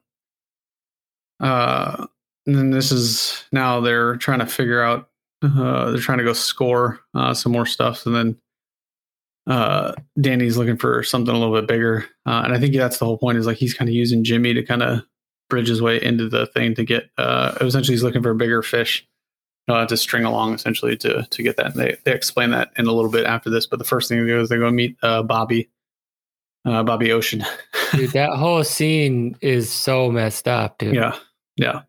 Uh, 1.39 2.07
and 2.45 2.55
then 2.55 2.71
this 2.71 2.91
is 2.91 3.45
now 3.51 3.79
they're 3.79 4.17
trying 4.17 4.39
to 4.39 4.45
figure 4.45 4.81
out, 4.81 5.09
uh, 5.41 5.91
they're 5.91 6.01
trying 6.01 6.17
to 6.17 6.23
go 6.23 6.33
score 6.33 6.99
uh, 7.13 7.33
some 7.33 7.51
more 7.51 7.65
stuff. 7.65 8.05
And 8.05 8.15
then 8.15 8.37
uh, 9.47 9.93
Danny's 10.19 10.57
looking 10.57 10.77
for 10.77 11.03
something 11.03 11.33
a 11.33 11.37
little 11.37 11.55
bit 11.55 11.67
bigger. 11.67 12.05
Uh, 12.25 12.41
and 12.43 12.53
I 12.53 12.59
think 12.59 12.75
that's 12.75 12.97
the 12.97 13.05
whole 13.05 13.17
point 13.17 13.37
is 13.37 13.45
like 13.45 13.57
he's 13.57 13.73
kind 13.73 13.87
of 13.87 13.95
using 13.95 14.23
Jimmy 14.23 14.53
to 14.53 14.63
kind 14.63 14.83
of 14.83 15.03
bridge 15.49 15.69
his 15.69 15.81
way 15.81 16.01
into 16.01 16.27
the 16.27 16.47
thing 16.47 16.75
to 16.75 16.83
get, 16.83 17.09
uh, 17.17 17.55
essentially, 17.61 17.93
he's 17.93 18.03
looking 18.03 18.23
for 18.23 18.31
a 18.31 18.35
bigger 18.35 18.61
fish. 18.61 19.07
Uh, 19.69 19.85
to 19.85 19.97
string 19.97 20.23
along 20.23 20.53
essentially 20.53 20.95
to 20.95 21.23
to 21.29 21.43
get 21.43 21.57
that. 21.57 21.67
And 21.67 21.75
they 21.75 21.97
they 22.05 22.13
explain 22.13 22.51
that 22.51 22.71
in 22.77 22.87
a 22.87 22.91
little 22.93 23.11
bit 23.11 23.25
after 23.25 23.49
this, 23.49 23.67
but 23.67 23.79
the 23.79 23.85
first 23.85 24.07
thing 24.07 24.21
they 24.21 24.27
do 24.31 24.39
is 24.39 24.47
they 24.47 24.57
go 24.57 24.71
meet 24.71 24.95
uh, 25.03 25.23
Bobby, 25.23 25.69
uh, 26.65 26.83
Bobby 26.83 27.11
Ocean. 27.11 27.43
Dude, 27.91 28.11
that 28.11 28.29
whole 28.37 28.63
scene 28.63 29.35
is 29.41 29.69
so 29.69 30.09
messed 30.09 30.47
up, 30.47 30.77
dude. 30.77 30.95
Yeah, 30.95 31.17
yeah, 31.57 31.81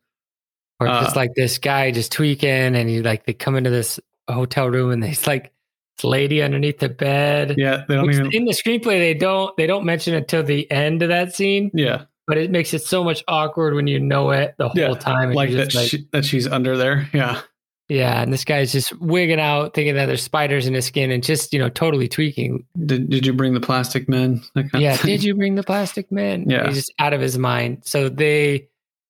Or 0.81 0.89
Uh, 0.89 1.03
just 1.03 1.15
like 1.17 1.35
this 1.35 1.59
guy 1.59 1.91
just 1.93 2.11
tweaking 2.13 2.49
and 2.77 2.89
he 2.89 3.01
like 3.03 3.27
they 3.27 3.33
come 3.33 3.55
into 3.57 3.71
this 3.71 3.99
hotel 4.29 4.69
room 4.69 4.91
and 4.91 5.03
there's 5.03 5.27
like 5.29 5.53
this 5.97 6.05
lady 6.05 6.43
underneath 6.43 6.79
the 6.81 6.89
bed. 6.89 7.55
yeah. 7.59 7.85
They 7.89 7.95
don't 7.95 8.13
even. 8.13 8.33
in 8.33 8.45
the 8.45 8.53
screenplay 8.53 8.99
they 8.99 9.15
don't 9.15 9.57
they 9.57 9.67
don't 9.69 9.85
mention 9.85 10.15
it 10.15 10.27
till 10.29 10.43
the 10.43 10.69
end 10.71 11.03
of 11.03 11.09
that 11.11 11.33
scene, 11.35 11.71
Yeah, 11.75 12.07
but 12.27 12.39
it 12.39 12.51
makes 12.51 12.75
it 12.75 12.83
so 12.83 13.03
much 13.05 13.23
awkward 13.29 13.75
when 13.75 13.87
you 13.87 14.01
know 14.01 14.31
it 14.31 14.55
the 14.59 14.69
whole 14.69 14.77
Yeah, 14.81 14.95
time. 14.95 15.33
like 15.33 15.51
that. 15.53 15.75
like, 15.77 15.89
she, 15.89 16.09
that 16.13 16.25
she's 16.25 16.47
under 16.49 16.77
there. 16.77 17.09
Yeah, 17.13 17.41
yeah, 17.89 18.21
and 18.23 18.33
this 18.33 18.45
guy's 18.45 18.73
just 18.73 18.99
wigging 19.01 19.41
out, 19.41 19.73
thinking 19.73 19.95
that 19.95 20.07
there's 20.07 20.23
spiders 20.23 20.67
in 20.67 20.75
his 20.75 20.85
skin, 20.85 21.11
and 21.11 21.23
just 21.23 21.53
you 21.55 21.59
know 21.59 21.71
totally 21.71 22.07
tweaking. 22.07 22.65
did 22.85 23.09
Did 23.09 23.27
you 23.27 23.33
bring 23.33 23.55
the 23.55 23.61
plastic 23.61 24.09
men? 24.09 24.43
That 24.55 24.71
kind 24.71 24.75
of 24.75 24.81
Yeah, 24.81 24.97
did 24.97 25.23
you 25.23 25.35
bring 25.35 25.55
the 25.55 25.63
plastic 25.63 26.13
man? 26.13 26.49
Yeah. 26.49 26.67
he's 26.67 26.77
just 26.77 26.93
out 26.99 27.15
of 27.15 27.21
his 27.21 27.39
mind. 27.39 27.83
So 27.85 28.09
they 28.09 28.69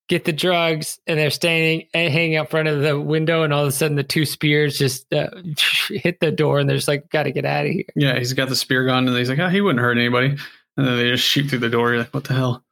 get 0.08 0.24
the 0.24 0.32
drugs, 0.32 1.00
and 1.06 1.18
they're 1.18 1.30
standing 1.30 1.88
and 1.92 2.12
hanging 2.12 2.36
out 2.36 2.50
front 2.50 2.68
of 2.68 2.80
the 2.80 3.00
window, 3.00 3.42
and 3.42 3.52
all 3.52 3.62
of 3.62 3.68
a 3.68 3.72
sudden 3.72 3.96
the 3.96 4.04
two 4.04 4.24
spears 4.24 4.78
just 4.78 5.12
uh, 5.12 5.30
hit 5.90 6.20
the 6.20 6.30
door, 6.30 6.60
and 6.60 6.68
they're 6.68 6.76
just 6.76 6.88
like, 6.88 7.10
"Got 7.10 7.24
to 7.24 7.32
get 7.32 7.44
out 7.44 7.66
of 7.66 7.72
here." 7.72 7.84
Yeah, 7.96 8.16
he's 8.16 8.32
got 8.32 8.48
the 8.48 8.56
spear 8.56 8.84
gun, 8.86 9.08
and 9.08 9.16
he's 9.16 9.28
like, 9.28 9.40
oh, 9.40 9.48
he 9.48 9.60
wouldn't 9.60 9.80
hurt 9.80 9.98
anybody. 9.98 10.36
And 10.76 10.86
then 10.86 10.96
they 10.96 11.10
just 11.10 11.24
shoot 11.24 11.50
through 11.50 11.58
the 11.58 11.68
door. 11.68 11.90
You're 11.90 11.98
like, 11.98 12.14
what 12.14 12.24
the 12.24 12.34
hell? 12.34 12.62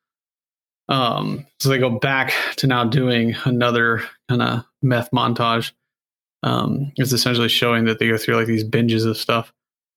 Um, 0.88 1.46
so 1.58 1.68
they 1.68 1.78
go 1.78 1.98
back 1.98 2.32
to 2.58 2.68
now 2.68 2.84
doing 2.84 3.34
another 3.44 4.04
kind 4.28 4.40
of 4.40 4.64
meth 4.82 5.10
montage. 5.10 5.72
Um, 6.46 6.92
it's 6.94 7.12
essentially 7.12 7.48
showing 7.48 7.86
that 7.86 7.98
they 7.98 8.08
go 8.08 8.16
through 8.16 8.36
like 8.36 8.46
these 8.46 8.62
binges 8.62 9.04
of 9.04 9.16
stuff. 9.16 9.52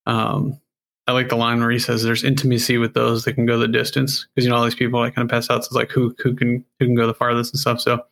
Um, 0.08 0.60
I 1.06 1.12
like 1.12 1.30
the 1.30 1.36
line 1.36 1.60
where 1.60 1.70
he 1.70 1.78
says, 1.78 2.02
"There's 2.02 2.24
intimacy 2.24 2.80
with 2.80 2.96
those 2.96 3.24
that 3.24 3.34
can 3.34 3.46
go 3.46 3.60
the 3.60 3.68
distance," 3.68 4.28
because 4.34 4.46
you 4.46 4.50
know 4.50 4.58
all 4.58 4.64
these 4.64 4.74
people 4.74 5.00
like 5.00 5.14
kind 5.14 5.26
of 5.26 5.32
pass 5.32 5.50
out. 5.52 5.64
So 5.64 5.68
it's 5.68 5.76
like 5.76 5.92
who 5.92 6.16
who 6.18 6.36
can 6.36 6.66
who 6.80 6.88
can 6.88 6.96
go 6.96 7.06
the 7.06 7.14
farthest 7.14 7.54
and 7.54 7.60
stuff. 7.60 7.82
So 7.82 8.04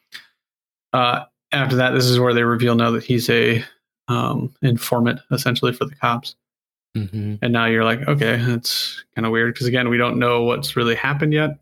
uh, 0.94 1.26
after 1.52 1.76
that, 1.78 1.92
this 1.92 2.06
is 2.06 2.20
where 2.20 2.34
they 2.34 2.44
reveal 2.44 2.76
now 2.76 2.92
that 2.92 3.04
he's 3.04 3.28
a 3.30 3.66
um, 4.08 4.54
informant 4.62 5.20
essentially 5.32 5.74
for 5.74 5.86
the 5.86 5.96
cops. 5.96 6.36
Mm-hmm. 6.96 7.36
And 7.42 7.54
now 7.54 7.66
you're 7.66 7.84
like, 7.84 8.08
okay, 8.08 8.38
that's 8.38 9.04
kind 9.16 9.26
of 9.26 9.32
weird 9.32 9.54
because 9.54 9.68
again, 9.68 9.90
we 9.90 9.98
don't 9.98 10.20
know 10.20 10.44
what's 10.44 10.76
really 10.76 10.96
happened 10.96 11.34
yet 11.34 11.58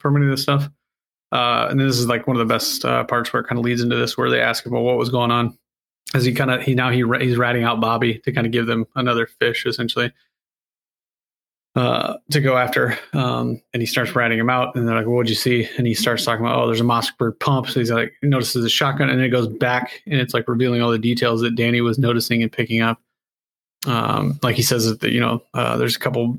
for 0.00 0.10
many 0.10 0.24
of 0.24 0.30
this 0.30 0.42
stuff. 0.42 0.70
Uh, 1.32 1.68
and 1.70 1.80
this 1.80 1.98
is 1.98 2.06
like 2.06 2.26
one 2.26 2.36
of 2.36 2.46
the 2.46 2.52
best 2.52 2.84
uh, 2.84 3.04
parts 3.04 3.32
where 3.32 3.40
it 3.42 3.46
kind 3.46 3.58
of 3.58 3.64
leads 3.64 3.80
into 3.80 3.96
this, 3.96 4.18
where 4.18 4.30
they 4.30 4.40
ask 4.40 4.66
about 4.66 4.82
what 4.82 4.98
was 4.98 5.08
going 5.08 5.30
on? 5.30 5.56
As 6.14 6.24
he 6.24 6.32
kind 6.32 6.50
of 6.50 6.62
he 6.62 6.74
now 6.74 6.90
he 6.90 7.04
he's 7.20 7.36
ratting 7.36 7.64
out 7.64 7.80
Bobby 7.80 8.18
to 8.20 8.32
kind 8.32 8.46
of 8.46 8.52
give 8.52 8.66
them 8.66 8.86
another 8.96 9.26
fish 9.26 9.64
essentially. 9.66 10.12
uh, 11.74 12.18
to 12.30 12.40
go 12.40 12.56
after. 12.56 12.98
Um, 13.14 13.62
and 13.72 13.80
he 13.80 13.86
starts 13.86 14.14
ratting 14.14 14.38
him 14.38 14.50
out, 14.50 14.74
and 14.74 14.86
they're 14.86 14.94
like, 14.96 15.06
"What'd 15.06 15.30
you 15.30 15.34
see?" 15.34 15.68
And 15.78 15.86
he 15.86 15.94
starts 15.94 16.24
talking 16.24 16.44
about, 16.44 16.58
"Oh, 16.62 16.66
there's 16.66 16.80
a 16.80 16.84
Mossberg 16.84 17.38
pump." 17.40 17.68
So 17.68 17.80
he's 17.80 17.90
like, 17.90 18.12
notices 18.22 18.64
a 18.64 18.68
shotgun, 18.68 19.08
and 19.08 19.20
it 19.22 19.30
goes 19.30 19.48
back, 19.48 20.02
and 20.06 20.20
it's 20.20 20.34
like 20.34 20.48
revealing 20.48 20.82
all 20.82 20.90
the 20.90 20.98
details 20.98 21.40
that 21.40 21.54
Danny 21.54 21.80
was 21.80 21.98
noticing 21.98 22.42
and 22.42 22.52
picking 22.52 22.82
up. 22.82 23.00
Um, 23.86 24.38
like 24.42 24.56
he 24.56 24.62
says 24.62 24.96
that 24.98 25.12
you 25.12 25.20
know, 25.20 25.42
uh, 25.54 25.76
there's 25.76 25.96
a 25.96 25.98
couple, 25.98 26.38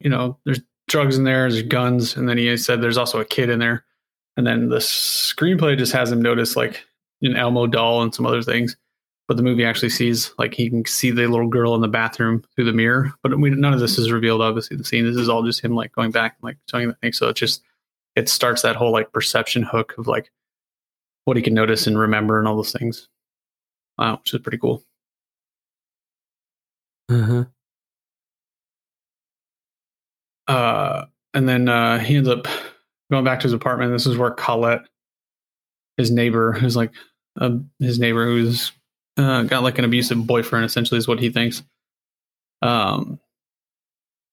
you 0.00 0.10
know, 0.10 0.38
there's 0.44 0.60
drugs 0.88 1.16
in 1.16 1.24
there, 1.24 1.50
there's 1.50 1.62
guns, 1.62 2.16
and 2.16 2.28
then 2.28 2.38
he 2.38 2.56
said 2.56 2.80
there's 2.82 2.98
also 2.98 3.20
a 3.20 3.24
kid 3.24 3.48
in 3.48 3.58
there. 3.58 3.84
And 4.36 4.46
then 4.46 4.68
the 4.68 4.78
screenplay 4.78 5.76
just 5.76 5.92
has 5.92 6.10
him 6.12 6.22
notice 6.22 6.56
like 6.56 6.84
an 7.22 7.36
Elmo 7.36 7.66
doll 7.66 8.02
and 8.02 8.14
some 8.14 8.26
other 8.26 8.42
things 8.42 8.76
the 9.34 9.42
movie 9.42 9.64
actually 9.64 9.90
sees 9.90 10.32
like 10.38 10.54
he 10.54 10.68
can 10.68 10.84
see 10.84 11.10
the 11.10 11.26
little 11.26 11.48
girl 11.48 11.74
in 11.74 11.80
the 11.80 11.88
bathroom 11.88 12.44
through 12.54 12.64
the 12.64 12.72
mirror. 12.72 13.12
But 13.22 13.38
we, 13.38 13.50
none 13.50 13.72
of 13.72 13.80
this 13.80 13.98
is 13.98 14.10
revealed. 14.10 14.40
Obviously, 14.40 14.76
the 14.76 14.84
scene. 14.84 15.04
This 15.04 15.16
is 15.16 15.28
all 15.28 15.42
just 15.42 15.60
him 15.60 15.74
like 15.74 15.92
going 15.92 16.10
back 16.10 16.36
and 16.36 16.44
like 16.44 16.56
showing 16.70 16.88
the 16.88 16.94
thing. 16.94 17.12
So 17.12 17.28
it 17.28 17.36
just 17.36 17.62
it 18.16 18.28
starts 18.28 18.62
that 18.62 18.76
whole 18.76 18.92
like 18.92 19.12
perception 19.12 19.62
hook 19.62 19.94
of 19.98 20.06
like 20.06 20.30
what 21.24 21.36
he 21.36 21.42
can 21.42 21.54
notice 21.54 21.86
and 21.86 21.98
remember 21.98 22.38
and 22.38 22.48
all 22.48 22.56
those 22.56 22.72
things, 22.72 23.08
uh, 23.98 24.16
which 24.16 24.34
is 24.34 24.40
pretty 24.40 24.58
cool. 24.58 24.82
Uh-huh. 27.08 27.44
Uh, 30.48 31.06
and 31.34 31.48
then 31.48 31.68
uh, 31.68 31.98
he 31.98 32.16
ends 32.16 32.28
up 32.28 32.46
going 33.10 33.24
back 33.24 33.40
to 33.40 33.44
his 33.44 33.52
apartment. 33.52 33.92
This 33.92 34.06
is 34.06 34.18
where 34.18 34.30
Colette, 34.30 34.82
his 35.96 36.10
neighbor, 36.10 36.52
who's 36.52 36.76
like 36.76 36.92
uh, 37.40 37.56
his 37.78 37.98
neighbor 37.98 38.26
who's 38.26 38.72
uh, 39.16 39.42
got 39.42 39.62
like 39.62 39.78
an 39.78 39.84
abusive 39.84 40.26
boyfriend, 40.26 40.64
essentially, 40.64 40.98
is 40.98 41.08
what 41.08 41.20
he 41.20 41.30
thinks. 41.30 41.62
Um, 42.62 43.18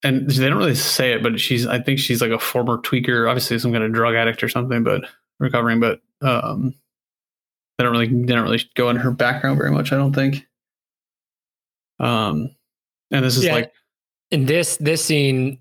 and 0.03 0.29
they 0.29 0.47
don't 0.47 0.57
really 0.57 0.75
say 0.75 1.13
it, 1.13 1.23
but 1.23 1.39
she's 1.39 1.67
I 1.67 1.81
think 1.81 1.99
she's 1.99 2.21
like 2.21 2.31
a 2.31 2.39
former 2.39 2.77
tweaker, 2.77 3.29
obviously 3.29 3.59
some 3.59 3.71
kind 3.71 3.83
of 3.83 3.93
drug 3.93 4.15
addict 4.15 4.43
or 4.43 4.49
something, 4.49 4.83
but 4.83 5.03
recovering. 5.39 5.79
But 5.79 5.99
um, 6.21 6.73
they 7.77 7.83
don't 7.83 7.91
really 7.91 8.07
they 8.07 8.33
don't 8.33 8.43
really 8.43 8.63
go 8.75 8.89
into 8.89 9.01
her 9.01 9.11
background 9.11 9.57
very 9.57 9.71
much. 9.71 9.91
I 9.91 9.97
don't 9.97 10.13
think. 10.13 10.45
Um, 11.99 12.55
and 13.11 13.25
this 13.25 13.35
is 13.35 13.45
yeah. 13.45 13.55
like 13.55 13.73
in 14.31 14.45
this 14.45 14.77
this 14.77 15.03
scene, 15.03 15.59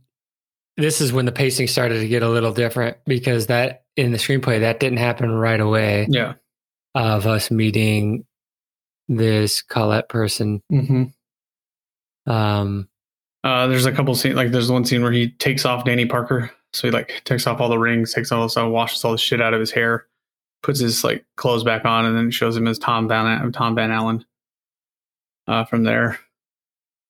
this 0.76 1.00
is 1.00 1.12
when 1.12 1.24
the 1.24 1.32
pacing 1.32 1.66
started 1.66 1.98
to 2.00 2.08
get 2.08 2.22
a 2.22 2.28
little 2.28 2.52
different 2.52 2.98
because 3.06 3.48
that 3.48 3.84
in 3.96 4.12
the 4.12 4.18
screenplay 4.18 4.60
that 4.60 4.78
didn't 4.78 4.98
happen 4.98 5.32
right 5.32 5.60
away. 5.60 6.06
Yeah, 6.08 6.34
of 6.94 7.26
us 7.26 7.50
meeting 7.50 8.24
this 9.08 9.62
Colette 9.62 10.08
person. 10.08 10.62
Mm-hmm. 10.72 12.30
Um, 12.30 12.88
uh, 13.44 13.66
there's 13.66 13.86
a 13.86 13.92
couple 13.92 14.14
scenes 14.14 14.36
like 14.36 14.50
there's 14.50 14.70
one 14.70 14.84
scene 14.84 15.02
where 15.02 15.12
he 15.12 15.30
takes 15.30 15.64
off 15.64 15.84
Danny 15.84 16.06
Parker, 16.06 16.50
so 16.72 16.88
he 16.88 16.92
like 16.92 17.22
takes 17.24 17.46
off 17.46 17.60
all 17.60 17.68
the 17.68 17.78
rings, 17.78 18.12
takes 18.12 18.30
all 18.30 18.42
the 18.42 18.48
stuff, 18.48 18.70
washes 18.70 19.04
all 19.04 19.12
the 19.12 19.18
shit 19.18 19.40
out 19.40 19.54
of 19.54 19.60
his 19.60 19.70
hair, 19.70 20.06
puts 20.62 20.80
his 20.80 21.04
like 21.04 21.24
clothes 21.36 21.64
back 21.64 21.84
on, 21.84 22.04
and 22.04 22.16
then 22.16 22.30
shows 22.30 22.56
him 22.56 22.66
as 22.66 22.78
Tom 22.78 23.08
Van 23.08 23.50
Tom 23.52 23.74
Van 23.74 23.90
Allen. 23.90 24.24
Uh, 25.46 25.64
from 25.64 25.82
there. 25.82 26.18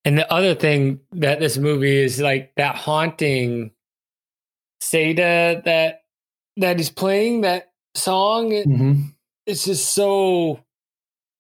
And 0.05 0.17
the 0.17 0.33
other 0.33 0.55
thing 0.55 1.01
that 1.11 1.41
this 1.41 1.59
movie 1.59 1.97
is 1.97 2.21
like 2.21 2.53
that 2.55 2.77
haunting 2.77 3.73
Seda 4.81 5.65
that 5.65 6.03
that 6.57 6.79
is 6.79 6.89
playing 6.89 7.41
that 7.41 7.73
song. 7.97 8.53
Mm-hmm. 8.53 9.03
It's 9.47 9.65
just 9.65 9.93
so 9.93 10.61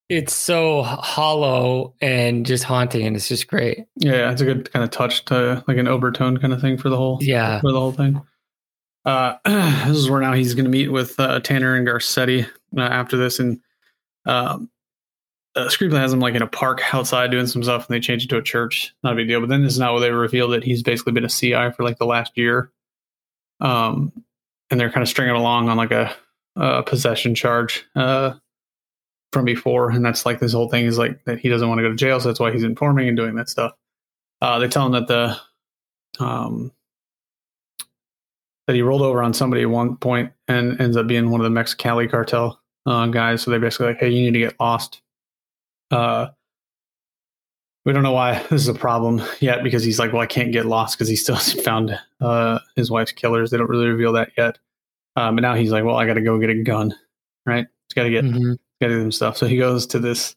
it's 0.08 0.34
so 0.34 0.82
hollow 0.82 1.94
and 2.00 2.46
just 2.46 2.64
haunting 2.64 3.06
and 3.06 3.14
it's 3.16 3.28
just 3.28 3.46
great. 3.46 3.86
Yeah 3.96 4.30
it's 4.32 4.40
a 4.40 4.44
good 4.44 4.72
kind 4.72 4.82
of 4.82 4.90
touch 4.90 5.24
to 5.26 5.62
like 5.68 5.76
an 5.76 5.88
overtone 5.88 6.38
kind 6.38 6.52
of 6.52 6.60
thing 6.60 6.78
for 6.78 6.88
the 6.88 6.96
whole 6.96 7.18
yeah. 7.20 7.60
for 7.60 7.72
the 7.72 7.78
whole 7.78 7.92
thing. 7.92 8.20
Uh 9.04 9.36
this 9.44 9.96
is 9.96 10.10
where 10.10 10.20
now 10.20 10.32
he's 10.32 10.54
going 10.54 10.64
to 10.64 10.70
meet 10.70 10.88
with 10.88 11.18
uh, 11.20 11.40
tanner 11.40 11.74
and 11.74 11.86
garcetti 11.86 12.46
uh, 12.76 12.80
after 12.80 13.16
this 13.16 13.38
and 13.38 13.60
um 14.24 14.70
uh, 15.56 15.66
screenplay 15.66 15.98
has 15.98 16.12
him 16.12 16.20
like 16.20 16.34
in 16.34 16.42
a 16.42 16.46
park 16.46 16.82
outside 16.94 17.30
doing 17.30 17.46
some 17.46 17.62
stuff 17.62 17.88
and 17.88 17.94
they 17.94 18.00
change 18.00 18.24
it 18.24 18.28
to 18.28 18.36
a 18.36 18.42
church. 18.42 18.94
Not 19.02 19.12
a 19.12 19.16
big 19.16 19.28
deal 19.28 19.40
but 19.40 19.50
then 19.50 19.62
this 19.62 19.74
is 19.74 19.78
not 19.78 19.92
where 19.92 20.00
they 20.00 20.10
reveal 20.10 20.48
that 20.48 20.64
he's 20.64 20.82
basically 20.82 21.12
been 21.12 21.24
a 21.24 21.28
ci 21.28 21.52
for 21.72 21.82
like 21.82 21.98
the 21.98 22.06
last 22.06 22.32
year. 22.36 22.72
Um 23.60 24.12
and 24.70 24.80
they're 24.80 24.90
kind 24.90 25.02
of 25.02 25.08
stringing 25.08 25.34
along 25.34 25.68
on 25.68 25.76
like 25.76 25.90
a, 25.90 26.14
a 26.56 26.82
possession 26.82 27.34
charge. 27.34 27.84
Uh 27.94 28.34
from 29.32 29.44
before, 29.44 29.90
and 29.90 30.04
that's 30.04 30.24
like 30.24 30.40
this 30.40 30.52
whole 30.52 30.68
thing 30.68 30.86
is 30.86 30.98
like 30.98 31.24
that 31.24 31.38
he 31.38 31.48
doesn't 31.48 31.68
want 31.68 31.78
to 31.78 31.82
go 31.82 31.90
to 31.90 31.96
jail, 31.96 32.20
so 32.20 32.28
that's 32.28 32.40
why 32.40 32.52
he's 32.52 32.62
informing 32.62 33.08
and 33.08 33.16
doing 33.16 33.34
that 33.36 33.48
stuff. 33.48 33.72
Uh, 34.40 34.58
they 34.58 34.68
tell 34.68 34.86
him 34.86 34.92
that 34.92 35.08
the 35.08 35.36
um, 36.24 36.72
that 38.66 38.74
he 38.74 38.82
rolled 38.82 39.02
over 39.02 39.22
on 39.22 39.34
somebody 39.34 39.62
at 39.62 39.70
one 39.70 39.96
point 39.96 40.32
and 40.46 40.80
ends 40.80 40.96
up 40.96 41.06
being 41.06 41.30
one 41.30 41.40
of 41.40 41.52
the 41.52 41.60
Mexicali 41.60 42.10
cartel 42.10 42.60
uh, 42.86 43.06
guys. 43.06 43.42
So 43.42 43.50
they 43.50 43.58
basically 43.58 43.88
like, 43.88 43.98
hey, 43.98 44.10
you 44.10 44.22
need 44.22 44.32
to 44.32 44.46
get 44.46 44.60
lost. 44.60 45.00
Uh, 45.90 46.28
we 47.84 47.92
don't 47.92 48.02
know 48.02 48.12
why 48.12 48.42
this 48.50 48.62
is 48.62 48.68
a 48.68 48.74
problem 48.74 49.22
yet 49.40 49.62
because 49.62 49.82
he's 49.82 49.98
like, 49.98 50.12
well, 50.12 50.22
I 50.22 50.26
can't 50.26 50.52
get 50.52 50.66
lost 50.66 50.96
because 50.96 51.08
he 51.08 51.16
still 51.16 51.36
hasn't 51.36 51.64
found 51.64 51.98
uh, 52.20 52.58
his 52.76 52.90
wife's 52.90 53.12
killers. 53.12 53.50
They 53.50 53.56
don't 53.58 53.70
really 53.70 53.88
reveal 53.88 54.12
that 54.14 54.32
yet. 54.36 54.58
Um, 55.16 55.34
but 55.34 55.42
now 55.42 55.54
he's 55.54 55.72
like, 55.72 55.84
well, 55.84 55.96
I 55.96 56.06
got 56.06 56.14
to 56.14 56.20
go 56.20 56.38
get 56.38 56.50
a 56.50 56.62
gun, 56.62 56.94
right? 57.44 57.66
He's 57.88 57.94
got 57.94 58.04
to 58.04 58.10
get 58.10 58.24
mm-hmm 58.24 58.54
getting 58.80 58.98
them 58.98 59.12
stuff. 59.12 59.36
So 59.36 59.46
he 59.46 59.56
goes 59.56 59.86
to 59.88 59.98
this. 59.98 60.34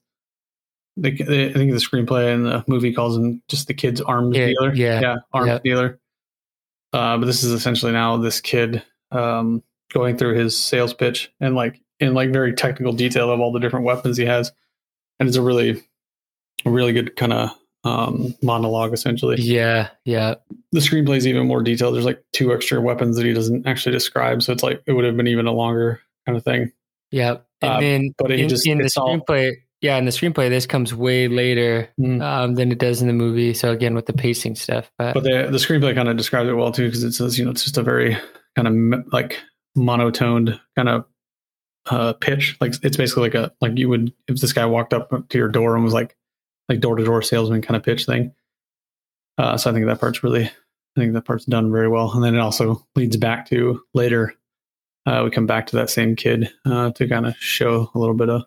The, 0.97 1.09
I 1.09 1.53
think 1.53 1.71
the 1.71 1.77
screenplay 1.77 2.33
and 2.33 2.45
the 2.45 2.63
movie 2.67 2.93
calls 2.93 3.15
him 3.15 3.41
just 3.47 3.67
the 3.67 3.73
kid's 3.73 4.01
arms 4.01 4.35
yeah, 4.35 4.47
dealer. 4.47 4.73
Yeah, 4.73 5.01
yeah, 5.01 5.15
arms 5.31 5.47
yep. 5.47 5.63
dealer. 5.63 5.99
Uh, 6.93 7.17
but 7.17 7.25
this 7.25 7.43
is 7.43 7.51
essentially 7.51 7.93
now 7.93 8.17
this 8.17 8.41
kid 8.41 8.83
um, 9.11 9.63
going 9.93 10.17
through 10.17 10.35
his 10.35 10.57
sales 10.57 10.93
pitch 10.93 11.31
and 11.39 11.55
like 11.55 11.81
in 12.01 12.13
like 12.13 12.31
very 12.31 12.53
technical 12.53 12.91
detail 12.91 13.31
of 13.31 13.39
all 13.39 13.53
the 13.53 13.59
different 13.59 13.85
weapons 13.85 14.17
he 14.17 14.25
has, 14.25 14.51
and 15.19 15.29
it's 15.29 15.37
a 15.37 15.41
really, 15.41 15.81
a 16.65 16.69
really 16.69 16.91
good 16.91 17.15
kind 17.15 17.31
of 17.31 17.51
um, 17.83 18.35
monologue 18.43 18.93
essentially. 18.93 19.37
Yeah, 19.39 19.89
yeah. 20.03 20.35
The 20.71 20.79
screenplay 20.79 21.17
is 21.17 21.27
even 21.27 21.47
more 21.47 21.63
detailed. 21.63 21.95
There's 21.95 22.05
like 22.05 22.23
two 22.33 22.53
extra 22.53 22.81
weapons 22.81 23.15
that 23.15 23.25
he 23.25 23.33
doesn't 23.33 23.65
actually 23.65 23.93
describe, 23.93 24.43
so 24.43 24.51
it's 24.51 24.63
like 24.63 24.81
it 24.85 24.93
would 24.93 25.05
have 25.05 25.15
been 25.15 25.27
even 25.27 25.47
a 25.47 25.53
longer 25.53 26.01
kind 26.25 26.37
of 26.37 26.43
thing. 26.43 26.71
Yeah, 27.11 27.37
and 27.61 27.71
uh, 27.71 27.79
then 27.79 28.13
but 28.17 28.31
in, 28.31 28.49
just, 28.49 28.67
in 28.67 28.79
the 28.79 28.85
screenplay, 28.85 29.49
all... 29.49 29.55
yeah, 29.81 29.97
in 29.97 30.05
the 30.05 30.11
screenplay, 30.11 30.49
this 30.49 30.65
comes 30.65 30.93
way 30.93 31.27
later 31.27 31.89
mm. 31.99 32.21
um, 32.21 32.55
than 32.55 32.71
it 32.71 32.79
does 32.79 33.01
in 33.01 33.07
the 33.07 33.13
movie. 33.13 33.53
So 33.53 33.71
again, 33.71 33.95
with 33.95 34.05
the 34.05 34.13
pacing 34.13 34.55
stuff, 34.55 34.91
but, 34.97 35.13
but 35.13 35.23
the 35.23 35.47
the 35.51 35.57
screenplay 35.57 35.93
kind 35.95 36.09
of 36.09 36.17
describes 36.17 36.49
it 36.49 36.53
well 36.53 36.71
too 36.71 36.87
because 36.87 37.03
it 37.03 37.13
says 37.13 37.37
you 37.37 37.45
know 37.45 37.51
it's 37.51 37.63
just 37.63 37.77
a 37.77 37.83
very 37.83 38.17
kind 38.55 38.67
of 38.67 39.05
like 39.13 39.39
monotoned 39.75 40.59
kind 40.75 40.89
of 40.89 41.05
uh, 41.89 42.13
pitch. 42.13 42.57
Like 42.61 42.73
it's 42.83 42.97
basically 42.97 43.23
like 43.23 43.35
a 43.35 43.51
like 43.61 43.77
you 43.77 43.89
would 43.89 44.13
if 44.27 44.39
this 44.39 44.53
guy 44.53 44.65
walked 44.65 44.93
up 44.93 45.29
to 45.29 45.37
your 45.37 45.49
door 45.49 45.75
and 45.75 45.83
was 45.83 45.93
like 45.93 46.15
like 46.69 46.79
door 46.79 46.95
to 46.95 47.03
door 47.03 47.21
salesman 47.21 47.61
kind 47.61 47.75
of 47.75 47.83
pitch 47.83 48.05
thing. 48.05 48.33
Uh, 49.37 49.57
so 49.57 49.69
I 49.69 49.73
think 49.73 49.85
that 49.85 49.99
part's 49.99 50.23
really 50.23 50.45
I 50.45 50.99
think 50.99 51.13
that 51.13 51.25
part's 51.25 51.45
done 51.45 51.71
very 51.71 51.87
well, 51.87 52.11
and 52.13 52.23
then 52.23 52.35
it 52.35 52.39
also 52.39 52.85
leads 52.95 53.17
back 53.17 53.47
to 53.49 53.81
later 53.93 54.35
uh, 55.05 55.21
we 55.23 55.31
come 55.31 55.47
back 55.47 55.67
to 55.67 55.75
that 55.77 55.89
same 55.89 56.15
kid 56.15 56.49
uh, 56.65 56.91
to 56.91 57.07
kind 57.07 57.25
of 57.25 57.35
show 57.37 57.89
a 57.93 57.99
little 57.99 58.15
bit 58.15 58.29
of 58.29 58.43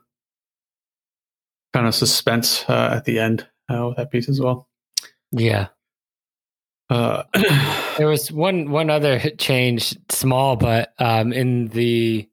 kind 1.73 1.87
of 1.87 1.95
suspense 1.95 2.65
uh, 2.69 2.91
at 2.95 3.05
the 3.05 3.19
end 3.19 3.47
uh, 3.69 3.89
with 3.89 3.97
that 3.97 4.11
piece 4.11 4.29
as 4.29 4.41
well. 4.41 4.69
Yeah. 5.33 5.69
Uh, 6.89 7.25
there 7.99 8.07
was 8.07 8.31
one 8.31 8.71
one 8.71 8.91
other 8.91 9.19
change, 9.39 9.97
small, 10.11 10.55
but 10.55 10.93
um, 10.99 11.33
in 11.33 11.69
the 11.69 12.29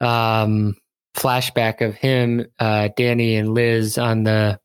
um, 0.00 0.76
flashback 1.16 1.80
of 1.80 1.94
him, 1.94 2.46
uh, 2.58 2.88
Danny 2.96 3.36
and 3.36 3.54
Liz 3.54 3.98
on 3.98 4.24
the, 4.24 4.60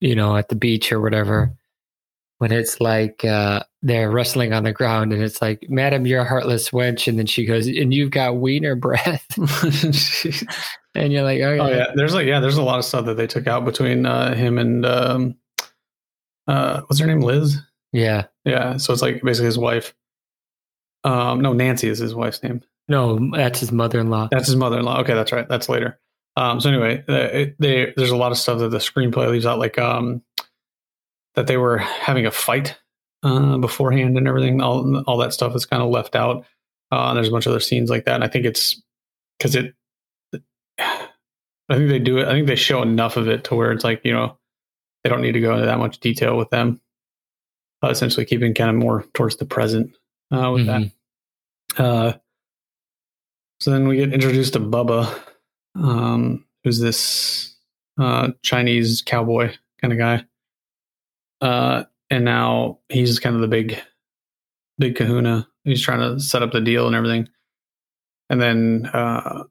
you 0.00 0.14
know, 0.14 0.36
at 0.36 0.48
the 0.48 0.56
beach 0.56 0.92
or 0.92 1.00
whatever, 1.00 1.54
when 2.38 2.52
it's 2.52 2.80
like 2.80 3.24
uh, 3.24 3.62
they're 3.82 4.10
wrestling 4.10 4.52
on 4.52 4.64
the 4.64 4.72
ground 4.72 5.12
and 5.12 5.22
it's 5.22 5.40
like, 5.40 5.66
Madam, 5.68 6.06
you're 6.06 6.20
a 6.20 6.24
heartless 6.24 6.70
wench. 6.70 7.08
And 7.08 7.18
then 7.18 7.26
she 7.26 7.46
goes, 7.46 7.66
and 7.66 7.94
you've 7.94 8.10
got 8.10 8.36
wiener 8.36 8.74
breath. 8.74 9.26
and 10.94 11.12
you're 11.12 11.22
like, 11.22 11.40
oh 11.40 11.54
yeah. 11.54 11.62
oh 11.62 11.68
yeah. 11.68 11.86
There's 11.94 12.14
like, 12.14 12.26
yeah, 12.26 12.40
there's 12.40 12.58
a 12.58 12.62
lot 12.62 12.78
of 12.78 12.84
stuff 12.84 13.06
that 13.06 13.16
they 13.16 13.26
took 13.26 13.46
out 13.46 13.64
between 13.64 14.04
uh, 14.04 14.34
him 14.34 14.58
and, 14.58 14.84
um, 14.84 15.34
uh, 16.46 16.82
what's 16.82 17.00
her 17.00 17.06
name? 17.06 17.20
Liz? 17.20 17.58
Yeah. 17.92 18.26
Yeah. 18.44 18.76
So 18.76 18.92
it's 18.92 19.02
like 19.02 19.22
basically 19.22 19.46
his 19.46 19.58
wife. 19.58 19.94
Um, 21.04 21.40
no, 21.40 21.54
Nancy 21.54 21.88
is 21.88 21.98
his 21.98 22.14
wife's 22.14 22.42
name. 22.42 22.60
No, 22.88 23.30
that's 23.32 23.60
his 23.60 23.72
mother-in-law. 23.72 24.28
That's 24.30 24.48
his 24.48 24.56
mother-in-law. 24.56 25.00
Okay, 25.00 25.14
that's 25.14 25.32
right. 25.32 25.48
That's 25.48 25.68
later. 25.68 25.98
Um, 26.36 26.60
so 26.60 26.68
anyway, 26.68 27.04
they, 27.06 27.54
they, 27.58 27.92
there's 27.96 28.10
a 28.10 28.16
lot 28.16 28.32
of 28.32 28.38
stuff 28.38 28.58
that 28.58 28.70
the 28.70 28.78
screenplay 28.78 29.30
leaves 29.30 29.46
out, 29.46 29.58
like 29.58 29.78
um, 29.78 30.22
that 31.34 31.46
they 31.46 31.56
were 31.56 31.78
having 31.78 32.26
a 32.26 32.30
fight 32.30 32.76
uh, 33.22 33.58
beforehand 33.58 34.16
and 34.16 34.26
everything. 34.28 34.60
All 34.60 35.02
all 35.06 35.16
that 35.18 35.32
stuff 35.32 35.54
is 35.54 35.66
kind 35.66 35.82
of 35.82 35.90
left 35.90 36.14
out. 36.16 36.44
Uh, 36.90 37.14
there's 37.14 37.28
a 37.28 37.30
bunch 37.30 37.46
of 37.46 37.50
other 37.52 37.60
scenes 37.60 37.90
like 37.90 38.04
that, 38.06 38.14
and 38.16 38.24
I 38.24 38.28
think 38.28 38.44
it's 38.46 38.80
because 39.38 39.54
it. 39.54 39.74
I 40.78 41.76
think 41.76 41.88
they 41.88 41.98
do 42.00 42.18
it. 42.18 42.26
I 42.26 42.32
think 42.32 42.46
they 42.48 42.56
show 42.56 42.82
enough 42.82 43.16
of 43.16 43.28
it 43.28 43.44
to 43.44 43.54
where 43.54 43.70
it's 43.72 43.84
like 43.84 44.00
you 44.04 44.12
know 44.12 44.36
they 45.04 45.10
don't 45.10 45.22
need 45.22 45.32
to 45.32 45.40
go 45.40 45.52
into 45.54 45.66
that 45.66 45.78
much 45.78 46.00
detail 46.00 46.36
with 46.36 46.50
them. 46.50 46.80
uh, 47.82 47.88
essentially 47.88 48.26
keeping 48.26 48.52
kind 48.52 48.68
of 48.68 48.76
more 48.76 49.04
towards 49.14 49.36
the 49.36 49.46
present 49.46 49.90
uh, 50.30 50.50
with 50.52 50.66
Mhm. 50.66 50.92
that. 51.76 51.82
Uh, 51.82 52.12
so 53.60 53.70
then 53.70 53.88
we 53.88 53.96
get 53.96 54.12
introduced 54.12 54.52
to 54.52 54.60
Bubba, 54.60 55.18
um, 55.76 56.44
who's 56.62 56.78
this 56.78 57.56
uh, 57.98 58.32
Chinese 58.42 59.00
cowboy 59.00 59.54
kind 59.80 59.92
of 59.94 59.98
guy. 59.98 60.24
And 62.10 62.24
now 62.24 62.80
he's 62.88 63.20
kind 63.20 63.36
of 63.36 63.42
the 63.42 63.48
big, 63.48 63.78
big 64.78 64.96
kahuna. 64.96 65.48
He's 65.64 65.82
trying 65.82 66.00
to 66.00 66.20
set 66.20 66.42
up 66.42 66.52
the 66.52 66.60
deal 66.60 66.86
and 66.86 66.96
everything. 66.96 67.28
And 68.28 68.40
then 68.40 68.90
uh, 68.92 69.44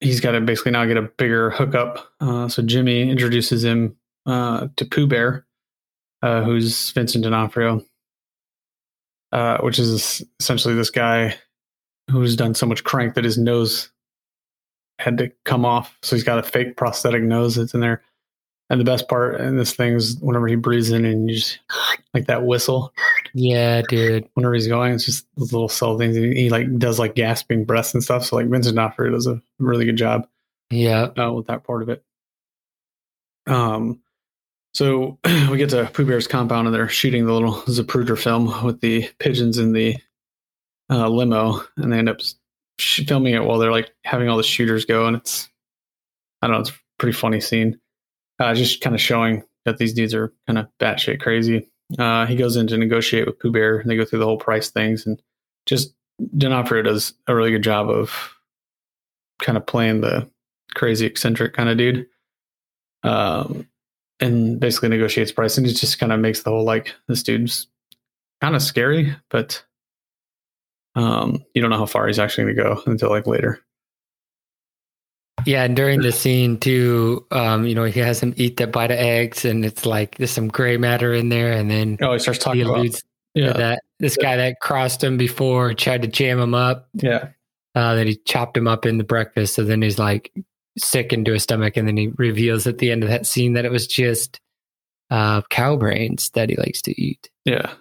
he's 0.00 0.20
got 0.20 0.32
to 0.32 0.40
basically 0.40 0.72
now 0.72 0.84
get 0.84 0.96
a 0.96 1.02
bigger 1.02 1.50
hookup. 1.50 2.12
Uh, 2.20 2.48
so 2.48 2.62
Jimmy 2.62 3.10
introduces 3.10 3.64
him 3.64 3.96
uh, 4.26 4.68
to 4.76 4.84
Pooh 4.84 5.06
Bear, 5.06 5.46
uh, 6.22 6.42
who's 6.42 6.90
Vincent 6.92 7.24
D'Onofrio, 7.24 7.84
uh, 9.32 9.58
which 9.58 9.78
is 9.78 10.22
essentially 10.40 10.74
this 10.74 10.90
guy 10.90 11.36
who's 12.10 12.36
done 12.36 12.54
so 12.54 12.66
much 12.66 12.84
crank 12.84 13.14
that 13.14 13.24
his 13.24 13.38
nose 13.38 13.90
had 14.98 15.18
to 15.18 15.30
come 15.44 15.64
off. 15.64 15.96
So 16.02 16.16
he's 16.16 16.24
got 16.24 16.38
a 16.38 16.42
fake 16.42 16.76
prosthetic 16.76 17.22
nose 17.22 17.54
that's 17.54 17.74
in 17.74 17.80
there. 17.80 18.02
And 18.72 18.80
the 18.80 18.84
best 18.86 19.06
part 19.06 19.38
in 19.40 19.56
this 19.58 19.74
thing 19.74 19.92
is 19.94 20.16
whenever 20.20 20.48
he 20.48 20.54
breathes 20.56 20.90
in 20.90 21.04
and 21.04 21.28
you 21.28 21.36
just 21.36 21.60
like 22.14 22.26
that 22.26 22.44
whistle 22.46 22.92
Yeah, 23.34 23.82
dude. 23.88 24.26
whenever 24.34 24.54
he's 24.54 24.66
going, 24.66 24.94
it's 24.94 25.04
just 25.04 25.26
those 25.36 25.52
little 25.52 25.68
subtle 25.68 25.98
things. 25.98 26.16
He, 26.16 26.34
he 26.34 26.50
like 26.50 26.78
does 26.78 26.98
like 26.98 27.14
gasping 27.14 27.64
breaths 27.66 27.92
and 27.92 28.02
stuff. 28.02 28.24
So 28.24 28.34
like 28.36 28.46
Vincent 28.48 28.74
D'Onofrio 28.74 29.10
does 29.12 29.26
a 29.26 29.40
really 29.58 29.84
good 29.84 29.96
job 29.96 30.26
Yeah. 30.70 31.08
uh, 31.18 31.32
with 31.32 31.46
that 31.48 31.64
part 31.64 31.82
of 31.82 31.90
it. 31.90 32.02
Um, 33.46 34.00
so 34.74 35.18
we 35.50 35.58
get 35.58 35.70
to 35.70 35.90
Pooh 35.92 36.06
Bear's 36.06 36.26
compound 36.26 36.66
and 36.66 36.74
they're 36.74 36.88
shooting 36.88 37.26
the 37.26 37.32
little 37.34 37.54
Zapruder 37.66 38.18
film 38.18 38.64
with 38.64 38.80
the 38.80 39.08
pigeons 39.18 39.58
in 39.58 39.72
the 39.72 39.96
uh, 40.90 41.08
limo, 41.08 41.62
and 41.76 41.92
they 41.92 41.98
end 41.98 42.08
up 42.08 42.20
sh- 42.78 43.04
filming 43.06 43.34
it 43.34 43.44
while 43.44 43.58
they're 43.58 43.70
like 43.70 43.90
having 44.04 44.28
all 44.28 44.36
the 44.36 44.42
shooters 44.42 44.84
go, 44.84 45.06
and 45.06 45.16
it's 45.16 45.48
I 46.40 46.46
don't 46.46 46.54
know, 46.56 46.60
it's 46.60 46.70
a 46.70 46.74
pretty 46.98 47.16
funny 47.16 47.40
scene. 47.40 47.78
Uh, 48.42 48.54
just 48.54 48.80
kind 48.80 48.94
of 48.94 49.00
showing 49.00 49.44
that 49.64 49.78
these 49.78 49.94
dudes 49.94 50.14
are 50.14 50.32
kind 50.46 50.58
of 50.58 50.66
batshit 50.80 51.20
crazy. 51.20 51.70
Uh, 51.98 52.26
he 52.26 52.34
goes 52.34 52.56
in 52.56 52.66
to 52.66 52.76
negotiate 52.76 53.26
with 53.26 53.38
Pooh 53.38 53.52
Bear, 53.52 53.78
and 53.78 53.88
they 53.88 53.96
go 53.96 54.04
through 54.04 54.18
the 54.18 54.24
whole 54.24 54.38
price 54.38 54.70
things, 54.70 55.06
and 55.06 55.22
just 55.66 55.94
D'Onofrio 56.36 56.82
does 56.82 57.14
a 57.26 57.34
really 57.34 57.50
good 57.50 57.62
job 57.62 57.88
of 57.88 58.34
kind 59.40 59.56
of 59.56 59.66
playing 59.66 60.00
the 60.00 60.28
crazy 60.74 61.06
eccentric 61.06 61.52
kind 61.52 61.68
of 61.68 61.76
dude 61.76 62.06
um 63.02 63.68
and 64.20 64.60
basically 64.60 64.88
negotiates 64.88 65.32
price 65.32 65.58
and 65.58 65.66
it 65.66 65.74
just 65.74 65.98
kind 65.98 66.12
of 66.12 66.20
makes 66.20 66.42
the 66.42 66.50
whole 66.50 66.64
like 66.64 66.94
this 67.08 67.22
dude's 67.22 67.66
kind 68.40 68.54
of 68.54 68.62
scary 68.62 69.14
but 69.28 69.62
um 70.94 71.44
you 71.54 71.60
don't 71.60 71.70
know 71.70 71.78
how 71.78 71.86
far 71.86 72.06
he's 72.06 72.18
actually 72.18 72.44
going 72.44 72.56
to 72.56 72.62
go 72.62 72.82
until 72.90 73.10
like 73.10 73.26
later 73.26 73.60
Yeah, 75.46 75.64
and 75.64 75.76
during 75.76 76.00
the 76.00 76.12
scene 76.12 76.58
too, 76.58 77.26
um, 77.30 77.66
you 77.66 77.74
know, 77.74 77.84
he 77.84 78.00
has 78.00 78.20
him 78.20 78.34
eat 78.36 78.56
that 78.58 78.72
bite 78.72 78.90
of 78.90 78.98
eggs, 78.98 79.44
and 79.44 79.64
it's 79.64 79.86
like 79.86 80.16
there's 80.16 80.30
some 80.30 80.48
gray 80.48 80.76
matter 80.76 81.12
in 81.12 81.28
there, 81.28 81.52
and 81.52 81.70
then 81.70 81.98
oh 82.00 82.14
he 82.14 82.18
starts 82.18 82.38
he 82.38 82.44
talking 82.44 82.62
about 82.62 82.78
alludes 82.78 83.00
to 83.00 83.42
yeah. 83.42 83.52
that 83.52 83.82
this 83.98 84.16
guy 84.16 84.36
that 84.36 84.60
crossed 84.60 85.02
him 85.02 85.16
before 85.16 85.74
tried 85.74 86.02
to 86.02 86.08
jam 86.08 86.38
him 86.38 86.54
up, 86.54 86.88
yeah. 86.94 87.28
Uh, 87.74 87.94
that 87.94 88.06
he 88.06 88.16
chopped 88.26 88.56
him 88.56 88.68
up 88.68 88.84
in 88.84 88.98
the 88.98 89.04
breakfast, 89.04 89.54
so 89.54 89.64
then 89.64 89.80
he's 89.82 89.98
like 89.98 90.32
sick 90.78 91.12
into 91.12 91.32
his 91.32 91.42
stomach, 91.42 91.76
and 91.76 91.88
then 91.88 91.96
he 91.96 92.08
reveals 92.16 92.66
at 92.66 92.78
the 92.78 92.90
end 92.90 93.02
of 93.02 93.08
that 93.08 93.26
scene 93.26 93.54
that 93.54 93.64
it 93.64 93.72
was 93.72 93.86
just 93.86 94.40
uh, 95.10 95.42
cow 95.50 95.76
brains 95.76 96.30
that 96.30 96.50
he 96.50 96.56
likes 96.56 96.82
to 96.82 97.00
eat. 97.00 97.30
yeah. 97.44 97.72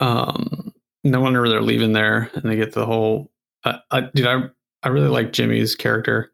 Um 0.00 0.74
no 1.04 1.20
wonder 1.20 1.46
they're 1.48 1.62
leaving 1.62 1.92
there 1.92 2.30
and 2.34 2.44
they 2.44 2.56
get 2.56 2.72
the 2.72 2.86
whole 2.86 3.30
uh, 3.64 3.78
I, 3.90 4.08
dude 4.14 4.26
i 4.26 4.42
i 4.82 4.88
really 4.88 5.08
like 5.08 5.32
jimmy's 5.32 5.76
character 5.76 6.32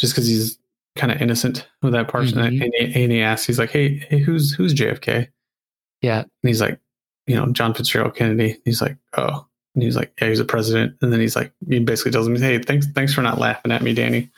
just 0.00 0.14
because 0.14 0.26
he's 0.26 0.58
kind 0.96 1.12
of 1.12 1.20
innocent 1.22 1.68
with 1.82 1.92
that 1.92 2.08
part 2.08 2.26
Mhm. 2.26 2.46
and, 2.46 2.72
he, 2.74 3.02
and 3.04 3.12
he 3.12 3.20
asks 3.20 3.46
he's 3.46 3.58
like 3.58 3.70
hey, 3.70 3.98
hey 4.08 4.18
who's 4.18 4.52
who's 4.52 4.74
jfk 4.74 5.28
Yeah, 6.02 6.20
And 6.20 6.28
he's 6.42 6.60
like, 6.60 6.80
you 7.26 7.36
know, 7.36 7.46
John 7.52 7.74
Fitzgerald 7.74 8.16
Kennedy. 8.16 8.58
He's 8.64 8.80
like, 8.82 8.96
oh. 9.16 9.46
And 9.74 9.84
he's 9.84 9.94
like, 9.94 10.12
yeah, 10.20 10.28
he's 10.28 10.40
a 10.40 10.44
president. 10.44 10.96
And 11.00 11.12
then 11.12 11.20
he's 11.20 11.36
like, 11.36 11.52
he 11.68 11.78
basically 11.78 12.10
tells 12.10 12.26
him, 12.26 12.34
hey, 12.34 12.58
thanks, 12.58 12.86
thanks 12.88 13.14
for 13.14 13.22
not 13.22 13.38
laughing 13.38 13.70
at 13.70 13.82
me, 13.82 13.94
Danny. 13.94 14.30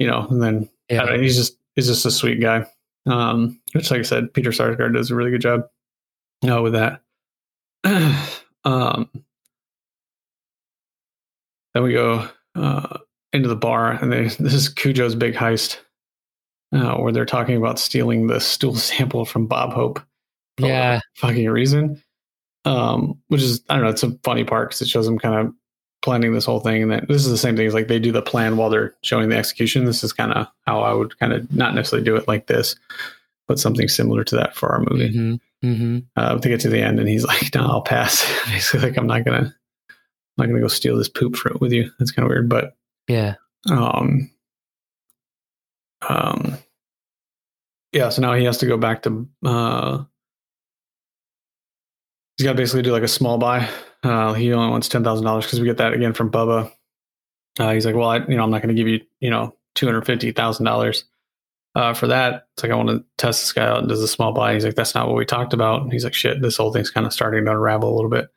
You 0.00 0.08
know, 0.08 0.26
and 0.28 0.42
then 0.42 0.68
yeah, 0.88 1.04
know, 1.04 1.18
he's 1.20 1.36
just 1.36 1.58
he's 1.76 1.86
just 1.86 2.04
a 2.06 2.10
sweet 2.10 2.40
guy. 2.40 2.66
Um, 3.06 3.60
which, 3.72 3.90
like 3.90 4.00
I 4.00 4.02
said, 4.02 4.34
Peter 4.34 4.50
Sarsgaard 4.50 4.94
does 4.94 5.10
a 5.10 5.14
really 5.14 5.30
good 5.30 5.42
job. 5.42 5.68
Uh, 6.48 6.60
with 6.60 6.72
that. 6.72 7.02
um, 8.64 9.08
then 11.74 11.82
we 11.82 11.92
go 11.92 12.28
uh, 12.56 12.98
into 13.36 13.48
the 13.48 13.56
bar, 13.56 13.92
and 13.92 14.12
they, 14.12 14.24
this 14.24 14.54
is 14.54 14.68
Cujo's 14.68 15.14
big 15.14 15.34
heist, 15.34 15.78
uh, 16.72 16.96
where 16.96 17.12
they're 17.12 17.24
talking 17.24 17.56
about 17.56 17.78
stealing 17.78 18.26
the 18.26 18.40
stool 18.40 18.74
sample 18.76 19.24
from 19.24 19.46
Bob 19.46 19.72
Hope 19.72 20.00
for 20.58 20.66
yeah, 20.66 21.00
fucking 21.16 21.48
reason. 21.48 22.02
Um, 22.64 23.20
which 23.28 23.42
is 23.42 23.62
I 23.68 23.74
don't 23.76 23.84
know, 23.84 23.90
it's 23.90 24.02
a 24.02 24.18
funny 24.24 24.42
part 24.42 24.70
because 24.70 24.82
it 24.82 24.88
shows 24.88 25.06
them 25.06 25.18
kind 25.20 25.46
of 25.46 25.54
planning 26.02 26.32
this 26.32 26.44
whole 26.44 26.60
thing, 26.60 26.82
and 26.82 26.90
that 26.90 27.08
this 27.08 27.24
is 27.24 27.30
the 27.30 27.38
same 27.38 27.56
thing 27.56 27.66
as 27.66 27.74
like 27.74 27.86
they 27.88 27.98
do 28.00 28.10
the 28.12 28.22
plan 28.22 28.56
while 28.56 28.70
they're 28.70 28.94
showing 29.02 29.28
the 29.28 29.36
execution. 29.36 29.84
This 29.84 30.02
is 30.02 30.12
kind 30.12 30.32
of 30.32 30.48
how 30.66 30.80
I 30.80 30.92
would 30.92 31.16
kind 31.18 31.32
of 31.32 31.52
not 31.54 31.74
necessarily 31.74 32.04
do 32.04 32.16
it 32.16 32.26
like 32.26 32.46
this, 32.48 32.74
but 33.46 33.60
something 33.60 33.86
similar 33.88 34.24
to 34.24 34.36
that 34.36 34.56
for 34.56 34.70
our 34.70 34.84
movie. 34.90 35.12
hmm 35.12 35.34
hmm 35.62 35.98
Uh, 36.16 36.38
to 36.38 36.48
get 36.48 36.60
to 36.60 36.68
the 36.68 36.80
end, 36.82 36.98
and 36.98 37.08
he's 37.08 37.24
like, 37.26 37.54
"No, 37.54 37.62
I'll 37.62 37.82
pass." 37.82 38.24
Basically, 38.46 38.88
like 38.90 38.98
I'm 38.98 39.06
not 39.06 39.24
gonna, 39.24 39.54
I'm 39.88 39.94
not 40.36 40.46
gonna 40.46 40.60
go 40.60 40.68
steal 40.68 40.96
this 40.96 41.08
poop 41.08 41.36
fruit 41.36 41.60
with 41.60 41.72
you. 41.72 41.90
That's 41.98 42.10
kind 42.10 42.24
of 42.26 42.30
weird, 42.30 42.48
but 42.48 42.75
yeah, 43.08 43.34
um, 43.70 44.30
um, 46.08 46.58
yeah. 47.92 48.08
So 48.08 48.22
now 48.22 48.34
he 48.34 48.44
has 48.44 48.58
to 48.58 48.66
go 48.66 48.76
back 48.76 49.02
to. 49.02 49.28
Uh, 49.44 50.04
he's 52.36 52.44
got 52.44 52.52
to 52.52 52.56
basically 52.56 52.82
do 52.82 52.92
like 52.92 53.02
a 53.02 53.08
small 53.08 53.38
buy. 53.38 53.68
Uh, 54.02 54.34
he 54.34 54.52
only 54.52 54.70
wants 54.70 54.88
ten 54.88 55.04
thousand 55.04 55.24
dollars 55.24 55.44
because 55.44 55.60
we 55.60 55.66
get 55.66 55.78
that 55.78 55.92
again 55.92 56.12
from 56.12 56.30
Bubba. 56.30 56.70
Uh, 57.58 57.72
he's 57.72 57.86
like, 57.86 57.94
well, 57.94 58.10
I, 58.10 58.18
you 58.18 58.36
know, 58.36 58.44
I'm 58.44 58.50
not 58.50 58.62
going 58.62 58.74
to 58.74 58.80
give 58.80 58.88
you, 58.88 59.00
you 59.20 59.30
know, 59.30 59.54
two 59.74 59.86
hundred 59.86 60.04
fifty 60.06 60.32
thousand 60.32 60.66
uh, 60.66 60.70
dollars 60.70 61.04
for 61.94 62.06
that. 62.06 62.46
It's 62.54 62.62
like 62.62 62.72
I 62.72 62.76
want 62.76 62.90
to 62.90 63.04
test 63.16 63.42
this 63.42 63.52
guy 63.52 63.66
out 63.66 63.78
and 63.78 63.88
does 63.88 64.02
a 64.02 64.08
small 64.08 64.32
buy. 64.32 64.54
He's 64.54 64.64
like, 64.64 64.74
that's 64.74 64.94
not 64.94 65.08
what 65.08 65.16
we 65.16 65.24
talked 65.24 65.52
about. 65.52 65.82
And 65.82 65.92
he's 65.92 66.04
like, 66.04 66.14
shit, 66.14 66.42
this 66.42 66.56
whole 66.56 66.72
thing's 66.72 66.90
kind 66.90 67.06
of 67.06 67.12
starting 67.12 67.44
to 67.44 67.50
unravel 67.50 67.92
a 67.92 67.96
little 67.96 68.10
bit. 68.10 68.28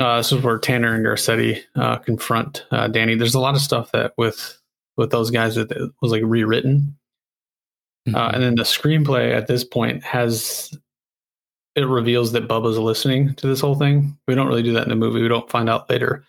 Uh, 0.00 0.16
this 0.16 0.32
is 0.32 0.42
where 0.42 0.58
Tanner 0.58 0.94
and 0.94 1.04
Garcetti 1.04 1.62
uh, 1.76 1.98
confront 1.98 2.64
uh, 2.70 2.88
Danny. 2.88 3.14
There's 3.14 3.34
a 3.34 3.40
lot 3.40 3.54
of 3.54 3.60
stuff 3.60 3.92
that 3.92 4.14
with 4.16 4.58
with 4.96 5.10
those 5.10 5.30
guys 5.30 5.54
that 5.56 5.92
was 6.00 6.12
like 6.12 6.22
rewritten, 6.24 6.96
Mm-hmm. 8.08 8.16
uh, 8.16 8.30
and 8.30 8.42
then 8.42 8.54
the 8.54 8.62
screenplay 8.62 9.34
at 9.34 9.46
this 9.46 9.62
point 9.62 10.02
has 10.02 10.74
it 11.76 11.82
reveals 11.86 12.32
that 12.32 12.48
Bubba's 12.48 12.78
listening 12.78 13.34
to 13.34 13.46
this 13.46 13.60
whole 13.60 13.74
thing. 13.74 14.16
We 14.26 14.34
don't 14.34 14.46
really 14.48 14.62
do 14.62 14.72
that 14.72 14.84
in 14.84 14.88
the 14.88 14.96
movie. 14.96 15.20
We 15.20 15.28
don't 15.28 15.50
find 15.50 15.68
out 15.68 15.90
later, 15.90 16.24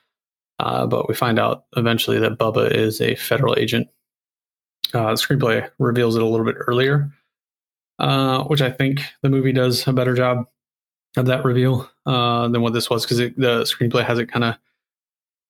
uh, 0.60 0.86
but 0.86 1.08
we 1.08 1.16
find 1.16 1.40
out 1.40 1.64
eventually 1.78 2.20
that 2.20 2.38
Bubba 2.38 2.70
is 2.72 3.00
a 3.00 3.16
federal 3.16 3.58
agent. 3.58 3.88
Uh, 4.94 5.12
the 5.12 5.16
screenplay 5.16 5.70
reveals 5.80 6.18
it 6.18 6.22
a 6.22 6.26
little 6.26 6.46
bit 6.46 6.58
earlier, 6.68 7.10
uh, 8.00 8.44
which 8.44 8.62
I 8.62 8.70
think 8.70 9.00
the 9.24 9.30
movie 9.30 9.54
does 9.54 9.88
a 9.88 9.94
better 9.94 10.14
job 10.14 10.48
of 11.18 11.26
that 11.26 11.44
reveal 11.44 11.90
uh, 12.06 12.48
than 12.48 12.62
what 12.62 12.74
this 12.74 12.90
was 12.90 13.04
because 13.04 13.18
the 13.18 13.64
screenplay 13.64 14.04
has 14.04 14.20
it 14.20 14.32
kind 14.32 14.46
of 14.46 14.56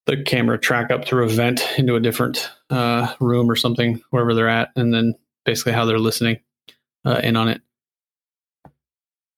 the 0.07 0.24
camera 0.24 0.57
track 0.57 0.91
up 0.91 1.05
through 1.05 1.26
a 1.26 1.30
vent 1.30 1.62
into 1.78 1.95
a 1.95 1.99
different 1.99 2.49
uh, 2.70 3.14
room 3.20 3.49
or 3.49 3.55
something 3.55 4.01
wherever 4.09 4.34
they're 4.34 4.49
at, 4.49 4.70
and 4.76 4.93
then 4.93 5.14
basically 5.45 5.74
how 5.74 5.86
they're 5.86 5.99
listening 5.99 6.39
uh, 7.05 7.20
in 7.24 7.36
on 7.36 7.49
it. 7.49 7.62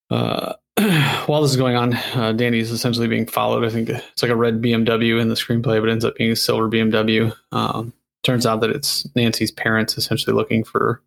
Uh, 0.09 0.53
while 1.26 1.41
this 1.41 1.51
is 1.51 1.57
going 1.57 1.76
on, 1.76 1.93
uh, 1.93 2.32
Danny 2.32 2.59
is 2.59 2.71
essentially 2.71 3.07
being 3.07 3.26
followed. 3.26 3.65
I 3.65 3.69
think 3.69 3.89
it's 3.89 4.24
like 4.24 4.32
a 4.32 4.36
red 4.36 4.61
BMW 4.61 5.21
in 5.21 5.30
the 5.30 5.36
screenplay, 5.36 5.80
but 5.80 5.89
it 5.89 5.91
ends 5.91 6.05
up 6.05 6.15
being 6.15 6.32
a 6.32 6.36
silver 6.36 6.69
BMW. 6.69 7.36
Um, 7.51 7.93
turns 8.24 8.45
out 8.45 8.61
that 8.61 8.69
it's 8.69 9.07
Nancy's 9.15 9.51
parents 9.51 9.97
essentially 9.97 10.36
looking 10.36 10.63
for 10.63 11.01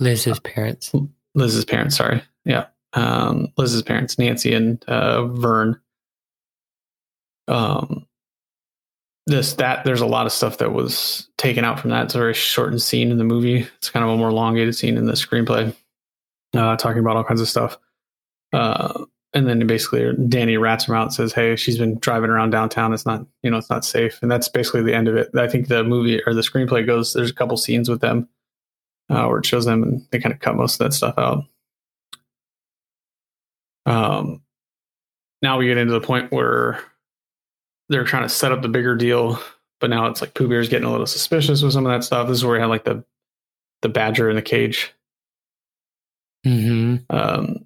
Liz's 0.00 0.40
parents. 0.40 0.92
Liz's 1.34 1.64
parents. 1.64 1.96
Sorry, 1.96 2.22
yeah, 2.44 2.66
um, 2.94 3.52
Liz's 3.56 3.82
parents, 3.82 4.18
Nancy 4.18 4.54
and 4.54 4.82
uh, 4.84 5.26
Vern. 5.26 5.80
Um, 7.48 8.06
this 9.26 9.54
that 9.54 9.84
there's 9.84 10.00
a 10.00 10.06
lot 10.06 10.26
of 10.26 10.32
stuff 10.32 10.58
that 10.58 10.72
was 10.72 11.28
taken 11.36 11.64
out 11.64 11.78
from 11.78 11.90
that. 11.90 12.06
It's 12.06 12.14
a 12.14 12.18
very 12.18 12.34
shortened 12.34 12.82
scene 12.82 13.10
in 13.10 13.18
the 13.18 13.24
movie. 13.24 13.66
It's 13.76 13.90
kind 13.90 14.04
of 14.04 14.10
a 14.10 14.16
more 14.16 14.30
elongated 14.30 14.74
scene 14.74 14.96
in 14.96 15.06
the 15.06 15.12
screenplay, 15.12 15.74
uh, 16.54 16.76
talking 16.76 17.00
about 17.00 17.16
all 17.16 17.24
kinds 17.24 17.40
of 17.40 17.48
stuff. 17.48 17.78
Uh, 18.52 19.04
and 19.34 19.48
then 19.48 19.66
basically 19.66 20.12
Danny 20.28 20.56
rats 20.56 20.86
him 20.86 20.94
out 20.94 21.04
and 21.04 21.14
says, 21.14 21.32
Hey, 21.32 21.56
she's 21.56 21.78
been 21.78 21.98
driving 21.98 22.30
around 22.30 22.50
downtown. 22.50 22.92
It's 22.92 23.06
not, 23.06 23.24
you 23.42 23.50
know, 23.50 23.56
it's 23.56 23.70
not 23.70 23.84
safe. 23.84 24.18
And 24.22 24.30
that's 24.30 24.48
basically 24.48 24.82
the 24.82 24.94
end 24.94 25.08
of 25.08 25.16
it. 25.16 25.30
I 25.34 25.48
think 25.48 25.68
the 25.68 25.84
movie 25.84 26.22
or 26.26 26.34
the 26.34 26.42
screenplay 26.42 26.84
goes, 26.84 27.12
there's 27.14 27.30
a 27.30 27.34
couple 27.34 27.56
scenes 27.56 27.88
with 27.88 28.00
them 28.00 28.28
uh, 29.08 29.24
where 29.26 29.38
it 29.38 29.46
shows 29.46 29.64
them 29.64 29.82
and 29.82 30.06
they 30.10 30.18
kind 30.18 30.34
of 30.34 30.40
cut 30.40 30.56
most 30.56 30.74
of 30.74 30.78
that 30.80 30.92
stuff 30.92 31.14
out. 31.16 31.44
Um, 33.86 34.42
now 35.42 35.58
we 35.58 35.66
get 35.66 35.78
into 35.78 35.92
the 35.92 36.00
point 36.00 36.30
where 36.32 36.82
they're 37.88 38.04
trying 38.04 38.22
to 38.22 38.28
set 38.28 38.52
up 38.52 38.62
the 38.62 38.68
bigger 38.68 38.94
deal, 38.94 39.40
but 39.80 39.90
now 39.90 40.06
it's 40.06 40.20
like 40.20 40.34
Pooh 40.34 40.48
Bear's 40.48 40.68
getting 40.68 40.86
a 40.86 40.90
little 40.90 41.06
suspicious 41.06 41.62
with 41.62 41.72
some 41.72 41.84
of 41.84 41.92
that 41.92 42.04
stuff. 42.04 42.28
This 42.28 42.38
is 42.38 42.44
where 42.44 42.54
we 42.54 42.60
had 42.60 42.68
like 42.68 42.84
the 42.84 43.04
the 43.82 43.88
badger 43.88 44.30
in 44.30 44.36
the 44.36 44.42
cage 44.42 44.92
Mm-hmm. 46.46 46.96
um, 47.10 47.64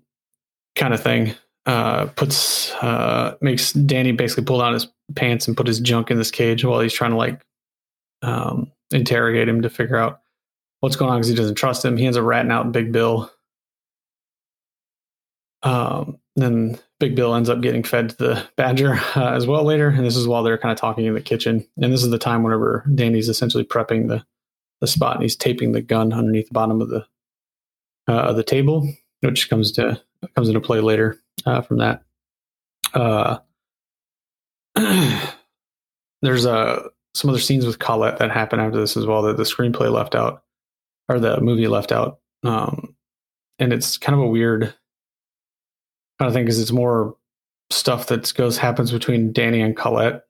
kind 0.75 0.95
of 0.95 1.03
thing. 1.03 1.35
Uh, 1.65 2.07
puts 2.07 2.73
uh, 2.75 3.37
makes 3.41 3.73
Danny 3.73 4.13
basically 4.13 4.45
pull 4.45 4.59
down 4.59 4.75
his 4.75 4.87
pants 5.17 5.49
and 5.49 5.57
put 5.57 5.67
his 5.67 5.81
junk 5.81 6.11
in 6.11 6.19
this 6.19 6.31
cage 6.31 6.65
while 6.65 6.81
he's 6.81 6.93
trying 6.93 7.11
to 7.11 7.17
like 7.17 7.41
um, 8.23 8.71
interrogate 8.93 9.49
him 9.49 9.63
to 9.63 9.71
figure 9.71 9.97
out 9.97 10.21
what's 10.81 10.95
going 10.95 11.11
on 11.11 11.19
because 11.19 11.29
he 11.29 11.35
doesn't 11.35 11.57
trust 11.57 11.85
him. 11.85 11.97
He 11.97 12.07
ends 12.07 12.17
up 12.17 12.25
ratting 12.25 12.53
out 12.53 12.71
Big 12.71 12.93
Bill. 12.93 13.31
Um, 15.67 16.21
then 16.37 16.79
Big 17.01 17.17
Bill 17.17 17.35
ends 17.35 17.49
up 17.49 17.61
getting 17.61 17.83
fed 17.83 18.11
to 18.11 18.17
the 18.17 18.49
badger 18.57 19.01
uh, 19.17 19.33
as 19.33 19.49
well 19.49 19.65
later, 19.65 19.89
and 19.89 20.07
this 20.07 20.15
is 20.15 20.29
while 20.29 20.45
they're 20.45 20.57
kind 20.57 20.71
of 20.71 20.79
talking 20.79 21.07
in 21.07 21.15
the 21.15 21.21
kitchen. 21.21 21.67
And 21.83 21.93
this 21.93 22.05
is 22.05 22.11
the 22.11 22.19
time 22.19 22.45
whenever 22.45 22.85
Danny's 22.95 23.29
essentially 23.29 23.65
prepping 23.65 24.07
the 24.07 24.25
the 24.81 24.87
spot 24.87 25.15
and 25.15 25.23
he's 25.23 25.35
taping 25.35 25.73
the 25.73 25.81
gun 25.81 26.13
underneath 26.13 26.49
the 26.49 26.53
bottom 26.53 26.81
of 26.81 26.89
the 26.89 27.05
uh, 28.07 28.33
the 28.33 28.45
table, 28.45 28.89
which 29.23 29.51
comes 29.51 29.73
to 29.73 30.01
comes 30.37 30.49
into 30.49 30.61
play 30.61 30.79
later 30.79 31.19
uh, 31.47 31.63
from 31.63 31.79
that. 31.79 32.05
Uh, 32.95 33.39
there's 36.23 36.47
uh, 36.47 36.89
some 37.15 37.31
other 37.31 37.41
scenes 37.41 37.67
with 37.67 37.81
Colette 37.81 38.19
that 38.19 38.31
happen 38.31 38.61
after 38.61 38.79
this 38.79 38.97
as 38.97 39.05
well 39.05 39.23
that 39.23 39.37
the 39.37 39.43
screenplay 39.43 39.91
left 39.91 40.15
out 40.15 40.45
or 41.09 41.19
the 41.19 41.41
movie 41.41 41.67
left 41.67 41.91
out, 41.91 42.21
um, 42.45 42.95
and 43.59 43.73
it's 43.73 43.99
kind 43.99 44.15
of 44.15 44.25
a 44.25 44.29
weird 44.29 44.73
kind 46.19 46.29
of 46.29 46.35
thing 46.35 46.45
because 46.45 46.61
it's 46.61 46.73
more 46.73 47.17
stuff 47.71 48.07
that 48.07 48.33
goes 48.35 48.59
happens 48.59 48.93
between 48.93 49.33
Danny 49.33 49.61
and 49.61 49.77
Colette. 49.77 50.23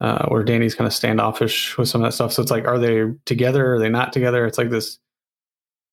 Uh, 0.00 0.26
where 0.26 0.42
Danny's 0.42 0.74
kind 0.74 0.86
of 0.86 0.92
standoffish 0.92 1.78
with 1.78 1.88
some 1.88 2.02
of 2.02 2.06
that 2.06 2.12
stuff. 2.12 2.32
So 2.32 2.42
it's 2.42 2.50
like, 2.50 2.66
are 2.66 2.78
they 2.78 3.04
together? 3.24 3.74
Are 3.74 3.78
they 3.78 3.88
not 3.88 4.12
together? 4.12 4.44
It's 4.44 4.58
like 4.58 4.68
this 4.68 4.98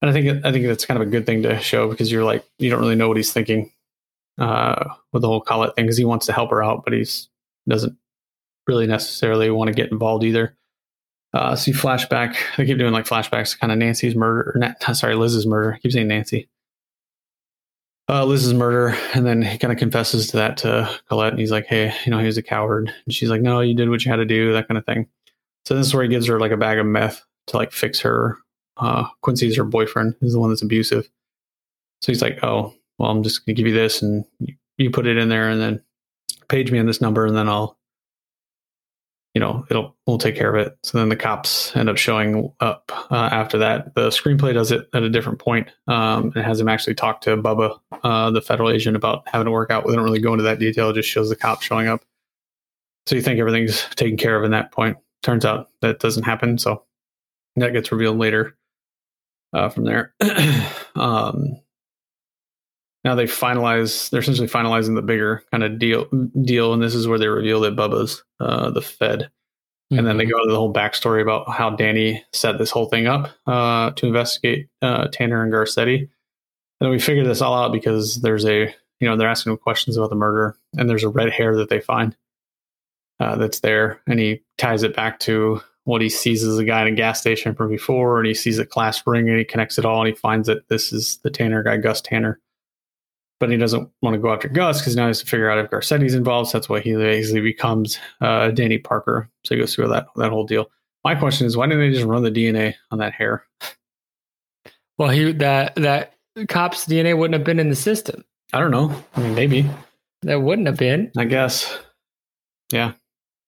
and 0.01 0.09
I 0.09 0.13
think 0.13 0.45
I 0.45 0.51
think 0.51 0.65
that's 0.65 0.85
kind 0.85 1.01
of 1.01 1.07
a 1.07 1.11
good 1.11 1.25
thing 1.25 1.43
to 1.43 1.59
show 1.59 1.89
because 1.89 2.11
you're 2.11 2.23
like 2.23 2.43
you 2.57 2.69
don't 2.69 2.79
really 2.79 2.95
know 2.95 3.07
what 3.07 3.17
he's 3.17 3.31
thinking 3.31 3.71
uh, 4.39 4.93
with 5.13 5.21
the 5.21 5.27
whole 5.27 5.41
Colette 5.41 5.75
thing 5.75 5.85
because 5.85 5.97
he 5.97 6.05
wants 6.05 6.25
to 6.25 6.33
help 6.33 6.49
her 6.49 6.63
out, 6.63 6.83
but 6.83 6.93
he's 6.93 7.29
doesn't 7.69 7.95
really 8.67 8.87
necessarily 8.87 9.49
want 9.51 9.67
to 9.67 9.73
get 9.73 9.91
involved 9.91 10.23
either. 10.23 10.57
Uh, 11.33 11.55
see 11.55 11.71
flashback. 11.71 12.35
They 12.57 12.65
keep 12.65 12.79
doing 12.79 12.93
like 12.93 13.05
flashbacks, 13.05 13.57
kind 13.57 13.71
of 13.71 13.77
Nancy's 13.77 14.15
murder. 14.15 14.55
Not, 14.57 14.97
sorry, 14.97 15.15
Liz's 15.15 15.45
murder. 15.45 15.73
I 15.73 15.79
keep 15.79 15.91
saying 15.91 16.07
Nancy. 16.07 16.49
Uh, 18.11 18.25
Liz's 18.25 18.53
murder, 18.53 18.89
and 19.13 19.25
then 19.25 19.41
he 19.41 19.57
kind 19.57 19.71
of 19.71 19.79
confesses 19.79 20.27
to 20.27 20.37
that 20.37 20.57
to 20.57 20.89
Colette, 21.07 21.31
and 21.31 21.39
he's 21.39 21.51
like, 21.51 21.65
"Hey, 21.65 21.93
you 22.05 22.11
know, 22.11 22.19
he 22.19 22.25
was 22.25 22.37
a 22.37 22.43
coward." 22.43 22.93
And 23.05 23.13
she's 23.13 23.29
like, 23.29 23.41
"No, 23.41 23.61
you 23.61 23.73
did 23.73 23.89
what 23.89 24.03
you 24.03 24.11
had 24.11 24.17
to 24.17 24.25
do," 24.25 24.51
that 24.51 24.67
kind 24.67 24.77
of 24.77 24.85
thing. 24.85 25.07
So 25.65 25.75
this 25.75 25.87
is 25.87 25.93
where 25.93 26.03
he 26.03 26.09
gives 26.09 26.27
her 26.27 26.39
like 26.39 26.51
a 26.51 26.57
bag 26.57 26.77
of 26.77 26.85
meth 26.85 27.23
to 27.47 27.57
like 27.57 27.71
fix 27.71 28.01
her 28.01 28.37
uh, 28.77 29.07
Quincy's 29.21 29.55
her 29.55 29.63
boyfriend, 29.63 30.15
is 30.21 30.33
the 30.33 30.39
one 30.39 30.49
that's 30.49 30.61
abusive. 30.61 31.09
So 32.01 32.11
he's 32.11 32.21
like, 32.21 32.43
oh, 32.43 32.73
well, 32.97 33.11
I'm 33.11 33.23
just 33.23 33.45
to 33.45 33.53
give 33.53 33.67
you 33.67 33.73
this 33.73 34.01
and 34.01 34.25
you 34.77 34.89
put 34.89 35.07
it 35.07 35.17
in 35.17 35.29
there 35.29 35.49
and 35.49 35.61
then 35.61 35.81
page 36.49 36.71
me 36.71 36.79
on 36.79 36.87
this 36.87 37.01
number 37.01 37.25
and 37.25 37.35
then 37.35 37.47
I'll, 37.47 37.77
you 39.33 39.39
know, 39.39 39.65
it'll, 39.69 39.95
we'll 40.05 40.17
take 40.17 40.35
care 40.35 40.53
of 40.53 40.67
it. 40.67 40.77
So 40.83 40.97
then 40.97 41.09
the 41.09 41.15
cops 41.15 41.75
end 41.75 41.89
up 41.89 41.97
showing 41.97 42.51
up 42.59 42.91
uh, 43.11 43.29
after 43.31 43.57
that. 43.59 43.95
The 43.95 44.09
screenplay 44.09 44.53
does 44.53 44.71
it 44.71 44.89
at 44.93 45.03
a 45.03 45.09
different 45.09 45.39
point. 45.39 45.69
Um, 45.87 46.33
it 46.35 46.43
has 46.43 46.59
him 46.59 46.67
actually 46.67 46.95
talk 46.95 47.21
to 47.21 47.37
Bubba, 47.37 47.79
uh, 48.03 48.31
the 48.31 48.41
federal 48.41 48.69
agent, 48.69 48.97
about 48.97 49.27
having 49.27 49.45
to 49.45 49.51
work 49.51 49.71
out. 49.71 49.85
We 49.85 49.95
don't 49.95 50.03
really 50.03 50.19
go 50.19 50.33
into 50.33 50.43
that 50.43 50.59
detail. 50.59 50.89
It 50.89 50.95
just 50.95 51.09
shows 51.09 51.29
the 51.29 51.37
cops 51.37 51.65
showing 51.65 51.87
up. 51.87 52.03
So 53.07 53.15
you 53.15 53.21
think 53.21 53.39
everything's 53.39 53.85
taken 53.95 54.17
care 54.17 54.35
of 54.35 54.43
in 54.43 54.51
that 54.51 54.71
point. 54.71 54.97
Turns 55.23 55.45
out 55.45 55.69
that 55.81 55.99
doesn't 55.99 56.23
happen. 56.23 56.57
So 56.57 56.83
that 57.55 57.73
gets 57.73 57.91
revealed 57.91 58.17
later 58.17 58.57
uh, 59.53 59.69
from 59.69 59.85
there. 59.85 60.13
um, 60.95 61.57
now 63.03 63.15
they 63.15 63.25
finalize. 63.25 64.09
They're 64.09 64.21
essentially 64.21 64.47
finalizing 64.47 64.95
the 64.95 65.01
bigger 65.01 65.43
kind 65.51 65.63
of 65.63 65.79
deal. 65.79 66.05
Deal, 66.43 66.73
and 66.73 66.81
this 66.81 66.95
is 66.95 67.07
where 67.07 67.19
they 67.19 67.27
reveal 67.27 67.61
that 67.61 67.75
Bubba's 67.75 68.23
uh, 68.39 68.69
the 68.71 68.81
Fed, 68.81 69.19
mm-hmm. 69.21 69.97
and 69.97 70.07
then 70.07 70.17
they 70.17 70.25
mm-hmm. 70.25 70.31
go 70.31 70.43
to 70.43 70.51
the 70.51 70.57
whole 70.57 70.73
backstory 70.73 71.21
about 71.21 71.49
how 71.49 71.71
Danny 71.71 72.23
set 72.31 72.57
this 72.57 72.71
whole 72.71 72.85
thing 72.85 73.07
up 73.07 73.31
uh, 73.47 73.91
to 73.91 74.07
investigate 74.07 74.67
uh, 74.81 75.07
Tanner 75.07 75.43
and 75.43 75.51
Garcetti. 75.51 75.99
And 75.99 76.09
then 76.79 76.89
we 76.89 76.99
figure 76.99 77.23
this 77.23 77.41
all 77.41 77.53
out 77.53 77.71
because 77.71 78.21
there's 78.21 78.45
a 78.45 78.73
you 78.99 79.07
know 79.07 79.17
they're 79.17 79.29
asking 79.29 79.51
him 79.51 79.57
questions 79.57 79.97
about 79.97 80.09
the 80.09 80.15
murder, 80.15 80.55
and 80.77 80.89
there's 80.89 81.03
a 81.03 81.09
red 81.09 81.31
hair 81.31 81.55
that 81.57 81.69
they 81.69 81.79
find 81.79 82.15
uh, 83.19 83.35
that's 83.35 83.61
there, 83.61 84.01
and 84.07 84.19
he 84.19 84.41
ties 84.57 84.83
it 84.83 84.95
back 84.95 85.19
to 85.21 85.61
what 85.85 86.01
he 86.01 86.09
sees 86.09 86.43
as 86.43 86.59
a 86.59 86.63
guy 86.63 86.81
in 86.83 86.93
a 86.93 86.95
gas 86.95 87.19
station 87.19 87.55
from 87.55 87.69
before, 87.69 88.19
and 88.19 88.27
he 88.27 88.33
sees 88.35 88.59
a 88.59 88.65
clasp 88.65 89.07
ring 89.07 89.27
and 89.27 89.39
he 89.39 89.43
connects 89.43 89.79
it 89.79 89.85
all 89.85 89.99
and 89.99 90.09
he 90.09 90.13
finds 90.13 90.47
that 90.47 90.67
this 90.69 90.93
is 90.93 91.17
the 91.23 91.31
Tanner 91.31 91.63
guy, 91.63 91.77
Gus 91.77 92.01
Tanner. 92.01 92.39
But 93.41 93.49
he 93.49 93.57
doesn't 93.57 93.89
want 94.03 94.13
to 94.13 94.19
go 94.19 94.31
after 94.31 94.47
Gus 94.47 94.79
because 94.79 94.95
now 94.95 95.05
he 95.05 95.07
has 95.07 95.19
to 95.21 95.25
figure 95.25 95.49
out 95.49 95.57
if 95.57 95.71
Garcetti's 95.71 96.13
involved. 96.13 96.51
So 96.51 96.59
that's 96.59 96.69
why 96.69 96.79
he 96.79 96.93
basically 96.93 97.41
becomes 97.41 97.97
uh, 98.21 98.51
Danny 98.51 98.77
Parker. 98.77 99.27
So 99.43 99.55
he 99.55 99.59
goes 99.59 99.73
through 99.73 99.87
that 99.87 100.05
that 100.17 100.29
whole 100.29 100.45
deal. 100.45 100.69
My 101.03 101.15
question 101.15 101.47
is, 101.47 101.57
why 101.57 101.65
didn't 101.65 101.79
they 101.79 101.91
just 101.91 102.05
run 102.05 102.21
the 102.21 102.29
DNA 102.29 102.75
on 102.91 102.99
that 102.99 103.13
hair? 103.13 103.47
Well, 104.99 105.09
he 105.09 105.31
that 105.31 105.73
that 105.77 106.13
cop's 106.49 106.85
DNA 106.85 107.17
wouldn't 107.17 107.33
have 107.33 107.43
been 107.43 107.59
in 107.59 107.69
the 107.69 107.75
system. 107.75 108.23
I 108.53 108.59
don't 108.59 108.69
know. 108.69 108.93
I 109.15 109.21
mean, 109.21 109.33
maybe 109.33 109.69
that 110.21 110.43
wouldn't 110.43 110.67
have 110.67 110.77
been. 110.77 111.11
I 111.17 111.25
guess. 111.25 111.79
Yeah. 112.71 112.93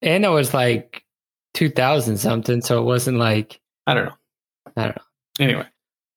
And 0.02 0.24
it 0.24 0.30
was 0.30 0.52
like 0.52 1.04
2000 1.54 2.18
something. 2.18 2.60
So 2.60 2.82
it 2.82 2.84
wasn't 2.84 3.18
like, 3.18 3.60
I 3.86 3.94
don't 3.94 4.06
know. 4.06 4.14
I 4.76 4.82
don't 4.82 4.96
know. 4.96 5.02
Anyway. 5.38 5.66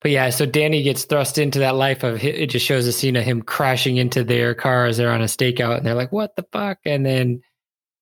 But 0.01 0.11
yeah, 0.11 0.29
so 0.29 0.45
Danny 0.45 0.83
gets 0.83 1.05
thrust 1.05 1.37
into 1.37 1.59
that 1.59 1.75
life 1.75 2.03
of 2.03 2.23
it 2.23 2.49
just 2.49 2.65
shows 2.65 2.85
a 2.85 2.91
scene 2.91 3.15
of 3.15 3.23
him 3.23 3.41
crashing 3.41 3.97
into 3.97 4.23
their 4.23 4.53
car 4.53 4.85
as 4.85 4.97
they're 4.97 5.11
on 5.11 5.21
a 5.21 5.25
stakeout 5.25 5.77
and 5.77 5.85
they're 5.85 5.95
like, 5.95 6.11
what 6.11 6.35
the 6.35 6.45
fuck? 6.51 6.77
And 6.85 7.05
then 7.05 7.41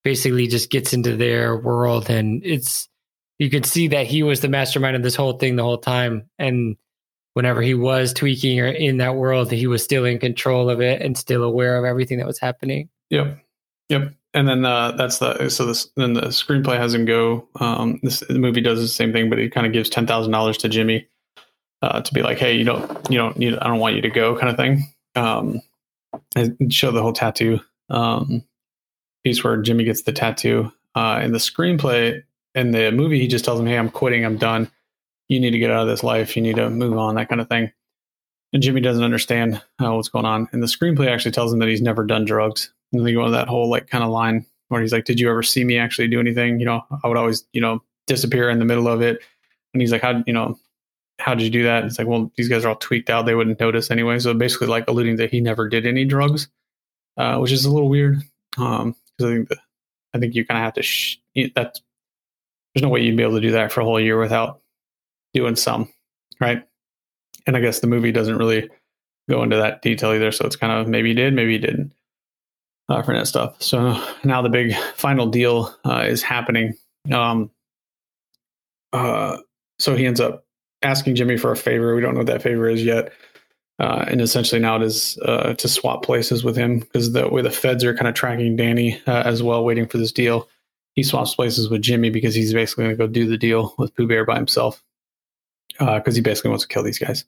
basically 0.04 0.48
just 0.48 0.70
gets 0.70 0.94
into 0.94 1.16
their 1.16 1.56
world. 1.56 2.10
And 2.10 2.42
it's, 2.46 2.90
you 3.40 3.50
could 3.50 3.66
see 3.66 3.90
that 3.90 4.08
he 4.08 4.24
was 4.24 4.42
the 4.42 4.50
mastermind 4.50 4.96
of 4.96 5.04
this 5.04 5.16
whole 5.16 5.38
thing 5.38 5.56
the 5.56 5.64
whole 5.64 5.78
time. 5.78 6.30
And 6.38 6.76
whenever 7.34 7.62
he 7.62 7.74
was 7.74 8.14
tweaking 8.14 8.60
or 8.60 8.68
in 8.68 8.98
that 8.98 9.16
world, 9.16 9.50
he 9.50 9.68
was 9.68 9.84
still 9.84 10.04
in 10.04 10.20
control 10.20 10.70
of 10.70 10.82
it 10.82 11.02
and 11.02 11.18
still 11.18 11.44
aware 11.44 11.78
of 11.78 11.86
everything 11.86 12.18
that 12.18 12.28
was 12.28 12.40
happening. 12.40 12.90
Yep. 13.10 13.40
Yep 13.90 14.14
and 14.34 14.50
then 14.50 14.66
uh, 14.66 14.92
that's 14.92 15.20
the 15.20 15.48
so 15.48 15.66
this 15.66 15.88
then 15.96 16.12
the 16.12 16.24
screenplay 16.24 16.78
has 16.78 16.94
him 16.94 17.06
go. 17.06 17.48
Um, 17.62 18.02
this 18.04 18.20
the 18.20 18.38
movie 18.38 18.60
does 18.60 18.82
the 18.82 18.88
same 18.90 19.14
thing, 19.14 19.30
but 19.30 19.40
he 19.40 19.50
kind 19.50 19.66
of 19.66 19.72
gives 19.72 19.90
ten 19.90 20.06
thousand 20.06 20.34
dollars 20.34 20.58
to 20.58 20.68
Jimmy 20.68 21.08
uh, 21.86 22.02
to 22.02 22.14
be 22.14 22.24
like, 22.24 22.40
hey, 22.40 22.56
you 22.56 22.64
don't 22.64 23.12
you 23.12 23.18
don't 23.18 23.38
need 23.38 23.58
I 23.60 23.68
don't 23.68 23.80
want 23.80 23.96
you 23.96 24.02
to 24.02 24.10
go 24.10 24.36
kind 24.36 24.50
of 24.50 24.58
thing. 24.58 24.84
Um, 25.16 25.62
and 26.36 26.74
show 26.74 26.92
the 26.92 27.02
whole 27.02 27.14
tattoo 27.14 27.60
um, 27.90 28.44
piece 29.24 29.44
where 29.44 29.62
Jimmy 29.62 29.84
gets 29.84 30.04
the 30.04 30.12
tattoo. 30.12 30.72
Uh, 30.96 31.20
in 31.24 31.32
the 31.32 31.38
screenplay 31.38 32.24
in 32.56 32.72
the 32.72 32.92
movie, 32.92 33.20
he 33.20 33.28
just 33.28 33.46
tells 33.46 33.60
him, 33.60 33.66
hey, 33.66 33.78
I'm 33.78 33.90
quitting, 33.90 34.26
I'm 34.26 34.38
done. 34.38 34.72
You 35.28 35.40
need 35.40 35.52
to 35.52 35.60
get 35.60 35.72
out 35.72 35.84
of 35.84 35.88
this 35.88 36.04
life. 36.04 36.36
You 36.36 36.42
need 36.42 36.56
to 36.56 36.70
move 36.70 36.98
on, 36.98 37.16
that 37.16 37.30
kind 37.30 37.42
of 37.42 37.50
thing. 37.50 37.72
And 38.54 38.64
Jimmy 38.64 38.80
doesn't 38.80 39.04
understand 39.04 39.62
uh, 39.84 39.94
what's 39.94 40.08
going 40.08 40.26
on. 40.26 40.48
And 40.52 40.64
the 40.64 40.68
screenplay 40.68 41.08
actually 41.08 41.32
tells 41.32 41.52
him 41.52 41.60
that 41.60 41.68
he's 41.68 41.82
never 41.82 42.06
done 42.06 42.24
drugs. 42.26 42.72
And 42.94 43.06
they 43.06 43.14
go 43.14 43.24
on 43.24 43.32
that 43.34 43.50
whole 43.50 43.70
like 43.70 43.90
kind 43.90 44.04
of 44.04 44.10
line 44.10 44.46
where 44.70 44.82
he's 44.82 44.94
like, 44.94 45.06
"Did 45.06 45.20
you 45.20 45.30
ever 45.30 45.44
see 45.44 45.64
me 45.64 45.78
actually 45.78 46.08
do 46.08 46.20
anything?" 46.20 46.60
You 46.60 46.66
know, 46.66 46.86
I 47.04 47.08
would 47.08 47.18
always 47.18 47.46
you 47.52 47.60
know 47.60 47.84
disappear 48.08 48.50
in 48.50 48.60
the 48.60 48.66
middle 48.66 48.88
of 48.88 49.02
it. 49.02 49.20
And 49.74 49.82
he's 49.82 49.92
like, 49.92 50.02
"How 50.02 50.24
you 50.26 50.32
know?" 50.34 50.58
How 51.20 51.34
did 51.34 51.44
you 51.44 51.50
do 51.50 51.64
that? 51.64 51.86
It's 51.86 51.98
like, 51.98 52.08
well, 52.08 52.32
these 52.36 52.50
guys 52.50 52.66
are 52.66 52.70
all 52.70 52.76
tweaked 52.76 53.10
out. 53.10 53.26
They 53.26 53.36
wouldn't 53.36 53.60
notice 53.60 53.90
anyway. 53.90 54.20
So 54.20 54.34
basically, 54.34 54.68
like 54.68 54.88
alluding 54.88 55.16
that 55.18 55.32
he 55.32 55.40
never 55.40 55.70
did 55.70 55.86
any 55.86 56.06
drugs, 56.06 56.50
uh, 57.18 57.38
which 57.38 57.52
is 57.52 57.66
a 57.66 57.72
little 57.72 57.90
weird. 57.90 58.22
Um, 58.58 58.96
because 59.18 59.32
I 59.32 59.36
think 59.36 59.50
that 59.50 59.58
I 60.14 60.20
think 60.20 60.36
you 60.36 60.46
kind 60.46 60.58
of 60.58 60.64
have 60.64 60.74
to 60.74 60.84
sh- 60.84 61.18
that. 61.56 61.80
There's 62.74 62.84
no 62.84 62.90
way 62.90 63.02
you'd 63.02 63.16
be 63.16 63.24
able 63.24 63.36
to 63.36 63.42
do 63.42 63.52
that 63.52 63.72
for 63.72 63.80
a 63.80 63.86
whole 63.86 64.02
year 64.02 64.20
without 64.20 64.60
doing 65.34 65.56
some, 65.56 65.88
right? 66.42 66.68
And 67.48 67.56
I 67.56 67.62
guess 67.62 67.80
the 67.80 67.88
movie 67.88 68.12
doesn't 68.12 68.38
really 68.38 68.70
go 69.30 69.44
into 69.44 69.58
that 69.58 69.82
detail 69.82 70.12
either. 70.12 70.32
So 70.32 70.46
it's 70.46 70.58
kind 70.58 70.74
of 70.74 70.88
maybe 70.88 71.10
he 71.10 71.16
did, 71.16 71.34
maybe 71.34 71.54
he 71.54 71.58
didn't 71.60 71.94
uh, 72.90 73.02
for 73.02 73.14
that 73.14 73.28
stuff. 73.28 73.62
So 73.62 74.02
now 74.24 74.42
the 74.42 74.50
big 74.50 74.74
final 74.96 75.28
deal 75.28 75.74
uh, 75.86 76.06
is 76.08 76.22
happening. 76.22 76.74
Um, 77.12 77.52
uh, 78.94 79.38
so 79.80 79.96
he 79.96 80.06
ends 80.06 80.20
up 80.20 80.45
asking 80.86 81.16
Jimmy 81.16 81.38
for 81.38 81.52
a 81.52 81.58
favor. 81.58 81.96
We 81.96 82.02
don't 82.02 82.14
know 82.14 82.20
what 82.20 82.28
that 82.28 82.42
favor 82.42 82.68
is 82.70 82.84
yet. 82.84 83.12
Uh, 83.78 84.06
and 84.08 84.22
essentially 84.22 84.62
now 84.62 84.78
it 84.78 84.84
is 84.84 85.18
uh, 85.24 85.54
to 85.56 85.68
swap 85.68 86.04
places 86.04 86.44
with 86.46 86.56
him 86.56 86.80
because 86.80 87.12
the 87.12 87.28
way 87.28 87.42
the 87.42 87.52
feds 87.52 87.84
are 87.84 87.94
kind 87.94 88.08
of 88.08 88.14
tracking 88.14 88.56
Danny 88.56 89.02
uh, 89.06 89.24
as 89.26 89.44
well, 89.44 89.66
waiting 89.66 89.86
for 89.86 89.98
this 89.98 90.14
deal. 90.14 90.48
He 90.94 91.04
swaps 91.04 91.36
places 91.36 91.70
with 91.70 91.82
Jimmy 91.82 92.10
because 92.10 92.34
he's 92.34 92.54
basically 92.54 92.86
going 92.86 92.96
to 92.96 93.04
go 93.04 93.08
do 93.08 93.28
the 93.28 93.38
deal 93.38 93.76
with 93.78 93.94
Pooh 93.96 94.08
Bear 94.08 94.24
by 94.24 94.38
himself 94.38 94.82
because 95.78 96.16
he 96.16 96.22
basically 96.22 96.52
wants 96.52 96.64
to 96.64 96.74
kill 96.74 96.84
these 96.84 97.00
guys. 97.00 97.26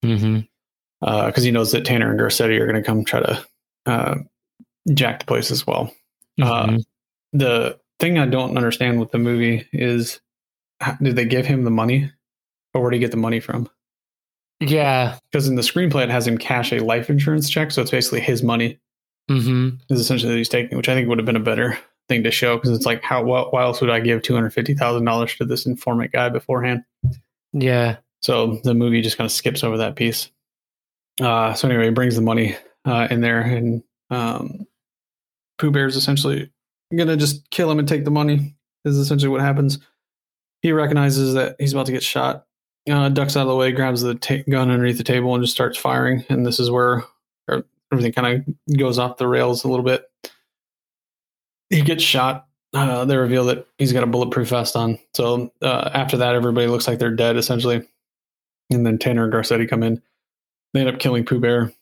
Because 0.00 0.22
mm-hmm. 0.22 1.42
he 1.42 1.50
knows 1.50 1.72
that 1.72 1.84
Tanner 1.84 2.10
and 2.10 2.18
Garcetti 2.18 2.58
are 2.58 2.66
going 2.66 2.82
to 2.82 2.86
come 2.86 3.04
try 3.04 3.20
to 3.20 4.24
jack 4.94 5.20
the 5.20 5.26
place 5.26 5.50
as 5.50 5.66
well. 5.66 5.92
Uh, 6.40 6.66
Mhm. 6.66 6.84
the 7.32 7.78
thing 8.00 8.18
I 8.18 8.26
don't 8.26 8.56
understand 8.56 8.98
with 9.00 9.10
the 9.12 9.18
movie 9.18 9.68
is 9.72 10.20
did 11.02 11.14
they 11.14 11.26
give 11.26 11.46
him 11.46 11.64
the 11.64 11.70
money 11.70 12.10
or 12.74 12.82
where 12.82 12.90
did 12.90 12.96
he 12.96 13.00
get 13.00 13.10
the 13.12 13.16
money 13.16 13.40
from? 13.40 13.68
yeah. 14.60 15.18
Because 15.30 15.48
in 15.48 15.56
the 15.56 15.62
screenplay, 15.62 16.04
it 16.04 16.10
has 16.10 16.26
him 16.26 16.38
cash 16.38 16.72
a 16.72 16.78
life 16.80 17.10
insurance 17.10 17.50
check. 17.50 17.70
So 17.70 17.82
it's 17.82 17.90
basically 17.90 18.20
his 18.20 18.42
money 18.42 18.78
hmm 19.28 19.70
is 19.88 20.00
essentially 20.00 20.30
that 20.32 20.36
he's 20.38 20.48
taking, 20.50 20.76
which 20.76 20.88
I 20.88 20.94
think 20.94 21.08
would 21.08 21.18
have 21.18 21.24
been 21.26 21.36
a 21.36 21.40
better 21.40 21.78
thing 22.08 22.22
to 22.24 22.30
show 22.30 22.56
because 22.56 22.70
it's 22.70 22.84
like, 22.86 23.02
how, 23.02 23.22
wh- 23.22 23.52
why 23.52 23.62
else 23.62 23.80
would 23.80 23.88
I 23.90 24.00
give 24.00 24.20
$250,000 24.22 25.36
to 25.38 25.44
this 25.46 25.64
informant 25.66 26.12
guy 26.12 26.28
beforehand? 26.28 26.84
Yeah. 27.52 27.96
So 28.20 28.60
the 28.64 28.74
movie 28.74 29.00
just 29.00 29.16
kind 29.16 29.26
of 29.26 29.32
skips 29.32 29.64
over 29.64 29.78
that 29.78 29.96
piece. 29.96 30.30
Uh, 31.20 31.54
so 31.54 31.68
anyway, 31.68 31.84
he 31.86 31.90
brings 31.90 32.16
the 32.16 32.22
money 32.22 32.56
uh, 32.84 33.06
in 33.10 33.20
there, 33.20 33.40
and 33.40 33.82
um, 34.10 34.66
Pooh 35.58 35.70
Bear's 35.70 35.96
essentially 35.96 36.50
gonna 36.94 37.16
just 37.16 37.48
kill 37.50 37.70
him 37.70 37.78
and 37.78 37.86
take 37.88 38.04
the 38.04 38.10
money. 38.10 38.56
Is 38.84 38.98
essentially 38.98 39.28
what 39.30 39.40
happens. 39.40 39.78
He 40.62 40.72
recognizes 40.72 41.34
that 41.34 41.56
he's 41.58 41.72
about 41.72 41.86
to 41.86 41.92
get 41.92 42.02
shot, 42.02 42.46
uh, 42.90 43.08
ducks 43.08 43.36
out 43.36 43.42
of 43.42 43.48
the 43.48 43.56
way, 43.56 43.72
grabs 43.72 44.02
the 44.02 44.14
ta- 44.14 44.42
gun 44.48 44.70
underneath 44.70 44.98
the 44.98 45.04
table, 45.04 45.34
and 45.34 45.42
just 45.42 45.54
starts 45.54 45.78
firing. 45.78 46.24
And 46.28 46.46
this 46.46 46.60
is 46.60 46.70
where 46.70 47.04
er, 47.50 47.64
everything 47.92 48.12
kind 48.12 48.46
of 48.46 48.76
goes 48.78 48.98
off 48.98 49.16
the 49.16 49.28
rails 49.28 49.64
a 49.64 49.68
little 49.68 49.84
bit. 49.84 50.04
He 51.70 51.82
gets 51.82 52.02
shot. 52.02 52.46
Uh, 52.72 53.04
they 53.04 53.16
reveal 53.16 53.44
that 53.46 53.66
he's 53.78 53.92
got 53.92 54.02
a 54.02 54.06
bulletproof 54.08 54.48
vest 54.48 54.74
on. 54.74 54.98
So 55.14 55.52
uh, 55.62 55.90
after 55.94 56.16
that, 56.18 56.34
everybody 56.34 56.66
looks 56.66 56.88
like 56.88 56.98
they're 56.98 57.14
dead 57.14 57.36
essentially 57.36 57.86
and 58.70 58.86
then 58.86 58.98
Tanner 58.98 59.24
and 59.24 59.32
Garcetti 59.32 59.68
come 59.68 59.82
in. 59.82 60.02
They 60.72 60.80
end 60.80 60.88
up 60.88 60.98
killing 60.98 61.24
Pooh 61.24 61.40
Bear. 61.40 61.72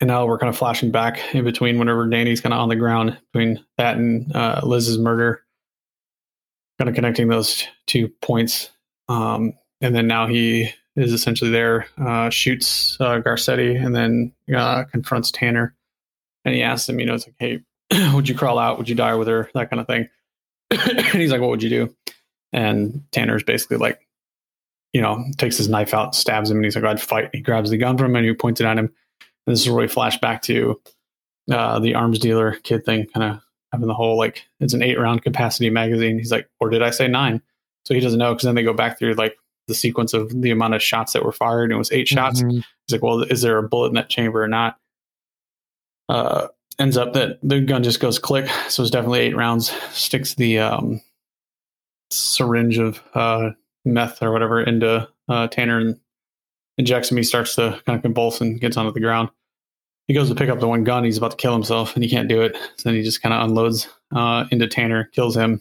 And 0.00 0.08
now 0.08 0.26
we're 0.26 0.38
kind 0.38 0.50
of 0.50 0.58
flashing 0.58 0.90
back 0.90 1.34
in 1.34 1.44
between 1.44 1.78
whenever 1.78 2.06
Danny's 2.08 2.40
kind 2.40 2.52
of 2.52 2.60
on 2.60 2.68
the 2.68 2.76
ground 2.76 3.16
between 3.32 3.64
that 3.78 3.96
and 3.96 4.34
uh, 4.34 4.60
Liz's 4.64 4.98
murder, 4.98 5.42
kind 6.78 6.88
of 6.88 6.94
connecting 6.96 7.28
those 7.28 7.64
two 7.86 8.08
points. 8.20 8.70
Um, 9.08 9.52
and 9.82 9.94
then 9.94 10.06
now 10.06 10.26
he 10.26 10.70
is 10.96 11.12
essentially 11.12 11.50
there, 11.50 11.86
uh, 11.98 12.30
shoots 12.30 12.96
uh, 13.00 13.20
Garcetti, 13.20 13.84
and 13.84 13.94
then 13.94 14.32
uh, 14.54 14.84
confronts 14.84 15.30
Tanner. 15.30 15.74
And 16.44 16.54
he 16.54 16.62
asks 16.62 16.88
him, 16.88 17.00
you 17.00 17.06
know, 17.06 17.14
it's 17.14 17.26
like, 17.26 17.36
hey, 17.38 17.60
would 18.14 18.28
you 18.28 18.34
crawl 18.34 18.58
out? 18.58 18.78
Would 18.78 18.88
you 18.88 18.94
die 18.94 19.14
with 19.14 19.28
her? 19.28 19.50
That 19.54 19.70
kind 19.70 19.80
of 19.80 19.86
thing. 19.86 20.08
and 20.70 21.20
he's 21.20 21.30
like, 21.30 21.40
what 21.40 21.50
would 21.50 21.62
you 21.62 21.68
do? 21.68 21.94
And 22.52 23.04
Tanner's 23.12 23.42
basically 23.42 23.78
like, 23.78 24.06
you 24.92 25.00
know, 25.00 25.24
takes 25.38 25.56
his 25.56 25.68
knife 25.68 25.94
out, 25.94 26.14
stabs 26.14 26.50
him, 26.50 26.58
and 26.58 26.64
he's 26.64 26.76
like, 26.76 26.84
I'd 26.84 27.00
fight. 27.00 27.30
He 27.32 27.40
grabs 27.40 27.70
the 27.70 27.78
gun 27.78 27.96
from 27.96 28.10
him 28.10 28.16
and 28.16 28.26
he 28.26 28.34
points 28.34 28.60
it 28.60 28.66
at 28.66 28.78
him. 28.78 28.92
And 29.46 29.54
this 29.54 29.62
is 29.62 29.68
where 29.68 29.82
we 29.82 29.88
flash 29.88 30.18
back 30.20 30.42
to 30.42 30.80
uh, 31.50 31.78
the 31.80 31.94
arms 31.94 32.18
dealer 32.18 32.52
kid 32.62 32.84
thing, 32.84 33.06
kind 33.06 33.32
of 33.32 33.42
having 33.72 33.88
the 33.88 33.94
whole 33.94 34.18
like, 34.18 34.44
it's 34.60 34.74
an 34.74 34.82
eight 34.82 34.98
round 34.98 35.22
capacity 35.22 35.70
magazine. 35.70 36.18
He's 36.18 36.30
like, 36.30 36.48
or 36.60 36.68
did 36.68 36.82
I 36.82 36.90
say 36.90 37.08
nine? 37.08 37.40
So 37.84 37.94
he 37.94 38.00
doesn't 38.00 38.18
know 38.18 38.32
because 38.32 38.44
then 38.44 38.54
they 38.54 38.62
go 38.62 38.74
back 38.74 38.98
through 38.98 39.14
like 39.14 39.36
the 39.68 39.74
sequence 39.74 40.12
of 40.12 40.40
the 40.42 40.50
amount 40.50 40.74
of 40.74 40.82
shots 40.82 41.12
that 41.12 41.24
were 41.24 41.32
fired. 41.32 41.64
And 41.64 41.72
it 41.72 41.78
was 41.78 41.92
eight 41.92 42.08
shots. 42.08 42.42
Mhm. 42.42 42.64
He's 42.86 42.92
like, 42.92 43.02
well, 43.02 43.22
is 43.22 43.42
there 43.42 43.58
a 43.58 43.68
bullet 43.68 43.88
in 43.88 43.94
that 43.94 44.08
chamber 44.08 44.42
or 44.42 44.48
not? 44.48 44.78
Uh, 46.08 46.48
ends 46.78 46.96
up 46.96 47.12
that 47.12 47.38
the 47.42 47.60
gun 47.60 47.82
just 47.82 48.00
goes 48.00 48.18
click. 48.18 48.48
So 48.68 48.82
it's 48.82 48.90
definitely 48.90 49.20
eight 49.20 49.36
rounds. 49.36 49.70
Sticks 49.92 50.34
the 50.34 50.58
um, 50.58 51.00
syringe 52.10 52.78
of 52.78 53.00
uh, 53.14 53.50
meth 53.84 54.22
or 54.22 54.32
whatever 54.32 54.62
into 54.62 55.08
uh, 55.28 55.48
Tanner 55.48 55.78
and 55.78 55.98
injects 56.78 57.10
him. 57.10 57.16
He 57.16 57.22
starts 57.22 57.54
to 57.56 57.80
kind 57.86 57.96
of 57.96 58.02
convulse 58.02 58.40
and 58.40 58.60
gets 58.60 58.76
onto 58.76 58.92
the 58.92 59.00
ground. 59.00 59.30
He 60.08 60.14
goes 60.14 60.28
to 60.28 60.34
pick 60.34 60.48
up 60.48 60.58
the 60.58 60.68
one 60.68 60.84
gun. 60.84 61.04
He's 61.04 61.18
about 61.18 61.30
to 61.32 61.36
kill 61.36 61.52
himself 61.52 61.94
and 61.94 62.02
he 62.02 62.10
can't 62.10 62.28
do 62.28 62.42
it. 62.42 62.56
So 62.76 62.88
then 62.88 62.94
he 62.94 63.02
just 63.02 63.22
kind 63.22 63.32
of 63.32 63.48
unloads 63.48 63.88
uh, 64.14 64.46
into 64.50 64.66
Tanner, 64.66 65.04
kills 65.12 65.36
him. 65.36 65.60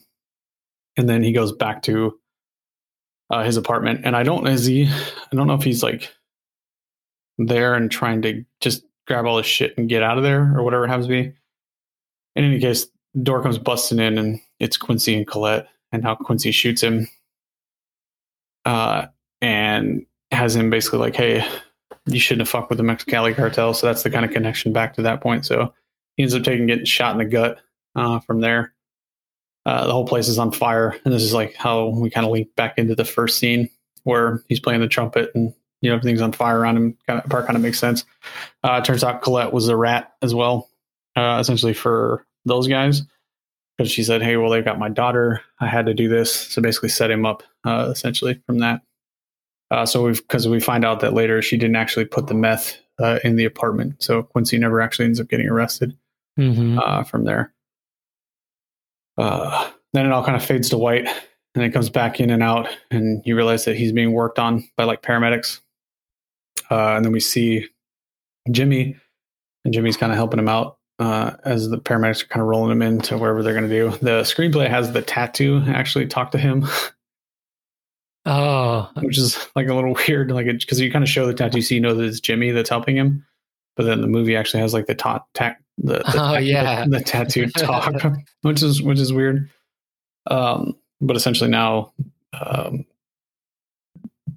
And 0.98 1.08
then 1.08 1.24
he 1.24 1.32
goes 1.32 1.52
back 1.52 1.84
to 1.84 2.20
uh, 3.32 3.44
his 3.44 3.58
apartment. 3.58 4.02
And 4.04 4.16
I 4.16 4.24
don't, 4.24 4.46
is 4.48 4.66
he, 4.66 4.86
I 4.86 5.36
don't 5.36 5.48
know 5.48 5.56
if 5.56 5.64
he's 5.64 5.82
like 5.82 6.14
there 7.38 7.74
and 7.74 7.90
trying 7.90 8.22
to 8.24 8.44
just 8.60 8.84
grab 9.08 9.26
all 9.26 9.38
his 9.38 9.48
shit 9.48 9.76
and 9.78 9.90
get 9.90 10.04
out 10.04 10.18
of 10.18 10.24
there 10.24 10.54
or 10.56 10.64
whatever 10.64 10.86
it 10.86 10.90
happens 10.90 11.08
to 11.08 11.24
be. 11.24 11.34
In 12.36 12.44
any 12.44 12.60
case, 12.60 12.88
door 13.24 13.42
comes 13.42 13.58
busting 13.58 14.00
in 14.00 14.18
and 14.18 14.40
it's 14.60 14.78
Quincy 14.78 15.16
and 15.16 15.26
Colette 15.26 15.68
and 15.92 16.04
how 16.04 16.16
Quincy 16.16 16.52
shoots 16.52 16.82
him 16.82 17.08
uh, 18.66 19.08
and 19.42 20.06
has 20.32 20.56
him 20.56 20.70
basically 20.70 21.00
like, 21.00 21.16
hey, 21.16 21.46
you 22.06 22.20
shouldn't 22.20 22.42
have 22.42 22.50
fucked 22.50 22.70
with 22.70 22.78
the 22.78 22.84
Mexicali 22.84 23.36
cartel. 23.36 23.74
So 23.74 23.88
that's 23.88 24.04
the 24.04 24.10
kind 24.10 24.26
of 24.26 24.32
connection 24.32 24.74
back 24.74 24.94
to 24.96 25.02
that 25.04 25.22
point. 25.22 25.46
So 25.46 25.74
he 26.16 26.24
ends 26.24 26.36
up 26.36 26.44
taking 26.44 26.68
getting 26.68 26.86
shot 26.86 27.14
in 27.14 27.18
the 27.18 27.26
gut 27.26 27.60
uh, 27.96 28.20
from 28.20 28.42
there. 28.42 28.74
Uh, 29.66 29.86
the 29.86 29.94
whole 29.94 30.08
place 30.08 30.28
is 30.28 30.40
on 30.40 30.52
fire, 30.52 30.96
and 31.06 31.14
this 31.14 31.22
is 31.24 31.34
like 31.34 31.56
how 31.56 31.88
we 31.90 32.10
kind 32.10 32.26
of 32.26 32.32
link 32.32 32.48
back 32.56 32.78
into 32.78 32.96
the 32.96 33.06
first 33.06 33.38
scene 33.38 33.70
where 34.04 34.44
he's 34.50 34.60
playing 34.60 34.82
the 34.82 34.88
trumpet 34.88 35.30
and 35.36 35.54
you 35.82 35.90
know 35.90 35.96
everything's 35.96 36.22
on 36.22 36.32
fire 36.32 36.58
around 36.60 36.78
him. 36.78 36.98
Kind 37.08 37.22
of 37.24 37.30
part 37.30 37.46
kind 37.46 37.56
of 37.56 37.62
makes 37.62 37.80
sense. 37.80 38.04
Uh, 38.64 38.82
turns 38.82 39.04
out 39.04 39.22
Colette 39.22 39.54
was 39.54 39.68
a 39.68 39.76
rat 39.76 40.14
as 40.24 40.34
well, 40.34 40.70
uh, 41.16 41.38
essentially 41.40 41.74
for 41.74 42.26
those 42.46 42.68
guys 42.68 43.04
because 43.78 43.92
she 43.92 44.04
said, 44.04 44.22
"Hey, 44.24 44.36
well, 44.38 44.50
they've 44.50 44.66
got 44.66 44.80
my 44.80 44.90
daughter. 44.90 45.42
I 45.60 45.68
had 45.68 45.86
to 45.86 45.94
do 45.94 46.10
this." 46.10 46.34
So 46.34 46.62
basically, 46.62 46.90
set 46.90 47.12
him 47.12 47.26
up 47.26 47.44
uh, 47.64 47.90
essentially 47.92 48.42
from 48.48 48.60
that. 48.60 48.82
Uh, 49.70 49.86
so 49.86 50.04
we've 50.04 50.22
because 50.22 50.48
we 50.48 50.60
find 50.60 50.84
out 50.84 51.00
that 51.02 51.14
later 51.14 51.42
she 51.42 51.56
didn't 51.58 51.76
actually 51.78 52.06
put 52.06 52.28
the 52.28 52.34
meth 52.34 52.78
uh, 53.00 53.20
in 53.24 53.36
the 53.36 53.46
apartment, 53.46 54.02
so 54.02 54.24
Quincy 54.24 54.58
never 54.58 54.82
actually 54.82 55.06
ends 55.06 55.20
up 55.20 55.28
getting 55.30 55.48
arrested 55.48 55.96
Mhm. 56.40 56.80
uh, 56.80 57.04
from 57.04 57.24
there. 57.26 57.54
Uh, 59.18 59.70
then 59.94 60.06
it 60.06 60.12
all 60.12 60.24
kind 60.24 60.36
of 60.36 60.44
fades 60.44 60.70
to 60.70 60.78
white, 60.78 61.08
and 61.56 61.64
it 61.64 61.72
comes 61.72 61.90
back 61.90 62.20
in 62.20 62.30
and 62.30 62.42
out, 62.44 62.70
and 62.90 63.22
you 63.26 63.36
realize 63.36 63.66
that 63.66 63.76
he's 63.76 63.92
being 63.92 64.14
worked 64.14 64.40
on 64.40 64.68
by 64.78 64.84
like 64.84 65.02
paramedics. 65.02 65.60
Uh, 66.70 66.96
and 66.96 67.04
then 67.06 67.12
we 67.12 67.20
see 67.20 67.68
Jimmy, 68.50 68.96
and 69.66 69.74
Jimmy's 69.74 69.98
kind 69.98 70.12
of 70.12 70.18
helping 70.18 70.40
him 70.40 70.48
out 70.48 70.78
uh, 71.00 71.32
as 71.44 71.70
the 71.70 71.78
paramedics 71.78 72.24
are 72.24 72.28
kind 72.28 72.42
of 72.42 72.48
rolling 72.48 72.72
him 72.72 72.82
into 72.82 73.18
wherever 73.18 73.44
they're 73.44 73.54
going 73.54 73.70
to 73.70 73.76
do. 73.76 73.90
The 73.98 74.22
screenplay 74.22 74.70
has 74.70 74.92
the 74.94 75.02
tattoo 75.02 75.64
actually 75.68 76.08
talk 76.08 76.32
to 76.32 76.38
him, 76.38 76.66
Oh, 78.26 78.88
which 79.02 79.18
is 79.18 79.48
like 79.56 79.68
a 79.68 79.74
little 79.74 79.96
weird, 80.08 80.32
like 80.32 80.46
because 80.46 80.80
you 80.80 80.92
kind 80.92 81.04
of 81.04 81.10
show 81.10 81.26
the 81.26 81.34
tattoo, 81.34 81.62
so 81.62 81.74
you 81.74 81.82
know 81.82 81.96
that 81.96 82.04
it's 82.04 82.20
Jimmy 82.20 82.52
that's 82.52 82.70
helping 82.70 82.96
him. 82.96 83.26
But 83.76 83.86
then 83.86 84.02
the 84.02 84.08
movie 84.08 84.36
actually 84.36 84.62
has 84.62 84.74
like 84.74 84.86
the 84.86 84.96
ta- 84.96 85.26
ta- 85.34 85.56
the, 85.84 86.00
the, 86.00 86.14
Oh, 86.18 86.38
yeah. 86.38 86.84
the, 86.86 86.98
the 86.98 87.04
tattoo 87.04 87.48
talk, 87.58 87.94
which 88.42 88.64
is 88.64 88.82
which 88.82 89.00
is 89.00 89.12
weird. 89.12 89.50
Um, 90.28 90.76
but 91.02 91.16
essentially 91.16 91.50
now, 91.50 91.92
um, 92.34 92.86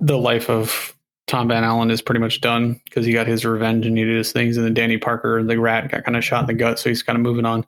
the 0.01 0.18
life 0.18 0.49
of 0.51 0.95
Tom 1.26 1.49
Van 1.49 1.64
Allen 1.64 1.90
is 1.90 2.03
pretty 2.03 2.20
much 2.20 2.40
done 2.40 2.80
because 2.84 3.07
he 3.07 3.12
got 3.12 3.26
his 3.26 3.45
revenge 3.45 3.86
and 3.86 3.97
he 3.97 4.05
did 4.05 4.16
his 4.16 4.32
things. 4.32 4.57
And 4.57 4.66
then 4.66 4.74
Danny 4.74 4.99
Parker, 4.99 5.42
the 5.42 5.59
rat, 5.59 5.90
got 5.90 6.05
kind 6.05 6.16
of 6.16 6.24
shot 6.24 6.40
in 6.42 6.47
the 6.47 6.55
gut, 6.55 6.78
so 6.78 6.88
he's 6.88 7.03
kind 7.03 7.16
of 7.16 7.22
moving 7.22 7.45
on. 7.47 7.64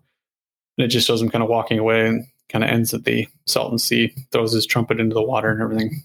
And 0.79 0.85
it 0.85 0.89
just 0.89 1.07
shows 1.07 1.23
him 1.23 1.31
kind 1.31 1.43
of 1.43 1.49
walking 1.49 1.79
away 1.79 2.07
and 2.07 2.27
kind 2.49 2.63
of 2.65 2.71
ends 2.71 2.93
at 2.95 3.05
the 3.05 3.27
Salton 3.47 3.79
Sea, 3.79 4.15
throws 4.31 4.53
his 4.53 4.67
trumpet 4.67 5.01
into 5.01 5.15
the 5.15 5.23
water 5.23 5.51
and 5.51 5.63
everything. 5.63 6.03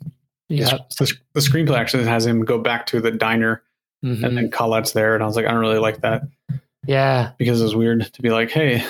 yeah. 0.50 0.78
The, 0.98 1.14
the 1.34 1.40
screenplay 1.42 1.78
actually 1.78 2.06
has 2.06 2.26
him 2.26 2.44
go 2.46 2.58
back 2.58 2.86
to 2.88 3.02
the 3.02 3.12
diner 3.12 3.64
Mhm. 4.04 4.24
and 4.26 4.36
then 4.38 4.50
Colette's 4.50 4.94
there. 4.94 5.14
And 5.14 5.22
I 5.24 5.28
was 5.28 5.36
like, 5.36 5.46
I 5.46 5.52
don't 5.52 5.60
really 5.60 5.78
like 5.78 6.02
that 6.02 6.24
yeah. 6.86 7.32
because 7.38 7.62
it 7.62 7.64
was 7.64 7.76
weird 7.76 8.12
to 8.14 8.22
be 8.22 8.30
like, 8.30 8.52
hey, 8.52 8.84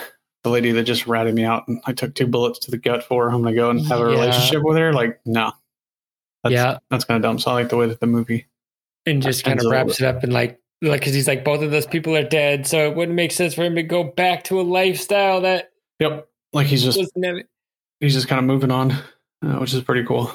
the 0.44 0.50
lady 0.50 0.72
that 0.72 0.84
just 0.84 1.08
ratted 1.08 1.36
me 1.36 1.44
out 1.44 1.68
and 1.68 1.82
I 1.86 1.94
took 1.94 2.16
two 2.16 2.28
bullets 2.28 2.60
to 2.60 2.72
the 2.72 2.78
gut 2.78 3.04
for 3.04 3.30
her, 3.30 3.36
I'm 3.36 3.42
going 3.42 3.54
to 3.54 3.60
go 3.60 3.70
and 3.70 3.86
have 3.88 4.00
a 4.00 4.04
Yeah. 4.04 4.10
relationship 4.10 4.64
with 4.64 4.78
her. 4.78 4.94
Like, 4.94 5.20
no. 5.26 5.52
That's, 6.44 6.54
yeah. 6.54 6.78
That's 6.90 7.06
kind 7.06 7.18
of 7.18 7.22
dumb. 7.22 7.38
So 7.40 7.52
I 7.52 7.54
like 7.56 7.70
the 7.70 7.78
way 7.78 7.88
that 7.88 8.00
the 8.00 8.08
movie. 8.08 8.48
And 9.06 9.22
just 9.22 9.44
kind 9.44 9.60
of 9.60 9.70
wraps 9.70 10.00
it 10.02 10.06
up 10.08 10.24
and 10.24 10.32
like, 10.34 10.60
like, 10.82 11.04
cause 11.04 11.14
he's 11.14 11.28
like, 11.28 11.44
both 11.44 11.62
of 11.62 11.70
those 11.72 11.86
people 11.86 12.16
are 12.16 12.24
dead. 12.28 12.66
So 12.66 12.90
it 12.90 12.96
wouldn't 12.96 13.16
make 13.16 13.32
sense 13.32 13.54
for 13.54 13.64
him 13.64 13.76
to 13.76 13.84
go 13.84 14.04
back 14.04 14.44
to 14.46 14.60
a 14.60 14.64
lifestyle 14.64 15.42
that 15.42 15.72
Yep. 16.00 16.28
Like 16.54 16.68
he's 16.68 16.84
just, 16.84 17.00
he's 18.00 18.14
just 18.14 18.28
kind 18.28 18.40
of 18.40 18.46
moving 18.46 18.72
on, 18.72 18.92
uh, 19.44 19.58
which 19.60 19.74
is 19.74 19.84
pretty 19.84 20.04
cool. 20.04 20.32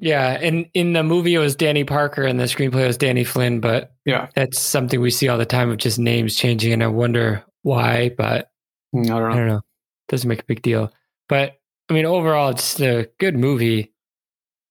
Yeah. 0.00 0.38
And 0.40 0.68
in 0.74 0.92
the 0.92 1.02
movie, 1.02 1.34
it 1.34 1.38
was 1.40 1.56
Danny 1.56 1.84
Parker 1.84 2.22
and 2.22 2.38
the 2.38 2.44
screenplay 2.44 2.86
was 2.86 2.96
Danny 2.96 3.24
Flynn, 3.24 3.60
but 3.60 3.92
Yeah. 4.04 4.28
that's 4.34 4.60
something 4.60 5.00
we 5.00 5.10
see 5.10 5.28
all 5.28 5.38
the 5.38 5.44
time 5.46 5.70
of 5.70 5.78
just 5.78 5.98
names 5.98 6.36
changing. 6.36 6.72
And 6.72 6.82
I 6.84 6.86
wonder 6.88 7.44
why, 7.62 8.10
but 8.16 8.50
Mm, 8.94 9.04
I 9.06 9.18
don't 9.18 9.22
I 9.22 9.28
know. 9.30 9.34
don't 9.36 9.46
know. 9.48 9.60
Doesn't 10.08 10.28
make 10.28 10.40
a 10.40 10.44
big 10.44 10.62
deal. 10.62 10.92
But 11.28 11.58
I 11.90 11.94
mean, 11.94 12.06
overall, 12.06 12.50
it's 12.50 12.80
a 12.80 13.08
good 13.18 13.36
movie. 13.36 13.92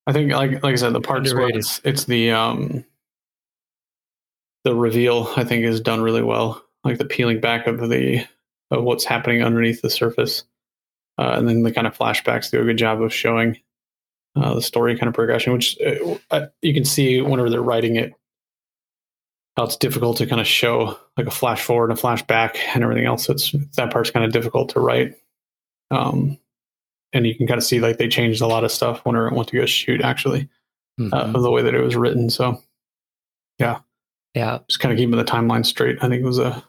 I 0.08 0.14
think, 0.14 0.32
like, 0.32 0.64
like 0.64 0.74
I 0.74 0.76
said, 0.76 0.94
the 0.94 1.02
parts 1.02 1.34
where 1.34 1.50
it's, 1.50 1.82
it's 1.84 2.06
the, 2.06 2.32
um, 2.32 2.86
the 4.64 4.74
reveal, 4.76 5.32
I 5.36 5.44
think 5.44 5.66
is 5.66 5.82
done 5.82 6.02
really 6.02 6.24
well. 6.24 6.64
Like 6.84 6.98
the 6.98 7.06
peeling 7.06 7.42
back 7.42 7.68
of 7.68 7.90
the, 7.90 8.26
of 8.72 8.84
what's 8.84 9.04
happening 9.06 9.44
underneath 9.44 9.82
the 9.82 9.90
surface. 9.90 10.44
uh, 11.18 11.34
and 11.38 11.48
then 11.50 11.64
the 11.64 11.72
kind 11.72 11.88
of 11.88 11.98
flashbacks 11.98 12.50
do 12.52 12.62
a 12.62 12.66
good 12.66 12.78
job 12.78 13.02
of 13.02 13.14
showing 13.14 13.58
uh, 14.38 14.54
the 14.54 14.62
story 14.62 14.96
kind 14.98 15.08
of 15.08 15.14
progression, 15.14 15.54
which 15.54 15.78
uh, 15.82 16.16
uh, 16.32 16.46
you 16.62 16.74
can 16.74 16.86
see 16.86 17.22
whenever 17.22 17.50
they're 17.50 17.62
writing 17.62 17.96
it. 17.96 18.14
how 19.58 19.64
it's 19.64 19.76
difficult 19.78 20.18
to 20.18 20.28
kind 20.28 20.40
of 20.40 20.48
show 20.48 20.98
like 21.18 21.28
a 21.28 21.32
flash 21.32 21.64
forward 21.64 21.90
and 21.90 21.98
a 21.98 22.02
flashback 22.02 22.58
and 22.74 22.84
everything 22.84 23.06
else. 23.06 23.28
It's 23.28 23.52
that 23.76 23.92
part's 23.92 24.12
kind 24.12 24.26
of 24.26 24.32
difficult 24.32 24.70
to 24.70 24.80
write. 24.80 25.16
Um, 25.90 26.38
and 27.14 27.26
you 27.26 27.34
can 27.36 27.48
kind 27.48 27.58
of 27.58 27.64
see 27.64 27.80
like 27.80 27.98
they 27.98 28.08
changed 28.08 28.42
a 28.42 28.48
lot 28.48 28.64
of 28.64 28.72
stuff 28.72 29.00
when 29.04 29.16
it 29.16 29.34
went 29.34 29.48
to 29.50 29.58
go 29.58 29.66
shoot 29.66 30.02
actually 30.02 30.48
uh, 31.02 31.32
of 31.34 31.42
the 31.42 31.52
way 31.52 31.64
that 31.64 31.74
it 31.74 31.82
was 31.82 31.96
written. 31.96 32.30
So 32.30 32.62
yeah. 33.60 33.80
Yeah, 34.36 34.60
just 34.70 34.80
kind 34.80 34.92
of 34.92 35.00
keeping 35.00 35.18
the 35.18 35.24
timeline 35.24 35.66
straight. 35.66 35.98
I 36.02 36.10
think 36.10 36.24
was 36.24 36.38
a 36.38 36.64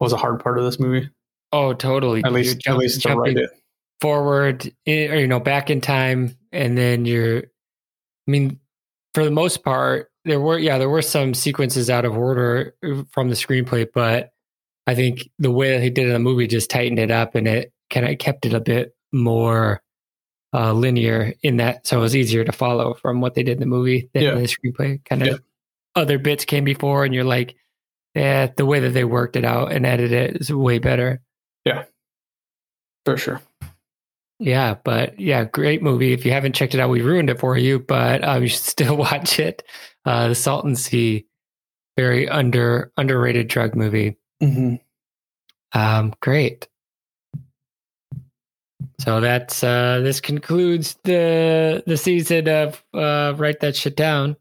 was 0.00 0.12
a 0.12 0.18
hard 0.18 0.40
part 0.40 0.58
of 0.58 0.64
this 0.64 0.78
movie. 0.78 1.08
Oh, 1.52 1.72
totally. 1.72 2.22
At 2.24 2.32
least 2.32 2.58
jump- 2.58 2.74
at 2.74 2.80
least 2.80 3.00
to 3.02 3.08
jumping 3.08 3.18
write 3.18 3.36
it. 3.38 3.50
Forward, 4.00 4.66
or 4.86 4.92
you 4.92 5.26
know, 5.26 5.40
back 5.40 5.70
in 5.70 5.80
time, 5.80 6.36
and 6.52 6.76
then 6.76 7.04
you're. 7.04 7.38
I 8.26 8.30
mean, 8.30 8.58
for 9.12 9.24
the 9.24 9.30
most 9.30 9.62
part, 9.64 10.10
there 10.24 10.40
were 10.40 10.58
yeah, 10.58 10.78
there 10.78 10.88
were 10.90 11.02
some 11.02 11.34
sequences 11.34 11.90
out 11.90 12.04
of 12.04 12.16
order 12.16 12.74
uh, 12.84 13.02
from 13.10 13.28
the 13.28 13.34
screenplay, 13.34 13.86
but 13.92 14.30
I 14.86 14.94
think 14.94 15.28
the 15.38 15.50
way 15.50 15.72
that 15.72 15.82
he 15.82 15.90
did 15.90 16.04
it 16.04 16.08
in 16.08 16.12
the 16.14 16.18
movie 16.18 16.46
just 16.46 16.70
tightened 16.70 16.98
it 16.98 17.10
up, 17.10 17.34
and 17.34 17.46
it 17.46 17.72
kind 17.90 18.06
of 18.08 18.18
kept 18.18 18.46
it 18.46 18.54
a 18.54 18.60
bit 18.60 18.94
more 19.12 19.82
uh, 20.54 20.72
linear 20.72 21.34
in 21.42 21.56
that, 21.58 21.86
so 21.86 21.98
it 21.98 22.00
was 22.02 22.16
easier 22.16 22.44
to 22.44 22.52
follow 22.52 22.94
from 22.94 23.20
what 23.20 23.34
they 23.34 23.42
did 23.42 23.54
in 23.54 23.60
the 23.60 23.66
movie 23.66 24.08
than 24.14 24.22
Yeah. 24.22 24.34
the 24.34 24.42
screenplay. 24.42 25.04
Kind 25.04 25.22
of 25.22 25.28
Yeah. 25.28 25.36
other 25.96 26.18
bits 26.18 26.44
came 26.44 26.64
before, 26.64 27.04
and 27.04 27.12
you're 27.14 27.24
like, 27.24 27.56
yeah, 28.14 28.46
the 28.56 28.64
way 28.64 28.78
that 28.80 28.90
they 28.90 29.04
worked 29.04 29.34
it 29.36 29.44
out 29.44 29.72
and 29.72 29.84
edited 29.84 30.12
it 30.12 30.40
is 30.40 30.52
way 30.52 30.78
better. 30.78 31.20
Yeah. 31.64 31.84
For 33.04 33.16
sure. 33.16 33.40
Yeah, 34.38 34.74
but 34.84 35.18
yeah, 35.20 35.44
great 35.44 35.82
movie. 35.82 36.12
If 36.12 36.24
you 36.24 36.32
haven't 36.32 36.54
checked 36.54 36.74
it 36.74 36.80
out, 36.80 36.90
we 36.90 37.02
ruined 37.02 37.30
it 37.30 37.38
for 37.38 37.56
you, 37.56 37.78
but 37.78 38.24
um, 38.24 38.42
you 38.42 38.48
should 38.48 38.60
still 38.64 38.96
watch 38.96 39.38
it. 39.38 39.62
Uh, 40.04 40.28
the 40.28 40.34
Salton 40.34 40.76
Sea, 40.76 41.26
very 41.96 42.28
under 42.28 42.92
underrated 42.96 43.48
drug 43.48 43.74
movie. 43.74 44.16
Mm-hmm. 44.42 44.76
Um, 45.78 46.14
great. 46.20 46.68
So 49.00 49.20
that's 49.20 49.62
uh, 49.64 50.00
this 50.02 50.20
concludes 50.20 50.96
the 51.04 51.82
the 51.86 51.96
season 51.96 52.48
of 52.48 52.82
uh, 52.94 53.34
write 53.36 53.60
that 53.60 53.76
shit 53.76 53.96
down. 53.96 54.36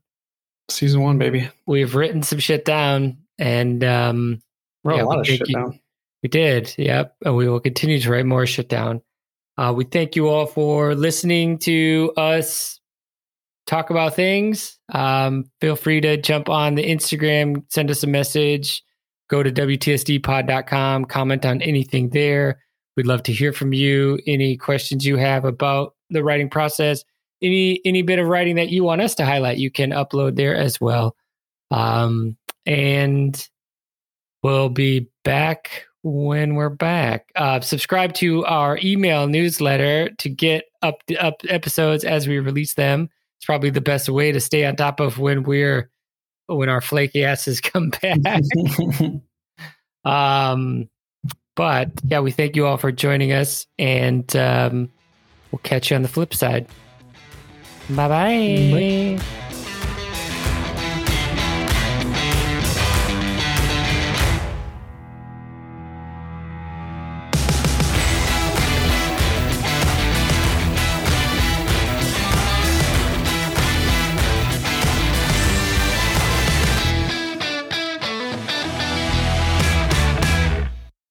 Season 0.69 1.01
one, 1.01 1.17
baby. 1.17 1.49
We've 1.65 1.93
written 1.95 2.23
some 2.23 2.39
shit 2.39 2.65
down, 2.65 3.17
and 3.37 3.83
um, 3.83 4.41
Wrote 4.83 4.97
Yeah, 4.97 5.03
a 5.03 5.05
lot 5.05 5.19
of 5.19 5.27
shit 5.27 5.47
you. 5.47 5.55
down. 5.55 5.79
We 6.21 6.29
did, 6.29 6.73
yep. 6.77 7.15
And 7.25 7.35
we 7.35 7.47
will 7.47 7.59
continue 7.59 7.99
to 7.99 8.11
write 8.11 8.25
more 8.25 8.45
shit 8.45 8.69
down. 8.69 9.01
Uh, 9.57 9.73
we 9.75 9.83
thank 9.83 10.15
you 10.15 10.27
all 10.27 10.45
for 10.45 10.95
listening 10.95 11.59
to 11.59 12.11
us 12.17 12.79
talk 13.65 13.89
about 13.89 14.15
things. 14.15 14.77
Um, 14.91 15.45
feel 15.61 15.75
free 15.75 16.01
to 16.01 16.17
jump 16.17 16.49
on 16.49 16.75
the 16.75 16.83
Instagram, 16.83 17.63
send 17.69 17.89
us 17.89 18.03
a 18.03 18.07
message, 18.07 18.83
go 19.29 19.43
to 19.43 19.51
WTSDpod.com, 19.51 21.05
comment 21.05 21.45
on 21.45 21.61
anything 21.61 22.09
there. 22.09 22.59
We'd 22.95 23.07
love 23.07 23.23
to 23.23 23.33
hear 23.33 23.53
from 23.53 23.73
you. 23.73 24.19
Any 24.27 24.57
questions 24.57 25.05
you 25.05 25.17
have 25.17 25.45
about 25.45 25.95
the 26.09 26.23
writing 26.23 26.49
process, 26.49 27.03
any 27.41 27.81
any 27.85 28.01
bit 28.03 28.19
of 28.19 28.27
writing 28.27 28.55
that 28.57 28.69
you 28.69 28.83
want 28.83 29.01
us 29.01 29.15
to 29.15 29.25
highlight, 29.25 29.57
you 29.57 29.71
can 29.71 29.91
upload 29.91 30.35
there 30.35 30.55
as 30.55 30.79
well. 30.79 31.15
Um, 31.71 32.37
and 32.65 33.47
we'll 34.43 34.69
be 34.69 35.09
back 35.23 35.85
when 36.03 36.55
we're 36.55 36.69
back. 36.69 37.31
Uh, 37.35 37.59
subscribe 37.61 38.13
to 38.13 38.45
our 38.45 38.77
email 38.83 39.27
newsletter 39.27 40.09
to 40.19 40.29
get 40.29 40.65
up 40.81 41.01
up 41.19 41.41
episodes 41.49 42.03
as 42.03 42.27
we 42.27 42.39
release 42.39 42.73
them. 42.73 43.09
It's 43.37 43.45
probably 43.45 43.69
the 43.69 43.81
best 43.81 44.09
way 44.09 44.31
to 44.31 44.39
stay 44.39 44.65
on 44.65 44.75
top 44.75 44.99
of 44.99 45.17
when 45.17 45.43
we're 45.43 45.89
when 46.47 46.69
our 46.69 46.81
flaky 46.81 47.23
asses 47.23 47.61
come 47.61 47.89
back. 47.89 48.19
um, 50.05 50.89
but 51.55 51.91
yeah, 52.05 52.19
we 52.19 52.31
thank 52.31 52.55
you 52.55 52.65
all 52.65 52.77
for 52.77 52.91
joining 52.91 53.31
us, 53.31 53.65
and 53.79 54.35
um, 54.35 54.91
we'll 55.51 55.59
catch 55.59 55.89
you 55.89 55.95
on 55.95 56.01
the 56.01 56.09
flip 56.09 56.33
side. 56.33 56.67
Bye-bye. 57.89 59.17
Bye. 59.19 59.42